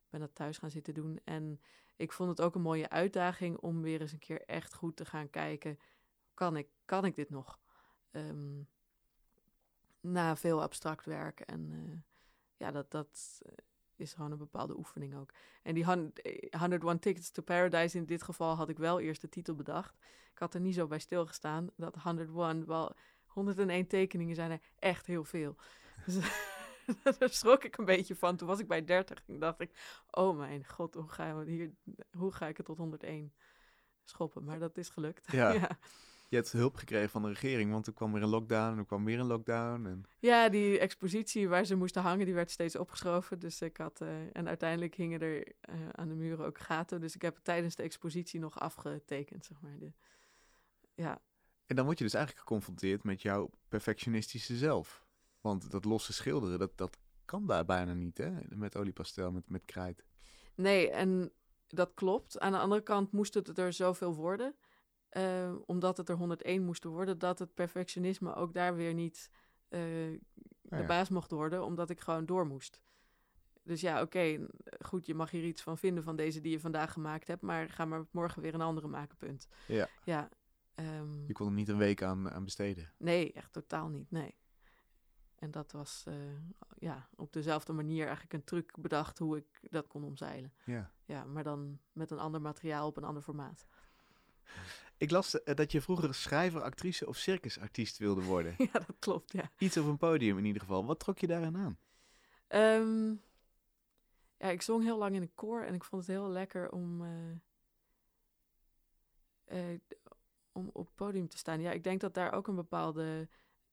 ben 0.10 0.20
dat 0.20 0.36
thuis 0.36 0.58
gaan 0.58 0.72
zitten 0.72 0.94
doen. 0.94 1.20
En 1.24 1.62
ik 1.96 2.12
vond 2.12 2.30
het 2.30 2.42
ook 2.42 2.56
een 2.56 2.62
mooie 2.62 2.90
uitdaging 2.90 3.58
om 3.58 3.82
weer 3.82 4.02
eens 4.02 4.12
een 4.12 4.20
keer 4.20 4.42
echt 4.46 4.74
goed 4.74 4.96
te 4.96 5.06
gaan 5.06 5.30
kijken, 5.30 5.80
kan 6.34 6.58
ik, 6.58 6.68
kan 6.86 7.06
ik 7.06 7.16
dit 7.16 7.30
nog? 7.30 7.60
Ehm, 8.12 8.62
na 10.00 10.36
veel 10.36 10.62
abstract 10.62 11.06
werk 11.06 11.40
en 11.40 11.72
eh, 11.72 11.98
ja, 12.58 12.72
dat, 12.72 12.92
dat 12.92 13.42
is 14.00 14.14
gewoon 14.14 14.32
een 14.32 14.38
bepaalde 14.38 14.78
oefening 14.78 15.16
ook. 15.16 15.30
En 15.64 15.74
die 15.74 15.86
hun- 15.86 16.14
eh, 16.14 16.60
101 16.60 17.00
Tickets 17.00 17.32
to 17.32 17.42
Paradise 17.44 17.98
in 17.98 18.06
dit 18.06 18.24
geval 18.24 18.56
had 18.56 18.70
ik 18.70 18.78
wel 18.78 19.00
eerst 19.00 19.22
de 19.22 19.30
titel 19.30 19.56
bedacht. 19.56 19.98
Ik 20.32 20.40
had 20.40 20.54
er 20.54 20.60
niet 20.62 20.76
zo 20.76 20.88
bij 20.88 21.00
stilgestaan 21.00 21.70
dat 21.76 21.96
101, 21.96 22.66
wel 22.66 22.96
101 23.26 23.88
tekeningen 23.88 24.36
zijn 24.36 24.52
er 24.52 24.60
echt 24.80 25.06
heel 25.06 25.24
veel. 25.24 25.56
Dus 26.06 26.20
daar 27.20 27.30
schrok 27.30 27.64
ik 27.64 27.78
een 27.78 27.86
beetje 27.86 28.16
van. 28.16 28.36
Toen 28.36 28.48
was 28.48 28.60
ik 28.60 28.68
bij 28.68 28.86
30 28.86 29.24
en 29.28 29.40
dacht 29.40 29.60
ik, 29.62 30.02
oh 30.12 30.38
mijn 30.38 30.66
god, 30.66 30.94
hoe 30.94 31.08
we 31.46 31.52
hier, 31.52 31.72
hoe 32.18 32.32
ga 32.32 32.48
ik 32.48 32.58
het 32.58 32.66
tot 32.66 32.78
101 32.78 33.34
schoppen? 34.04 34.44
Maar 34.44 34.60
dat 34.60 34.78
is 34.78 34.90
gelukt. 34.90 35.32
Ja. 35.32 35.52
ja. 35.62 35.78
Je 36.30 36.36
hebt 36.36 36.52
hulp 36.52 36.76
gekregen 36.76 37.10
van 37.10 37.22
de 37.22 37.28
regering, 37.28 37.72
want 37.72 37.88
er 37.88 37.94
kwam 37.94 38.14
weer 38.14 38.24
een 38.24 38.30
lockdown 38.30 38.72
en 38.72 38.78
er 38.78 38.86
kwam 38.86 39.06
weer 39.06 39.20
een 39.20 39.26
lockdown. 39.26 39.86
En... 39.86 40.04
Ja, 40.20 40.50
die 40.50 40.80
expositie 40.80 41.50
waar 41.50 41.66
ze 41.66 41.76
moesten 41.76 42.02
hangen, 42.02 42.26
die 42.26 42.34
werd 42.34 42.52
steeds 42.52 42.76
opgeschoven. 42.76 43.40
Dus 43.40 43.62
ik 43.62 43.78
had, 43.78 44.02
eh, 44.02 44.36
en 44.36 44.48
uiteindelijk 44.48 44.96
hingen 44.96 45.20
er 45.20 45.54
eh, 45.62 45.90
aan 45.92 46.08
de 46.08 46.16
muren 46.16 46.46
ook 46.46 46.60
gaten. 46.60 47.02
Dus 47.02 47.16
ik 47.16 47.22
heb 47.22 47.36
het 47.36 47.44
tijdens 47.44 47.76
de 47.76 47.84
expositie 47.84 48.40
nog 48.40 48.60
afgetekend, 48.60 49.46
zeg 49.46 49.62
maar. 49.62 49.78
De, 49.80 49.92
ja, 50.94 51.22
En 51.66 51.76
dan 51.76 51.86
word 51.86 51.98
je 51.98 52.04
dus 52.04 52.14
eigenlijk 52.14 52.48
geconfronteerd 52.48 53.04
met 53.04 53.22
jouw 53.22 53.50
perfectionistische 53.68 54.58
zelf. 54.58 55.06
Want 55.42 55.72
dat 55.72 55.86
losse 55.86 56.14
schilderen, 56.14 56.60
dat, 56.60 56.78
dat 56.78 56.98
kan 57.26 57.46
daar 57.46 57.66
bijna 57.66 57.94
niet, 57.94 58.18
hè? 58.18 58.32
Met 58.50 58.78
oliepastel, 58.78 59.32
met, 59.32 59.50
met 59.50 59.66
krijt. 59.66 60.04
nee, 60.56 60.90
en 60.90 61.32
dat 61.68 61.94
klopt. 61.94 62.40
Aan 62.40 62.52
de 62.52 62.58
andere 62.58 62.82
kant 62.82 63.12
moest 63.12 63.34
het 63.34 63.58
er 63.58 63.74
zoveel 63.74 64.16
worden. 64.16 64.56
Eh, 65.10 65.54
omdat 65.66 65.98
het 65.98 66.10
er 66.10 66.16
101 66.16 66.64
moesten 66.64 66.90
worden, 66.90 67.20
dat 67.20 67.40
het 67.40 67.54
perfectionisme 67.54 68.36
ook 68.36 68.54
daar 68.54 68.76
weer 68.76 68.94
niet 68.94 69.30
eh, 69.68 69.80
de 69.80 70.20
Nou 70.62 70.82
ja. 70.82 70.88
baas 70.88 71.10
mocht 71.10 71.32
worden, 71.32 71.64
omdat 71.64 71.90
ik 71.90 72.00
gewoon 72.00 72.26
door 72.26 72.48
moest. 72.48 72.80
Dus 73.64 73.82
ja, 73.82 74.02
oké, 74.02 74.48
goed, 74.80 75.06
je 75.06 75.14
mag 75.14 75.32
hier 75.32 75.44
iets 75.44 75.62
van 75.62 75.78
vinden 75.78 76.04
van 76.04 76.16
deze 76.16 76.42
die 76.42 76.52
je 76.52 76.60
vandaag 76.60 76.94
gemaakt 76.94 77.28
hebt, 77.28 77.42
maar 77.42 77.70
ga 77.70 77.86
maar 77.86 78.06
morgen 78.12 78.42
weer 78.42 78.54
een 78.54 78.62
andere 78.62 78.88
maken, 78.88 79.18
punt. 79.18 79.48
Ja. 79.68 79.88
Ja, 80.04 80.30
ehm, 80.76 81.26
Je 81.26 81.34
kon 81.34 81.48
er 81.48 81.54
niet 81.54 81.68
een 81.68 81.78
week 81.78 82.02
aan, 82.02 82.30
aan 82.32 82.44
besteden. 82.44 82.92
nee, 82.98 83.34
echt 83.34 83.54
totaal 83.54 83.88
niet, 83.88 84.12
nee. 84.12 84.36
En 85.36 85.52
dat 85.52 85.72
was 85.72 86.04
eh, 86.08 86.14
ja, 86.78 87.10
op 87.16 87.34
dezelfde 87.34 87.74
manier 87.74 88.04
eigenlijk 88.04 88.34
een 88.34 88.44
truc 88.44 88.72
bedacht 88.80 89.18
hoe 89.18 89.38
ik 89.38 89.60
dat 89.62 89.88
kon 89.88 90.04
omzeilen. 90.04 90.54
Ja. 90.66 90.92
Ja, 91.06 91.24
maar 91.26 91.44
dan 91.44 91.80
met 91.92 92.12
een 92.12 92.20
ander 92.20 92.42
materiaal 92.42 92.88
op 92.88 92.98
een 92.98 93.04
ander 93.04 93.24
formaat. 93.24 93.66
Ik 94.98 95.12
las 95.12 95.44
eh, 95.44 95.56
dat 95.56 95.72
je 95.72 95.82
vroeger 95.82 96.14
schrijver, 96.14 96.62
actrice 96.62 97.08
of 97.08 97.18
circusartiest 97.18 97.98
wilde 97.98 98.24
worden. 98.24 98.56
ja, 98.72 98.72
dat 98.72 98.96
klopt, 99.00 99.32
ja. 99.32 99.52
Iets 99.58 99.78
op 99.78 99.86
een 99.86 99.98
podium 99.98 100.38
in 100.38 100.46
ieder 100.46 100.62
geval. 100.62 100.86
Wat 100.86 101.00
trok 101.00 101.18
je 101.18 101.28
daaraan 101.28 101.58
aan? 101.58 101.78
Ehm, 102.48 103.10
ja, 104.38 104.48
ik 104.48 104.62
zong 104.62 104.84
heel 104.84 104.98
lang 104.98 105.16
in 105.16 105.22
een 105.22 105.34
koor 105.36 105.62
en 105.62 105.74
ik 105.74 105.84
vond 105.84 106.02
het 106.02 106.12
heel 106.12 106.30
lekker 106.30 106.72
om, 106.72 107.06
eh, 109.46 109.72
eh, 109.72 109.80
om 110.52 110.70
op 110.74 110.86
het 110.86 110.96
podium 110.96 111.28
te 111.28 111.38
staan. 111.38 111.62
Ja, 111.62 111.72
ik 111.72 111.84
denk 111.84 112.02
dat 112.02 112.14
daar 112.14 112.32
ook 112.32 112.48
een 112.48 112.56
bepaalde 112.56 113.30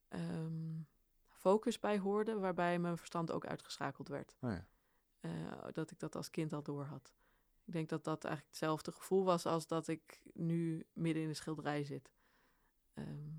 ehm, 0.09 0.81
focus 1.29 1.79
bij 1.79 1.99
hoorde, 1.99 2.39
waarbij 2.39 2.79
mijn 2.79 2.97
verstand 2.97 3.31
ook 3.31 3.47
uitgeschakeld 3.47 4.09
werd. 4.09 4.37
Oh 4.41 4.51
ja. 4.51 4.67
Dat 5.73 5.91
ik 5.91 5.99
dat 5.99 6.17
als 6.17 6.31
kind 6.31 6.53
al 6.53 6.63
door 6.63 6.85
had. 6.85 7.15
Ik 7.65 7.73
denk 7.73 7.89
dat 7.89 8.05
dat 8.05 8.25
eigenlijk 8.25 8.55
hetzelfde 8.55 8.93
gevoel 8.93 9.25
was 9.25 9.47
als 9.47 9.67
dat 9.67 9.89
ik 9.89 10.21
nu 10.33 10.87
midden 10.93 11.23
in 11.23 11.29
de 11.29 11.35
schilderij 11.35 11.85
zit. 11.85 12.11
Ehm, 12.95 13.31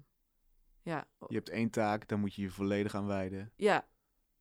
ja, 0.82 1.08
Je 1.28 1.36
hebt 1.36 1.50
één 1.50 1.70
taak, 1.70 2.08
daar 2.08 2.20
moet 2.20 2.34
je 2.34 2.42
je 2.42 2.50
volledig 2.50 2.96
aan 2.96 3.06
wijden. 3.08 3.52
ja, 3.56 3.88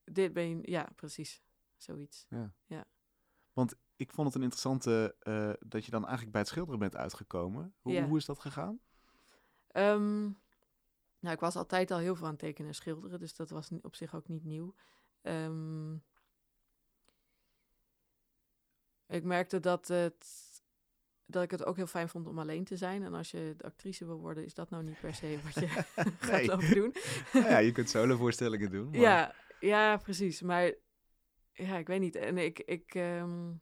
dit 0.05 0.32
ben 0.32 0.49
je, 0.49 0.70
ja, 0.70 0.89
precies. 0.97 1.43
Zoiets. 1.76 2.26
Want 3.53 3.74
ik 3.97 4.12
vond 4.12 4.26
het 4.26 4.37
een 4.37 4.43
interessante 4.43 5.16
eh, 5.20 5.53
dat 5.68 5.85
je 5.85 5.91
dan 5.91 6.03
eigenlijk 6.03 6.32
bij 6.32 6.41
het 6.41 6.51
schilderen 6.51 6.78
bent 6.80 6.97
uitgekomen. 6.97 7.74
Hoe, 7.80 7.93
Ja. 7.93 8.07
hoe 8.07 8.16
is 8.16 8.24
dat 8.24 8.39
gegaan? 8.39 8.80
Ehm, 9.66 10.22
nou, 11.18 11.35
ik 11.35 11.41
was 11.41 11.57
altijd 11.57 11.91
al 11.91 11.99
heel 11.99 12.14
veel 12.16 12.24
aan 12.26 12.30
het 12.32 12.41
tekenen 12.41 12.68
en 12.68 12.74
schilderen, 12.74 13.18
dus 13.18 13.37
dat 13.37 13.51
was 13.51 13.70
op 13.82 13.95
zich 13.95 14.14
ook 14.14 14.28
niet 14.28 14.45
nieuw. 14.45 14.74
Ehm, 15.22 15.97
ik 19.09 19.25
merkte 19.25 19.61
dat 19.61 19.89
het, 19.89 20.27
dat 21.27 21.43
ik 21.43 21.51
het 21.51 21.65
ook 21.65 21.77
heel 21.77 21.87
fijn 21.87 22.09
vond 22.09 22.27
om 22.27 22.39
alleen 22.39 22.65
te 22.65 22.77
zijn. 22.77 23.03
En 23.03 23.15
als 23.15 23.31
je 23.31 23.55
de 23.57 23.65
actrice 23.65 24.05
wil 24.05 24.19
worden, 24.19 24.45
is 24.45 24.55
dat 24.55 24.71
nou 24.71 24.85
niet 24.85 25.01
per 25.01 25.15
se 25.15 25.39
wat 25.45 25.55
je 25.55 25.69
gaat 26.29 26.47
lopen 26.47 26.75
doen. 26.75 26.95
Nou 27.33 27.47
ja, 27.47 27.59
je 27.59 27.73
kunt 27.73 27.91
solovoorstellingen 27.91 28.71
doen. 28.71 28.91
Maar... 28.91 29.01
Ja, 29.01 29.35
ja, 29.61 29.97
precies. 29.97 30.43
Maar 30.43 30.75
ja, 31.53 31.77
ik 31.77 31.87
weet 31.87 32.01
niet. 32.01 32.15
En 32.15 32.39
ik, 32.39 32.59
ik 32.59 32.95
ehm, 32.95 33.53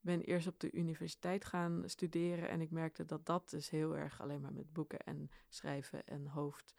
ben 0.00 0.20
eerst 0.20 0.46
op 0.46 0.60
de 0.60 0.72
universiteit 0.72 1.44
gaan 1.44 1.82
studeren. 1.86 2.48
En 2.48 2.60
ik 2.60 2.70
merkte 2.70 3.04
dat 3.04 3.26
dat 3.26 3.50
dus 3.50 3.70
heel 3.70 3.96
erg 3.96 4.20
alleen 4.20 4.40
maar 4.40 4.52
met 4.52 4.72
boeken 4.72 4.98
en 4.98 5.30
schrijven 5.48 6.06
en 6.06 6.26
hoofd. 6.26 6.74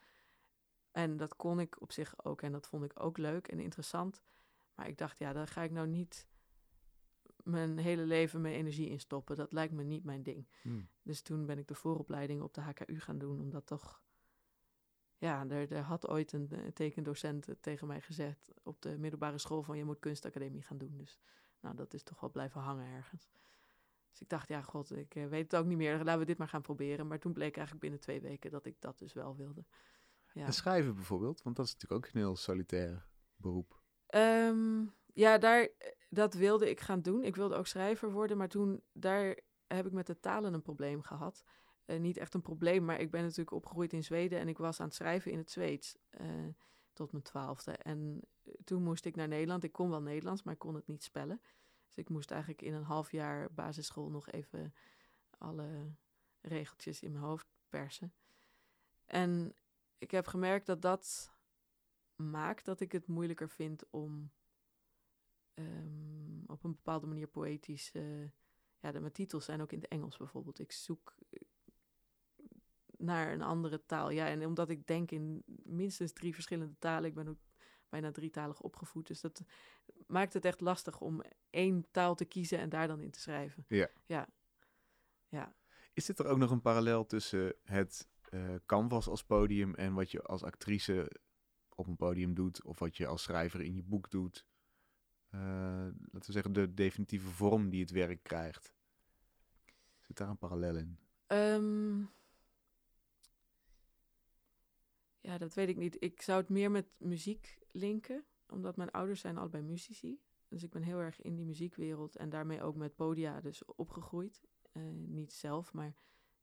En 0.90 1.16
dat 1.16 1.36
kon 1.36 1.60
ik 1.60 1.80
op 1.80 1.92
zich 1.92 2.24
ook. 2.24 2.42
En 2.42 2.52
dat 2.52 2.68
vond 2.68 2.84
ik 2.84 2.92
ook 2.94 3.18
leuk 3.18 3.48
en 3.48 3.60
interessant. 3.60 4.22
Maar 4.74 4.88
ik 4.88 4.98
dacht, 4.98 5.18
ja, 5.18 5.32
daar 5.32 5.48
ga 5.48 5.62
ik 5.62 5.70
nou 5.70 5.86
niet 5.86 6.26
mijn 7.46 7.78
hele 7.78 8.04
leven 8.04 8.40
mijn 8.40 8.54
energie 8.54 8.88
in 8.88 9.00
stoppen. 9.00 9.36
Dat 9.36 9.52
lijkt 9.52 9.72
me 9.72 9.82
niet 9.82 10.04
mijn 10.04 10.22
ding. 10.22 10.48
Hm. 10.62 10.80
Dus 11.02 11.22
toen 11.22 11.46
ben 11.46 11.58
ik 11.58 11.68
de 11.68 11.74
vooropleiding 11.74 12.42
op 12.42 12.54
de 12.54 12.60
HKU 12.60 13.00
gaan 13.00 13.18
doen, 13.18 13.40
omdat 13.40 13.66
toch... 13.66 14.04
Ja, 15.18 15.48
er, 15.48 15.72
er 15.72 15.82
had 15.82 16.08
ooit 16.08 16.32
een, 16.32 16.50
eh, 16.50 16.66
tekendocent 16.72 17.48
tegen 17.60 17.86
mij 17.86 18.00
gezegd 18.00 18.52
op 18.62 18.82
de 18.82 18.98
middelbare 18.98 19.38
school 19.38 19.62
van 19.62 19.76
je 19.76 19.84
moet 19.84 19.98
kunstacademie 19.98 20.62
gaan 20.62 20.78
doen. 20.78 20.96
Dus 20.96 21.20
nou, 21.60 21.76
dat 21.76 21.94
is 21.94 22.02
toch 22.02 22.20
wel 22.20 22.30
blijven 22.30 22.60
hangen 22.60 22.92
ergens. 22.92 23.30
Dus 24.10 24.20
ik 24.20 24.28
dacht, 24.28 24.48
ja 24.48 24.62
god, 24.62 24.96
ik 24.96 25.14
eh, 25.14 25.26
weet 25.26 25.52
het 25.52 25.60
ook 25.60 25.66
niet 25.66 25.76
meer. 25.76 26.04
Laten 26.04 26.18
we 26.18 26.24
dit 26.24 26.38
maar 26.38 26.48
gaan 26.48 26.62
proberen. 26.62 27.06
Maar 27.06 27.18
toen 27.18 27.32
bleek 27.32 27.56
eigenlijk 27.56 27.80
binnen 27.80 28.00
twee 28.00 28.20
weken 28.20 28.50
dat 28.50 28.66
ik 28.66 28.80
dat 28.80 28.98
dus 28.98 29.12
wel 29.12 29.36
wilde. 29.36 29.64
Ja. 30.32 30.46
En 30.46 30.52
schrijven 30.52 30.94
bijvoorbeeld, 30.94 31.42
want 31.42 31.56
dat 31.56 31.66
is 31.66 31.72
natuurlijk 31.72 32.06
ook 32.06 32.12
een 32.14 32.20
heel 32.20 32.36
solitair 32.36 33.06
beroep. 33.36 33.80
Ehm, 34.06 34.84
ja, 35.16 35.38
daar, 35.38 35.68
dat 36.10 36.34
wilde 36.34 36.70
ik 36.70 36.80
gaan 36.80 37.02
doen. 37.02 37.24
Ik 37.24 37.36
wilde 37.36 37.54
ook 37.54 37.66
schrijver 37.66 38.12
worden, 38.12 38.36
maar 38.36 38.48
toen 38.48 38.82
daar 38.92 39.38
heb 39.66 39.86
ik 39.86 39.92
met 39.92 40.06
de 40.06 40.20
talen 40.20 40.54
een 40.54 40.62
probleem 40.62 41.02
gehad. 41.02 41.44
Eh, 41.84 42.00
niet 42.00 42.16
echt 42.16 42.34
een 42.34 42.42
probleem, 42.42 42.84
maar 42.84 43.00
ik 43.00 43.10
ben 43.10 43.22
natuurlijk 43.22 43.50
opgegroeid 43.50 43.92
in 43.92 44.04
Zweden 44.04 44.38
en 44.38 44.48
ik 44.48 44.58
was 44.58 44.80
aan 44.80 44.86
het 44.86 44.94
schrijven 44.94 45.30
in 45.30 45.38
het 45.38 45.50
Zweeds 45.50 45.96
eh, 46.10 46.28
tot 46.92 47.12
mijn 47.12 47.24
twaalfde. 47.24 47.72
En 47.72 48.20
eh, 48.42 48.52
toen 48.64 48.82
moest 48.82 49.04
ik 49.04 49.16
naar 49.16 49.28
Nederland. 49.28 49.64
Ik 49.64 49.72
kon 49.72 49.90
wel 49.90 50.02
Nederlands, 50.02 50.42
maar 50.42 50.52
ik 50.52 50.58
kon 50.58 50.74
het 50.74 50.86
niet 50.86 51.02
spellen. 51.02 51.40
Dus 51.86 51.96
ik 51.96 52.08
moest 52.08 52.30
eigenlijk 52.30 52.62
in 52.62 52.74
een 52.74 52.82
half 52.82 53.12
jaar 53.12 53.52
basisschool 53.52 54.10
nog 54.10 54.30
even 54.30 54.74
alle 55.38 55.92
regeltjes 56.40 57.02
in 57.02 57.12
mijn 57.12 57.24
hoofd 57.24 57.46
persen. 57.68 58.12
En 59.04 59.54
ik 59.98 60.10
heb 60.10 60.26
gemerkt 60.26 60.66
dat 60.66 60.82
dat 60.82 61.34
maakt 62.16 62.64
dat 62.64 62.80
ik 62.80 62.92
het 62.92 63.06
moeilijker 63.06 63.48
vind 63.48 63.90
om 63.90 64.30
een 66.66 66.74
bepaalde 66.74 67.06
manier 67.06 67.26
poëtisch. 67.26 67.92
eh, 67.92 68.22
ja, 68.80 68.92
de, 68.92 69.00
mijn 69.00 69.12
titels 69.12 69.44
zijn 69.44 69.60
ook 69.60 69.72
in 69.72 69.78
het 69.80 69.88
Engels 69.88 70.16
bijvoorbeeld. 70.16 70.58
Ik 70.58 70.72
zoek 70.72 71.14
eh, 71.30 71.40
naar 72.98 73.32
een 73.32 73.42
andere 73.42 73.86
taal. 73.86 74.10
Ja, 74.10 74.26
en 74.26 74.46
omdat 74.46 74.68
ik 74.68 74.86
denk 74.86 75.10
in 75.10 75.42
minstens 75.62 76.12
drie 76.12 76.34
verschillende 76.34 76.78
talen. 76.78 77.08
Ik 77.08 77.14
ben 77.14 77.28
ook 77.28 77.38
bijna 77.88 78.10
drietalig 78.10 78.60
opgevoed. 78.60 79.06
Dus 79.06 79.20
dat 79.20 79.44
maakt 80.06 80.32
het 80.32 80.44
echt 80.44 80.60
lastig 80.60 81.00
om 81.00 81.22
één 81.50 81.86
taal 81.90 82.14
te 82.14 82.24
kiezen 82.24 82.58
en 82.58 82.68
daar 82.68 82.86
dan 82.86 83.00
in 83.00 83.10
te 83.10 83.20
schrijven. 83.20 83.64
Ja. 83.68 83.88
Ja. 84.06 84.28
Ja. 85.28 85.56
Is 85.92 86.04
dit 86.04 86.18
er 86.18 86.26
ook 86.26 86.38
nog 86.38 86.50
een 86.50 86.60
parallel 86.60 87.06
tussen 87.06 87.54
het 87.62 88.08
eh, 88.22 88.54
canvas 88.66 89.08
als 89.08 89.24
podium 89.24 89.74
en 89.74 89.94
wat 89.94 90.10
je 90.10 90.22
als 90.22 90.42
actrice 90.42 91.10
op 91.74 91.86
een 91.86 91.96
podium 91.96 92.34
doet, 92.34 92.64
of 92.64 92.78
wat 92.78 92.96
je 92.96 93.06
als 93.06 93.22
schrijver 93.22 93.60
in 93.60 93.74
je 93.74 93.82
boek 93.82 94.10
doet? 94.10 94.46
Eh, 95.36 95.92
laten 96.12 96.26
we 96.26 96.32
zeggen, 96.32 96.52
de 96.52 96.74
definitieve 96.74 97.28
vorm 97.28 97.70
die 97.70 97.80
het 97.80 97.90
werk 97.90 98.22
krijgt. 98.22 98.74
Zit 100.00 100.16
daar 100.16 100.28
een 100.28 100.38
parallel 100.38 100.76
in? 100.76 100.98
Ehm, 101.26 101.98
ja, 105.20 105.38
dat 105.38 105.54
weet 105.54 105.68
ik 105.68 105.76
niet. 105.76 105.96
Ik 106.02 106.22
zou 106.22 106.40
het 106.40 106.48
meer 106.48 106.70
met 106.70 106.86
muziek 106.96 107.58
linken, 107.70 108.24
omdat 108.48 108.76
mijn 108.76 108.90
ouders 108.90 109.20
zijn 109.20 109.38
allebei 109.38 109.62
muzici. 109.62 110.20
Dus 110.48 110.62
ik 110.62 110.70
ben 110.70 110.82
heel 110.82 110.98
erg 110.98 111.22
in 111.22 111.34
die 111.34 111.44
muziekwereld 111.44 112.16
en 112.16 112.28
daarmee 112.28 112.62
ook 112.62 112.76
met 112.76 112.94
podia 112.94 113.40
dus 113.40 113.64
opgegroeid. 113.64 114.44
Eh, 114.72 114.82
niet 114.92 115.32
zelf, 115.32 115.72
maar 115.72 115.94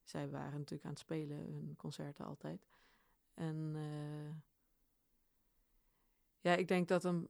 zij 0.03 0.29
waren 0.29 0.57
natuurlijk 0.57 0.83
aan 0.83 0.89
het 0.89 0.99
spelen, 0.99 1.37
hun 1.37 1.73
concerten 1.77 2.25
altijd. 2.25 2.67
En 3.33 3.71
eh, 3.75 4.35
ja, 6.39 6.55
ik 6.55 6.67
denk 6.67 6.87
dat 6.87 7.03
een... 7.03 7.29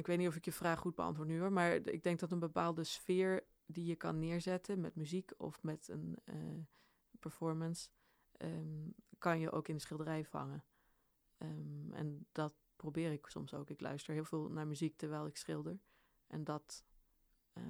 Ik 0.00 0.06
weet 0.06 0.18
niet 0.18 0.28
of 0.28 0.36
ik 0.36 0.44
je 0.44 0.52
vraag 0.52 0.78
goed 0.78 0.94
beantwoord 0.94 1.28
nu 1.28 1.40
hoor, 1.40 1.52
maar 1.52 1.72
ik 1.72 2.02
denk 2.02 2.18
dat 2.18 2.30
een 2.32 2.38
bepaalde 2.38 2.84
sfeer 2.84 3.44
die 3.66 3.84
je 3.84 3.94
kan 3.96 4.18
neerzetten 4.18 4.80
met 4.80 4.94
muziek 4.94 5.32
of 5.36 5.62
met 5.62 5.88
een 5.88 6.16
eh, 6.24 6.34
performance, 7.18 7.88
ehm, 8.32 8.88
kan 9.18 9.38
je 9.40 9.50
ook 9.50 9.68
in 9.68 9.74
de 9.74 9.80
schilderij 9.80 10.24
vangen. 10.24 10.64
Ehm, 11.38 11.92
en 11.92 12.26
dat 12.32 12.52
probeer 12.76 13.12
ik 13.12 13.26
soms 13.26 13.54
ook. 13.54 13.70
Ik 13.70 13.80
luister 13.80 14.14
heel 14.14 14.24
veel 14.24 14.48
naar 14.50 14.66
muziek 14.66 14.96
terwijl 14.96 15.26
ik 15.26 15.36
schilder. 15.36 15.78
En 16.26 16.44
dat, 16.44 16.84
eh, 17.52 17.62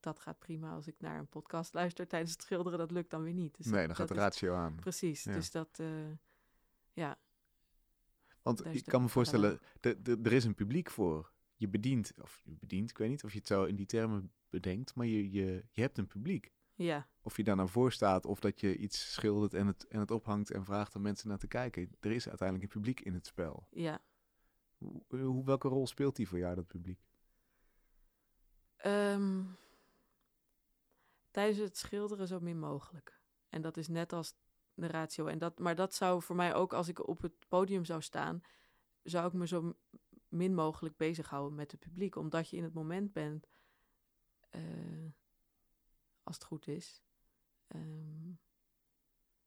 dat 0.00 0.18
gaat 0.18 0.38
prima 0.38 0.72
als 0.72 0.86
ik 0.86 1.00
naar 1.00 1.18
een 1.18 1.28
podcast 1.28 1.74
luister 1.80 2.06
tijdens 2.06 2.32
het 2.32 2.42
schilderen. 2.42 2.78
Dat 2.78 2.90
lukt 2.90 3.10
dan 3.10 3.22
weer 3.22 3.34
niet. 3.34 3.56
Dus 3.56 3.66
nee, 3.66 3.78
dan 3.78 3.88
dat 3.88 3.96
gaat 3.96 4.08
de 4.08 4.14
is- 4.14 4.20
ratio 4.20 4.54
aan. 4.54 4.74
Precies, 4.74 5.24
Ja. 5.24 5.32
dus 5.32 5.50
dat, 5.50 5.78
eh, 5.78 6.10
ja, 6.92 7.18
Want 8.42 8.64
ik 8.64 8.84
kan 8.84 9.02
me 9.02 9.08
voorstellen, 9.08 9.60
er 10.22 10.32
is 10.32 10.44
een 10.44 10.54
publiek 10.54 10.90
voor. 10.90 11.34
Je 11.56 11.68
bedient, 11.68 12.12
of 12.22 12.42
je 12.44 12.56
bedient, 12.56 12.90
ik 12.90 12.98
weet 12.98 13.08
niet 13.08 13.24
of 13.24 13.32
je 13.32 13.38
het 13.38 13.46
zo 13.46 13.64
in 13.64 13.76
die 13.76 13.86
termen 13.86 14.32
bedenkt, 14.50 14.94
maar 14.94 15.06
je, 15.06 15.30
je, 15.30 15.64
je 15.70 15.80
hebt 15.80 15.98
een 15.98 16.06
publiek. 16.06 16.52
ja, 16.74 17.08
Of 17.22 17.36
je 17.36 17.44
daar 17.44 17.56
nou 17.56 17.68
voor 17.68 17.92
staat, 17.92 18.26
of 18.26 18.40
dat 18.40 18.60
je 18.60 18.76
iets 18.76 19.12
schildert 19.12 19.54
en 19.54 19.66
het, 19.66 19.86
en 19.86 20.00
het 20.00 20.10
ophangt 20.10 20.50
en 20.50 20.64
vraagt 20.64 20.94
om 20.94 21.02
mensen 21.02 21.28
naar 21.28 21.38
te 21.38 21.46
kijken. 21.48 21.90
Er 22.00 22.10
is 22.12 22.28
uiteindelijk 22.28 22.68
een 22.74 22.80
publiek 22.80 23.00
in 23.00 23.14
het 23.14 23.26
spel. 23.26 23.66
ja. 23.70 24.00
Hoe, 24.76 25.02
hoe- 25.08 25.44
welke 25.44 25.68
rol 25.68 25.86
speelt 25.86 26.16
die 26.16 26.28
voor 26.28 26.38
jou, 26.38 26.54
dat 26.54 26.66
publiek? 26.66 27.00
Ehm, 28.76 29.42
tijdens 31.30 31.58
het 31.58 31.76
schilderen 31.76 32.26
zo 32.26 32.40
min 32.40 32.58
mogelijk. 32.58 33.20
En 33.48 33.62
dat 33.62 33.76
is 33.76 33.88
net 33.88 34.12
als 34.12 34.34
de 34.74 34.86
ratio. 34.86 35.26
En 35.26 35.38
dat, 35.38 35.58
maar 35.58 35.74
dat 35.74 35.94
zou 35.94 36.22
voor 36.22 36.36
mij 36.36 36.54
ook, 36.54 36.72
als 36.72 36.88
ik 36.88 37.08
op 37.08 37.22
het 37.22 37.48
podium 37.48 37.84
zou 37.84 38.02
staan, 38.02 38.42
zou 39.02 39.26
ik 39.26 39.32
me 39.32 39.46
zo 39.46 39.76
min 40.36 40.54
mogelijk 40.54 40.96
bezighouden 40.96 41.54
met 41.54 41.70
het 41.70 41.80
publiek. 41.80 42.16
Omdat 42.16 42.50
je 42.50 42.56
in 42.56 42.62
het 42.64 42.74
moment 42.74 43.12
bent, 43.12 43.48
eh, 44.50 44.60
als 46.22 46.34
het 46.34 46.44
goed 46.44 46.66
is. 46.66 47.02
ehm, 47.66 48.30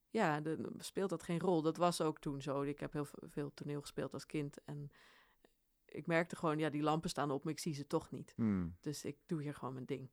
ja, 0.09 0.41
de- 0.41 0.61
dan 0.61 0.73
speelt 0.77 1.09
dat 1.09 1.23
geen 1.23 1.39
rol. 1.39 1.61
Dat 1.61 1.77
was 1.77 2.01
ook 2.01 2.19
toen 2.19 2.41
zo. 2.41 2.61
Ik 2.61 2.79
heb 2.79 2.93
heel 2.93 3.07
veel 3.21 3.53
toneel 3.53 3.81
gespeeld 3.81 4.13
als 4.13 4.25
kind. 4.25 4.63
En 4.63 4.91
ik 5.85 6.05
merkte 6.07 6.35
gewoon, 6.35 6.57
ja, 6.57 6.69
die 6.69 6.81
lampen 6.81 7.09
staan 7.09 7.31
op, 7.31 7.43
maar 7.43 7.53
ik 7.53 7.59
zie 7.59 7.73
ze 7.73 7.87
toch 7.87 8.11
niet. 8.11 8.33
Hmm. 8.35 8.77
Dus 8.81 9.05
ik 9.05 9.17
doe 9.25 9.41
hier 9.41 9.53
gewoon 9.53 9.73
mijn 9.73 9.85
ding. 9.85 10.11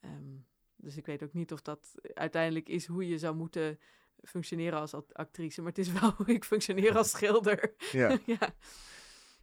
Ehm, 0.00 0.36
dus 0.76 0.96
ik 0.96 1.06
weet 1.06 1.22
ook 1.22 1.32
niet 1.32 1.52
of 1.52 1.62
dat 1.62 1.94
uiteindelijk 2.14 2.68
is 2.68 2.86
hoe 2.86 3.08
je 3.08 3.18
zou 3.18 3.34
moeten 3.36 3.78
functioneren 4.22 4.78
als 4.78 4.94
act- 4.94 5.14
actrice. 5.14 5.60
Maar 5.62 5.70
het 5.70 5.78
is 5.86 5.92
wel 5.92 6.10
hoe 6.16 6.26
ik 6.26 6.44
functioneer 6.44 6.96
als 6.96 7.10
schilder. 7.16 7.74
Ja, 7.92 8.18
ja. 8.38 8.54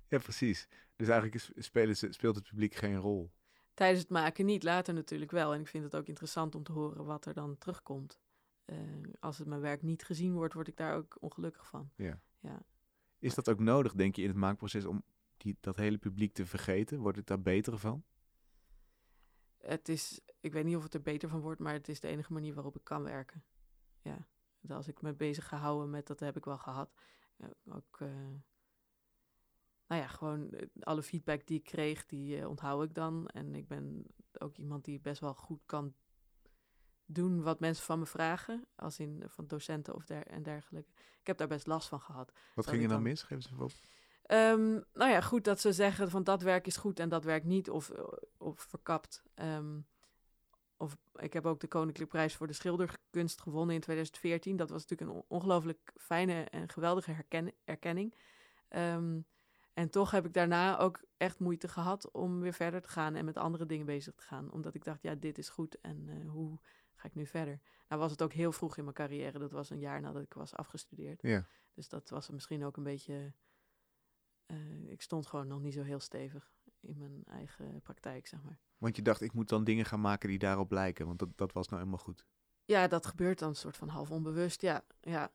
Ja, 0.07 0.17
precies. 0.17 0.67
Dus 0.95 1.07
eigenlijk 1.07 1.35
is, 1.35 1.51
spelen 1.65 1.97
ze, 1.97 2.11
speelt 2.11 2.35
het 2.35 2.47
publiek 2.47 2.75
geen 2.75 2.97
rol. 2.97 3.31
Tijdens 3.73 3.99
het 3.99 4.09
maken 4.09 4.45
niet, 4.45 4.63
later 4.63 4.93
natuurlijk 4.93 5.31
wel. 5.31 5.53
En 5.53 5.59
ik 5.59 5.67
vind 5.67 5.83
het 5.83 5.95
ook 5.95 6.07
interessant 6.07 6.55
om 6.55 6.63
te 6.63 6.71
horen 6.71 7.05
wat 7.05 7.25
er 7.25 7.33
dan 7.33 7.57
terugkomt. 7.57 8.19
Eh, 8.65 8.77
als 9.19 9.37
het 9.37 9.47
mijn 9.47 9.61
werk 9.61 9.81
niet 9.81 10.03
gezien 10.03 10.33
wordt, 10.33 10.53
word 10.53 10.67
ik 10.67 10.77
daar 10.77 10.95
ook 10.95 11.17
ongelukkig 11.19 11.67
van. 11.67 11.91
Ja. 11.95 12.21
Ja. 12.39 12.65
Is 13.19 13.35
dat 13.35 13.49
ook 13.49 13.59
nodig, 13.59 13.93
denk 13.93 14.15
je, 14.15 14.21
in 14.21 14.27
het 14.27 14.37
maakproces 14.37 14.85
om 14.85 15.03
die, 15.37 15.57
dat 15.59 15.75
hele 15.75 15.97
publiek 15.97 16.33
te 16.33 16.45
vergeten? 16.45 16.99
Wordt 16.99 17.17
het 17.17 17.27
daar 17.27 17.41
beter 17.41 17.77
van? 17.77 18.03
Het 19.57 19.89
is, 19.89 20.21
ik 20.39 20.53
weet 20.53 20.65
niet 20.65 20.75
of 20.75 20.83
het 20.83 20.93
er 20.93 21.01
beter 21.01 21.29
van 21.29 21.39
wordt, 21.39 21.59
maar 21.59 21.73
het 21.73 21.87
is 21.87 21.99
de 21.99 22.07
enige 22.07 22.33
manier 22.33 22.53
waarop 22.53 22.75
ik 22.75 22.83
kan 22.83 23.03
werken. 23.03 23.43
Ja, 24.01 24.27
als 24.67 24.87
ik 24.87 25.01
me 25.01 25.13
bezig 25.13 25.47
ga 25.47 25.57
houden 25.57 25.89
met, 25.89 26.07
dat 26.07 26.19
heb 26.19 26.37
ik 26.37 26.45
wel 26.45 26.57
gehad. 26.57 26.93
Ook, 27.65 27.99
eh, 27.99 28.09
nou 29.87 30.01
ja, 30.01 30.07
gewoon 30.07 30.51
eh, 30.51 30.67
alle 30.79 31.03
feedback 31.03 31.47
die 31.47 31.57
ik 31.57 31.63
kreeg, 31.63 32.05
die 32.05 32.39
eh, 32.39 32.47
onthoud 32.49 32.83
ik 32.83 32.93
dan. 32.93 33.27
En 33.27 33.55
ik 33.55 33.67
ben 33.67 34.05
ook 34.37 34.57
iemand 34.57 34.85
die 34.85 34.99
best 34.99 35.21
wel 35.21 35.33
goed 35.33 35.61
kan 35.65 35.93
doen 37.05 37.41
wat 37.41 37.59
mensen 37.59 37.85
van 37.85 37.99
me 37.99 38.05
vragen. 38.05 38.65
Als 38.75 38.99
in 38.99 39.21
eh, 39.21 39.29
van 39.29 39.47
docenten 39.47 39.95
of 39.95 40.05
der, 40.05 40.27
en 40.27 40.43
dergelijke. 40.43 40.91
Ik 41.19 41.27
heb 41.27 41.37
daar 41.37 41.47
best 41.47 41.67
last 41.67 41.87
van 41.87 41.99
gehad. 42.01 42.31
Wat 42.55 42.67
ging 42.67 42.83
er 42.83 42.89
dan 42.89 43.01
mis? 43.01 43.23
Geef 43.23 43.37
eens 43.37 43.51
even 43.51 43.63
op. 43.63 43.71
Ehm, 44.25 44.71
nou 44.93 45.11
ja, 45.11 45.21
goed 45.21 45.43
dat 45.43 45.59
ze 45.59 45.73
zeggen 45.73 46.09
van 46.09 46.23
dat 46.23 46.41
werk 46.41 46.67
is 46.67 46.77
goed 46.77 46.99
en 46.99 47.09
dat 47.09 47.23
werk 47.23 47.43
niet 47.43 47.69
of, 47.69 47.91
of 48.37 48.59
verkapt. 48.61 49.23
Ehm, 49.33 49.79
of 50.77 50.97
ik 51.15 51.33
heb 51.33 51.45
ook 51.45 51.59
de 51.59 51.67
Koninklijke 51.67 52.11
Prijs 52.15 52.35
voor 52.35 52.47
de 52.47 52.53
Schilderkunst 52.53 53.41
gewonnen 53.41 53.75
in 53.75 53.81
2014. 53.81 54.55
Dat 54.57 54.69
was 54.69 54.81
natuurlijk 54.81 55.09
een 55.11 55.15
on- 55.17 55.25
ongelooflijk 55.37 55.93
fijne 55.97 56.43
en 56.43 56.69
geweldige 56.69 57.11
herken- 57.11 57.53
erkenning. 57.63 58.15
Ehm, 58.67 59.19
en 59.75 59.89
toch 59.89 60.11
heb 60.11 60.25
ik 60.25 60.33
daarna 60.33 60.77
ook 60.77 61.05
echt 61.17 61.39
moeite 61.39 61.67
gehad 61.67 62.11
om 62.11 62.39
weer 62.39 62.53
verder 62.53 62.81
te 62.81 62.87
gaan 62.87 63.15
en 63.15 63.25
met 63.25 63.37
andere 63.37 63.65
dingen 63.65 63.85
bezig 63.85 64.15
te 64.15 64.23
gaan. 64.23 64.51
Omdat 64.51 64.73
ik 64.73 64.83
dacht, 64.83 65.01
ja, 65.01 65.15
dit 65.15 65.37
is 65.37 65.49
goed 65.49 65.81
en 65.81 66.09
eh, 66.09 66.29
hoe 66.29 66.59
ga 66.93 67.07
ik 67.07 67.15
nu 67.15 67.25
verder? 67.25 67.59
Nou 67.87 68.01
was 68.01 68.11
het 68.11 68.21
ook 68.21 68.33
heel 68.33 68.51
vroeg 68.51 68.77
in 68.77 68.83
mijn 68.83 68.95
carrière. 68.95 69.39
Dat 69.39 69.51
was 69.51 69.69
een 69.69 69.79
jaar 69.79 70.01
nadat 70.01 70.21
ik 70.21 70.33
was 70.33 70.55
afgestudeerd. 70.55 71.21
Ja. 71.21 71.45
Dus 71.73 71.89
dat 71.89 72.09
was 72.09 72.29
misschien 72.29 72.65
ook 72.65 72.77
een 72.77 72.83
beetje... 72.83 73.33
eh, 74.45 74.89
ik 74.91 75.01
stond 75.01 75.27
gewoon 75.27 75.47
nog 75.47 75.61
niet 75.61 75.73
zo 75.73 75.81
heel 75.81 75.99
stevig 75.99 76.53
in 76.79 76.97
mijn 76.97 77.23
eigen 77.25 77.81
praktijk, 77.81 78.27
zeg 78.27 78.43
maar. 78.43 78.59
Want 78.77 78.95
je 78.95 79.01
dacht, 79.01 79.21
ik 79.21 79.33
moet 79.33 79.49
dan 79.49 79.63
dingen 79.63 79.85
gaan 79.85 80.01
maken 80.01 80.29
die 80.29 80.39
daarop 80.39 80.71
lijken. 80.71 81.07
Want 81.07 81.19
dat, 81.19 81.37
dat 81.37 81.53
was 81.53 81.67
nou 81.67 81.79
helemaal 81.79 82.03
goed. 82.03 82.25
Ja, 82.65 82.87
dat 82.87 83.05
gebeurt 83.05 83.39
dan 83.39 83.49
een 83.49 83.55
soort 83.55 83.77
van 83.77 83.87
half 83.87 84.11
onbewust. 84.11 84.61
Ja, 84.61 84.85
ja. 85.01 85.31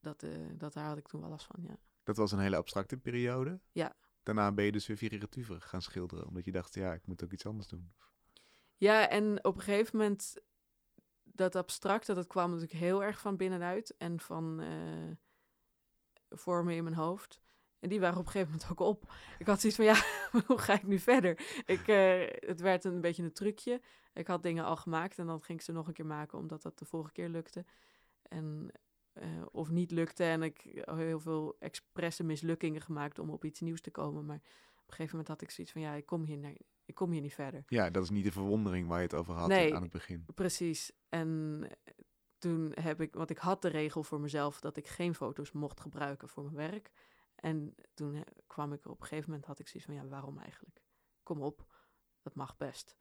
Dat, 0.00 0.22
eh, 0.22 0.30
dat 0.54 0.72
daar 0.72 0.86
had 0.86 0.96
ik 0.96 1.08
toen 1.08 1.20
wel 1.20 1.30
last 1.30 1.46
van, 1.46 1.62
ja. 1.62 1.78
Dat 2.04 2.16
was 2.16 2.32
een 2.32 2.38
hele 2.38 2.56
abstracte 2.56 2.96
periode. 2.96 3.60
Ja. 3.72 3.96
Daarna 4.22 4.52
ben 4.52 4.64
je 4.64 4.72
dus 4.72 4.86
weer 4.86 4.96
figuratiever 4.96 5.60
gaan 5.60 5.82
schilderen. 5.82 6.26
Omdat 6.26 6.44
je 6.44 6.52
dacht, 6.52 6.74
ja, 6.74 6.92
ik 6.92 7.06
moet 7.06 7.24
ook 7.24 7.32
iets 7.32 7.46
anders 7.46 7.68
doen. 7.68 7.92
Ja, 8.76 9.08
en 9.08 9.44
op 9.44 9.56
een 9.56 9.62
gegeven 9.62 9.98
moment, 9.98 10.36
dat 11.22 11.56
abstracte, 11.56 12.14
dat 12.14 12.26
kwam 12.26 12.50
natuurlijk 12.50 12.78
heel 12.78 13.02
erg 13.02 13.20
van 13.20 13.36
binnenuit 13.36 13.96
en 13.96 14.20
van 14.20 14.60
eh, 14.60 15.16
vormen 16.28 16.74
in 16.74 16.84
mijn 16.84 16.96
hoofd. 16.96 17.42
En 17.78 17.88
die 17.88 18.00
waren 18.00 18.18
op 18.18 18.26
een 18.26 18.30
gegeven 18.30 18.52
moment 18.52 18.70
ook 18.70 18.80
op. 18.80 19.12
Ik 19.38 19.46
had 19.46 19.60
zoiets 19.60 19.78
van, 19.78 19.86
ja, 19.86 20.02
hoe 20.46 20.58
ga 20.58 20.74
ik 20.74 20.86
nu 20.86 20.98
verder? 20.98 21.62
Ik, 21.64 21.88
eh, 21.88 22.48
het 22.48 22.60
werd 22.60 22.84
een 22.84 23.00
beetje 23.00 23.22
een 23.22 23.32
trucje. 23.32 23.80
Ik 24.14 24.26
had 24.26 24.42
dingen 24.42 24.64
al 24.64 24.76
gemaakt 24.76 25.18
en 25.18 25.26
dan 25.26 25.42
ging 25.42 25.58
ik 25.58 25.64
ze 25.64 25.72
nog 25.72 25.86
een 25.86 25.92
keer 25.92 26.06
maken, 26.06 26.38
omdat 26.38 26.62
dat 26.62 26.78
de 26.78 26.84
vorige 26.84 27.12
keer 27.12 27.28
lukte. 27.28 27.64
En, 28.22 28.70
eh, 29.14 29.28
of 29.50 29.70
niet 29.70 29.90
lukte 29.90 30.24
en 30.24 30.42
ik 30.42 30.82
heel 30.84 31.20
veel 31.20 31.56
expresse 31.58 32.24
mislukkingen 32.24 32.80
gemaakt 32.80 33.18
om 33.18 33.30
op 33.30 33.44
iets 33.44 33.60
nieuws 33.60 33.80
te 33.80 33.90
komen. 33.90 34.24
Maar 34.26 34.36
op 34.36 34.42
een 34.90 34.94
gegeven 34.94 35.10
moment 35.10 35.28
had 35.28 35.42
ik 35.42 35.50
zoiets 35.50 35.72
van, 35.72 35.82
ja, 35.82 35.92
ik 35.94 36.06
kom 36.06 36.24
hier, 36.24 36.38
naar, 36.38 36.54
ik 36.84 36.94
kom 36.94 37.10
hier 37.10 37.20
niet 37.20 37.34
verder. 37.34 37.62
Ja, 37.66 37.90
dat 37.90 38.02
is 38.02 38.10
niet 38.10 38.24
de 38.24 38.32
verwondering 38.32 38.88
waar 38.88 38.98
je 38.98 39.04
het 39.04 39.14
over 39.14 39.34
had 39.34 39.48
Nee. 39.48 39.74
aan 39.74 39.82
het 39.82 39.90
begin. 39.90 40.26
Precies. 40.34 40.92
En 41.08 41.62
toen 42.38 42.72
heb 42.80 43.00
ik, 43.00 43.14
want 43.14 43.30
ik 43.30 43.38
had 43.38 43.62
de 43.62 43.68
regel 43.68 44.02
voor 44.02 44.20
mezelf 44.20 44.60
dat 44.60 44.76
ik 44.76 44.88
geen 44.88 45.14
foto's 45.14 45.52
mocht 45.52 45.80
gebruiken 45.80 46.28
voor 46.28 46.44
mijn 46.44 46.70
werk. 46.70 46.90
En 47.34 47.74
toen 47.94 48.24
kwam 48.46 48.72
ik 48.72 48.84
er 48.84 48.90
op 48.90 49.00
een 49.00 49.06
gegeven 49.06 49.30
moment, 49.30 49.46
had 49.48 49.58
ik 49.58 49.68
zoiets 49.68 49.90
van, 49.90 49.94
ja, 49.98 50.06
waarom 50.08 50.38
eigenlijk? 50.38 50.82
Kom 51.22 51.40
op, 51.40 51.66
dat 52.22 52.34
mag 52.34 52.56
best. 52.56 52.96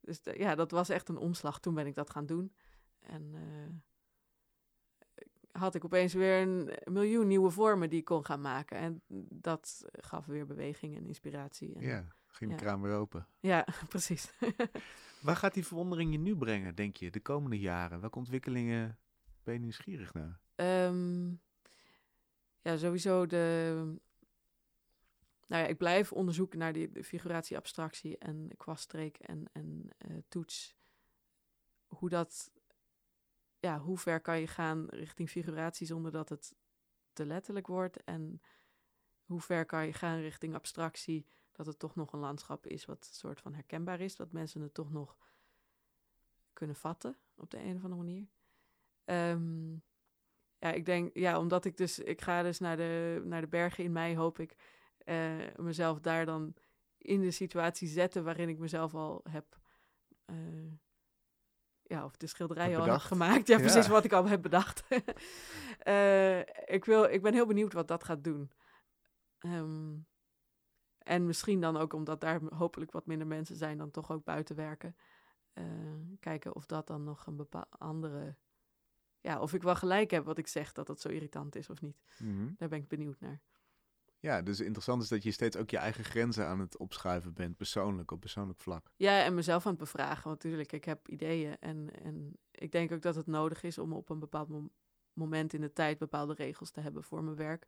Dus 0.00 0.20
ja, 0.22 0.54
dat 0.54 0.70
was 0.70 0.88
echt 0.88 1.08
een 1.08 1.16
omslag. 1.16 1.60
Toen 1.60 1.74
ben 1.74 1.86
ik 1.86 1.94
dat 1.94 2.10
gaan 2.10 2.26
doen. 2.26 2.54
En 3.00 3.34
eh, 3.34 3.74
had 5.52 5.74
ik 5.74 5.84
opeens 5.84 6.12
weer 6.14 6.40
een 6.40 6.70
miljoen 6.84 7.26
nieuwe 7.26 7.50
vormen 7.50 7.90
die 7.90 7.98
ik 7.98 8.04
kon 8.04 8.24
gaan 8.24 8.40
maken. 8.40 8.76
En 8.78 9.02
dat 9.30 9.84
gaf 9.92 10.26
weer 10.26 10.46
beweging 10.46 10.96
en 10.96 11.06
inspiratie. 11.06 11.74
En, 11.74 11.80
Ja, 11.80 12.04
ging 12.26 12.50
de 12.50 12.56
Ja. 12.56 12.62
kraan 12.62 12.82
weer 12.82 12.94
open. 12.94 13.26
ja, 13.40 13.66
precies. 13.88 14.32
Waar 15.22 15.36
gaat 15.36 15.54
die 15.54 15.66
verwondering 15.66 16.12
je 16.12 16.18
nu 16.18 16.36
brengen, 16.36 16.74
denk 16.74 16.96
je, 16.96 17.10
de 17.10 17.20
komende 17.20 17.58
jaren? 17.58 18.00
Welke 18.00 18.18
ontwikkelingen 18.18 18.98
ben 19.42 19.54
je 19.54 19.60
nieuwsgierig 19.60 20.14
naar? 20.14 20.40
Ehm, 20.54 21.28
ja, 22.62 22.76
sowieso 22.76 23.26
de. 23.26 23.74
Nou 25.46 25.62
ja, 25.62 25.68
ik 25.68 25.78
blijf 25.78 26.12
onderzoeken 26.12 26.58
naar 26.58 26.72
die 26.72 26.90
de 26.92 27.04
figuratie, 27.04 27.56
abstractie 27.56 28.18
en 28.18 28.50
kwaststreek 28.56 29.16
en, 29.16 29.44
en 29.52 29.88
eh, 29.98 30.16
toets. 30.28 30.76
Hoe 31.86 32.08
dat. 32.08 32.50
Ja, 33.60 33.78
hoe 33.78 33.98
ver 33.98 34.20
kan 34.20 34.40
je 34.40 34.46
gaan 34.46 34.86
richting 34.88 35.30
figuratie 35.30 35.86
zonder 35.86 36.12
dat 36.12 36.28
het 36.28 36.54
te 37.12 37.26
letterlijk 37.26 37.66
wordt? 37.66 38.04
En 38.04 38.42
hoe 39.24 39.40
ver 39.40 39.64
kan 39.64 39.86
je 39.86 39.92
gaan 39.92 40.20
richting 40.20 40.54
abstractie, 40.54 41.26
dat 41.52 41.66
het 41.66 41.78
toch 41.78 41.94
nog 41.94 42.12
een 42.12 42.20
landschap 42.20 42.66
is 42.66 42.84
wat 42.84 43.08
soort 43.12 43.40
van 43.40 43.54
herkenbaar 43.54 44.00
is, 44.00 44.16
dat 44.16 44.32
mensen 44.32 44.60
het 44.60 44.74
toch 44.74 44.90
nog 44.90 45.16
kunnen 46.52 46.76
vatten 46.76 47.16
op 47.34 47.50
de 47.50 47.58
een 47.58 47.76
of 47.76 47.82
andere 47.84 48.02
manier. 48.02 48.28
Ehm, 49.04 49.72
ja, 50.58 50.72
ik 50.72 50.84
denk, 50.84 51.16
ja, 51.16 51.38
omdat 51.38 51.64
ik 51.64 51.76
dus, 51.76 51.98
ik 51.98 52.20
ga 52.20 52.42
dus 52.42 52.58
naar 52.58 52.76
de, 52.76 53.22
naar 53.24 53.40
de 53.40 53.48
bergen 53.48 53.84
in 53.84 53.92
mei, 53.92 54.16
hoop 54.16 54.38
ik 54.38 54.56
eh, 54.98 55.56
mezelf 55.56 56.00
daar 56.00 56.26
dan 56.26 56.54
in 56.98 57.20
de 57.20 57.30
situatie 57.30 57.88
zetten 57.88 58.24
waarin 58.24 58.48
ik 58.48 58.58
mezelf 58.58 58.94
al 58.94 59.24
heb, 59.30 59.58
eh, 60.24 60.36
ja, 61.90 62.04
of 62.04 62.16
de 62.16 62.26
schilderijen 62.26 62.80
al 62.80 62.86
heb 62.86 63.00
gemaakt. 63.00 63.46
Ja, 63.46 63.56
Ja. 63.56 63.62
precies 63.62 63.88
wat 63.88 64.04
ik 64.04 64.12
al 64.12 64.26
heb 64.26 64.42
bedacht. 64.42 64.82
Eh, 65.80 66.38
ik, 66.66 66.84
wil, 66.84 67.04
ik 67.04 67.22
ben 67.22 67.32
heel 67.32 67.46
benieuwd 67.46 67.72
wat 67.72 67.88
dat 67.88 68.04
gaat 68.04 68.24
doen. 68.24 68.50
Ehm, 69.38 69.96
en 70.98 71.26
misschien 71.26 71.60
dan 71.60 71.76
ook 71.76 71.92
omdat 71.92 72.20
daar 72.20 72.40
hopelijk 72.54 72.92
wat 72.92 73.06
minder 73.06 73.26
mensen 73.26 73.56
zijn, 73.56 73.78
dan 73.78 73.90
toch 73.90 74.10
ook 74.10 74.24
buiten 74.24 74.56
werken. 74.56 74.96
Eh, 75.52 75.64
kijken 76.20 76.54
of 76.54 76.66
dat 76.66 76.86
dan 76.86 77.04
nog 77.04 77.26
een 77.26 77.36
bepaalde 77.36 77.68
andere 77.78 78.36
ja, 79.20 79.40
of 79.40 79.52
ik 79.54 79.62
wel 79.62 79.74
gelijk 79.76 80.10
heb 80.10 80.24
wat 80.24 80.38
ik 80.38 80.46
zeg, 80.46 80.72
dat 80.72 80.86
dat 80.86 81.00
zo 81.00 81.08
irritant 81.08 81.56
is 81.56 81.70
of 81.70 81.80
niet. 81.80 82.02
Mhm. 82.18 82.48
Daar 82.56 82.68
ben 82.68 82.78
ik 82.78 82.88
benieuwd 82.88 83.20
naar. 83.20 83.40
Ja, 84.20 84.42
dus 84.42 84.60
interessant 84.60 85.02
is 85.02 85.08
dat 85.08 85.22
je 85.22 85.30
steeds 85.30 85.56
ook 85.56 85.70
je 85.70 85.76
eigen 85.76 86.04
grenzen 86.04 86.46
aan 86.46 86.60
het 86.60 86.76
opschuiven 86.76 87.32
bent, 87.34 87.56
persoonlijk, 87.56 88.10
op 88.10 88.20
persoonlijk 88.20 88.60
vlak. 88.60 88.92
Ja, 88.96 89.24
en 89.24 89.34
mezelf 89.34 89.64
aan 89.64 89.72
het 89.72 89.80
bevragen, 89.80 90.24
want 90.24 90.42
natuurlijk, 90.42 90.72
ik 90.72 90.84
heb 90.84 91.08
ideeën. 91.08 91.56
En, 91.58 91.90
en 92.02 92.36
ik 92.50 92.72
denk 92.72 92.92
ook 92.92 93.02
dat 93.02 93.14
het 93.14 93.26
nodig 93.26 93.62
is 93.62 93.78
om 93.78 93.92
op 93.92 94.08
een 94.08 94.18
bepaald 94.18 94.48
mom- 94.48 94.72
moment 95.12 95.52
in 95.52 95.60
de 95.60 95.72
tijd 95.72 95.98
bepaalde 95.98 96.34
regels 96.34 96.70
te 96.70 96.80
hebben 96.80 97.02
voor 97.04 97.24
mijn 97.24 97.36
werk. 97.36 97.66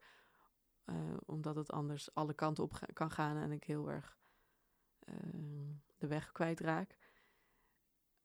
Eh, 0.84 0.94
omdat 1.24 1.56
het 1.56 1.70
anders 1.70 2.14
alle 2.14 2.34
kanten 2.34 2.64
op 2.64 2.78
kan 2.92 3.10
gaan 3.10 3.36
en 3.36 3.52
ik 3.52 3.64
heel 3.64 3.90
erg 3.90 4.18
eh, 4.98 5.14
de 5.98 6.06
weg 6.06 6.32
kwijtraak. 6.32 6.96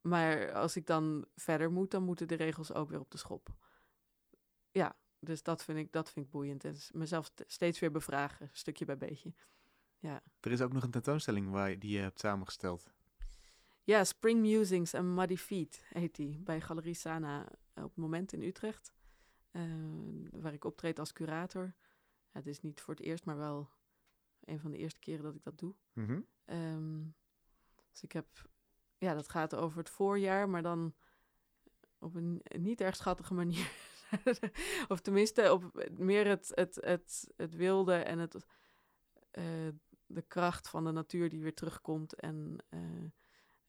Maar 0.01 0.53
als 0.53 0.75
ik 0.75 0.85
dan 0.85 1.25
verder 1.35 1.71
moet, 1.71 1.91
dan 1.91 2.03
moeten 2.03 2.27
de 2.27 2.35
regels 2.35 2.73
ook 2.73 2.89
weer 2.89 2.99
op 2.99 3.11
de 3.11 3.17
schop. 3.17 3.55
Ja, 4.71 4.95
dus 5.19 5.43
dat 5.43 5.63
vind 5.63 5.77
ik, 5.77 5.91
dat 5.91 6.11
vind 6.11 6.25
ik 6.25 6.31
boeiend. 6.31 6.63
En 6.65 6.75
mezelf 6.91 7.25
st- 7.25 7.43
steeds 7.47 7.79
weer 7.79 7.91
bevragen, 7.91 8.49
stukje 8.51 8.85
bij 8.85 8.97
beetje. 8.97 9.33
Er 10.39 10.51
is 10.51 10.61
ook 10.61 10.73
nog 10.73 10.83
een 10.83 10.91
tentoonstelling 10.91 11.49
waar 11.49 11.79
die 11.79 11.91
je 11.91 11.99
hebt 11.99 12.19
samengesteld. 12.19 12.91
Ja, 13.83 14.03
Spring 14.03 14.41
Musings 14.41 14.93
and 14.93 15.15
Muddy 15.15 15.35
Feet 15.37 15.83
heet 15.89 16.15
die. 16.15 16.39
Bij 16.39 16.61
Galerie 16.61 16.93
Sana 16.93 17.41
op 17.75 17.83
het 17.83 17.95
moment 17.95 18.33
in 18.33 18.41
Utrecht. 18.41 18.93
eh, 19.51 19.63
waar 20.31 20.53
ik 20.53 20.63
optreed 20.65 20.99
als 20.99 21.13
curator. 21.13 21.63
Ja, 22.31 22.39
het 22.39 22.47
is 22.47 22.61
niet 22.61 22.81
voor 22.81 22.93
het 22.93 23.03
eerst, 23.03 23.25
maar 23.25 23.37
wel 23.37 23.69
een 24.43 24.59
van 24.59 24.71
de 24.71 24.77
eerste 24.77 24.99
keren 24.99 25.23
dat 25.23 25.35
ik 25.35 25.43
dat 25.43 25.57
doe. 25.59 25.75
Mhm. 25.93 26.19
Ehm, 26.45 27.03
dus 27.91 28.01
ik 28.03 28.11
heb, 28.11 28.27
ja, 28.97 29.13
dat 29.13 29.29
gaat 29.29 29.55
over 29.55 29.77
het 29.77 29.89
voorjaar, 29.89 30.49
maar 30.49 30.61
dan 30.61 30.93
op 31.99 32.15
een 32.15 32.41
niet 32.57 32.81
erg 32.81 32.95
schattige 32.95 33.33
manier. 33.43 33.71
of 34.87 35.01
tenminste, 35.01 35.53
op 35.53 35.89
meer 35.97 36.27
het, 36.27 36.51
het, 36.53 36.75
het, 36.81 37.33
het 37.35 37.55
wilde 37.55 37.95
en 37.95 38.19
het, 38.19 38.45
eh, 39.31 39.67
de 40.05 40.21
kracht 40.21 40.69
van 40.69 40.83
de 40.83 40.91
natuur 40.91 41.29
die 41.29 41.41
weer 41.41 41.53
terugkomt. 41.53 42.13
En 42.13 42.57
eh, 42.69 43.05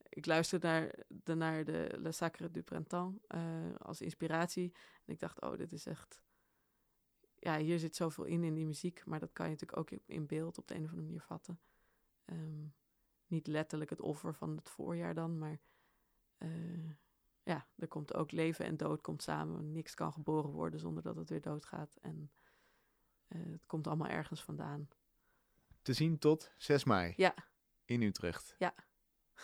ik 0.08 0.26
luisterde 0.26 0.66
naar 0.68 1.04
de, 1.08 1.34
naar 1.34 1.64
de 1.64 1.94
Le 1.98 2.12
Sacre 2.12 2.50
du 2.50 2.62
Printemps 2.62 3.18
eh, 3.26 3.74
als 3.78 4.00
inspiratie. 4.00 4.72
En 5.04 5.12
ik 5.12 5.20
dacht, 5.20 5.40
oh, 5.40 5.56
dit 5.56 5.72
is 5.72 5.86
echt... 5.86 6.22
Ja, 7.40 7.58
hier 7.58 7.78
zit 7.78 7.96
zoveel 7.96 8.24
in, 8.24 8.44
in 8.44 8.54
die 8.54 8.66
muziek. 8.66 9.04
Maar 9.04 9.20
dat 9.20 9.32
kan 9.32 9.46
je 9.46 9.52
natuurlijk 9.52 9.78
ook 9.78 10.00
in- 10.06 10.26
beeld 10.26 10.58
op 10.58 10.66
de 10.66 10.74
een 10.74 10.84
of 10.84 10.90
andere 10.90 11.06
manier 11.06 11.22
vatten. 11.22 11.60
Ehm, 12.24 12.66
niet 13.26 13.46
letterlijk 13.46 13.90
het 13.90 14.00
offer 14.00 14.34
van 14.34 14.56
het 14.56 14.70
voorjaar 14.70 15.14
dan, 15.14 15.38
maar... 15.38 15.60
ja, 17.48 17.66
er 17.76 17.88
komt 17.88 18.14
ook 18.14 18.32
leven 18.32 18.64
en 18.64 18.76
dood 18.76 19.00
komt 19.00 19.22
samen. 19.22 19.72
Niks 19.72 19.94
kan 19.94 20.12
geboren 20.12 20.50
worden 20.50 20.80
zonder 20.80 21.02
dat 21.02 21.16
het 21.16 21.28
weer 21.28 21.40
doodgaat. 21.40 21.96
En 22.00 22.30
eh, 23.28 23.40
het 23.44 23.66
komt 23.66 23.86
allemaal 23.86 24.08
ergens 24.08 24.42
vandaan. 24.42 24.88
Te 25.82 25.92
zien 25.92 26.18
tot 26.18 26.52
6 26.56 26.84
mei 26.84 27.12
Ja, 27.16 27.34
in 27.84 28.02
Utrecht. 28.02 28.54
Ja. 28.58 28.74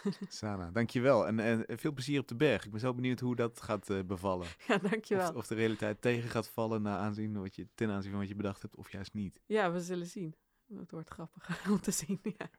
Sana, 0.29 0.71
dankjewel. 0.71 1.27
En, 1.27 1.39
en 1.41 1.79
veel 1.79 1.93
plezier 1.93 2.21
op 2.21 2.29
de 2.29 2.37
berg. 2.37 2.65
Ik 2.65 2.71
ben 2.71 2.81
zo 2.81 2.95
benieuwd 2.95 3.21
hoe 3.21 3.37
dat 3.37 3.63
gaat 3.63 3.91
eh, 3.91 4.05
bevallen. 4.05 4.49
ja 4.69 4.79
dankjewel. 4.79 5.29
Of, 5.31 5.37
of 5.37 5.47
de 5.47 5.55
realiteit 5.55 6.01
tegen 6.01 6.31
gaat 6.31 6.49
vallen 6.49 6.83
na 6.83 6.99
aanzien 6.99 7.41
wat 7.41 7.55
je, 7.55 7.69
ten 7.75 7.91
aanzien 7.91 8.11
van 8.11 8.21
wat 8.21 8.29
je 8.29 8.35
bedacht 8.35 8.63
hebt, 8.63 8.77
of 8.77 8.91
juist 8.91 9.15
niet. 9.15 9.41
Ja, 9.47 9.73
we 9.73 9.81
zullen 9.81 10.07
zien. 10.07 10.35
Het 10.67 10.91
wordt 10.91 11.11
grappig 11.11 11.61
om 11.71 11.81
te 11.81 11.91
zien. 11.91 12.21
Ja, 12.23 12.51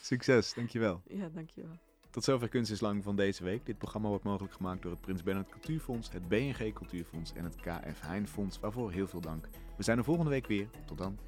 Succes, 0.00 0.54
dankjewel. 0.54 1.02
ja 1.04 1.28
dankjewel. 1.28 1.78
Tot 2.16 2.24
zover 2.24 2.48
Kunst 2.48 2.70
is 2.70 2.80
Lang 2.80 3.02
van 3.02 3.16
deze 3.16 3.44
week. 3.44 3.66
Dit 3.66 3.78
programma 3.78 4.08
wordt 4.08 4.24
mogelijk 4.24 4.54
gemaakt 4.54 4.82
door 4.82 4.90
het 4.90 5.00
Prins 5.00 5.22
Bernhard 5.22 5.48
Cultuurfonds, 5.48 6.10
het 6.12 6.28
BNG 6.28 6.72
Cultuurfonds 6.72 7.32
en 7.32 7.44
het 7.44 7.56
KF 7.56 8.00
Heijn 8.00 8.28
Fonds, 8.28 8.60
waarvoor 8.60 8.92
heel 8.92 9.06
veel 9.06 9.20
dank. 9.20 9.48
We 9.76 9.82
zijn 9.82 9.98
er 9.98 10.04
volgende 10.04 10.30
week 10.30 10.46
weer. 10.46 10.68
Tot 10.86 10.98
dan. 10.98 11.18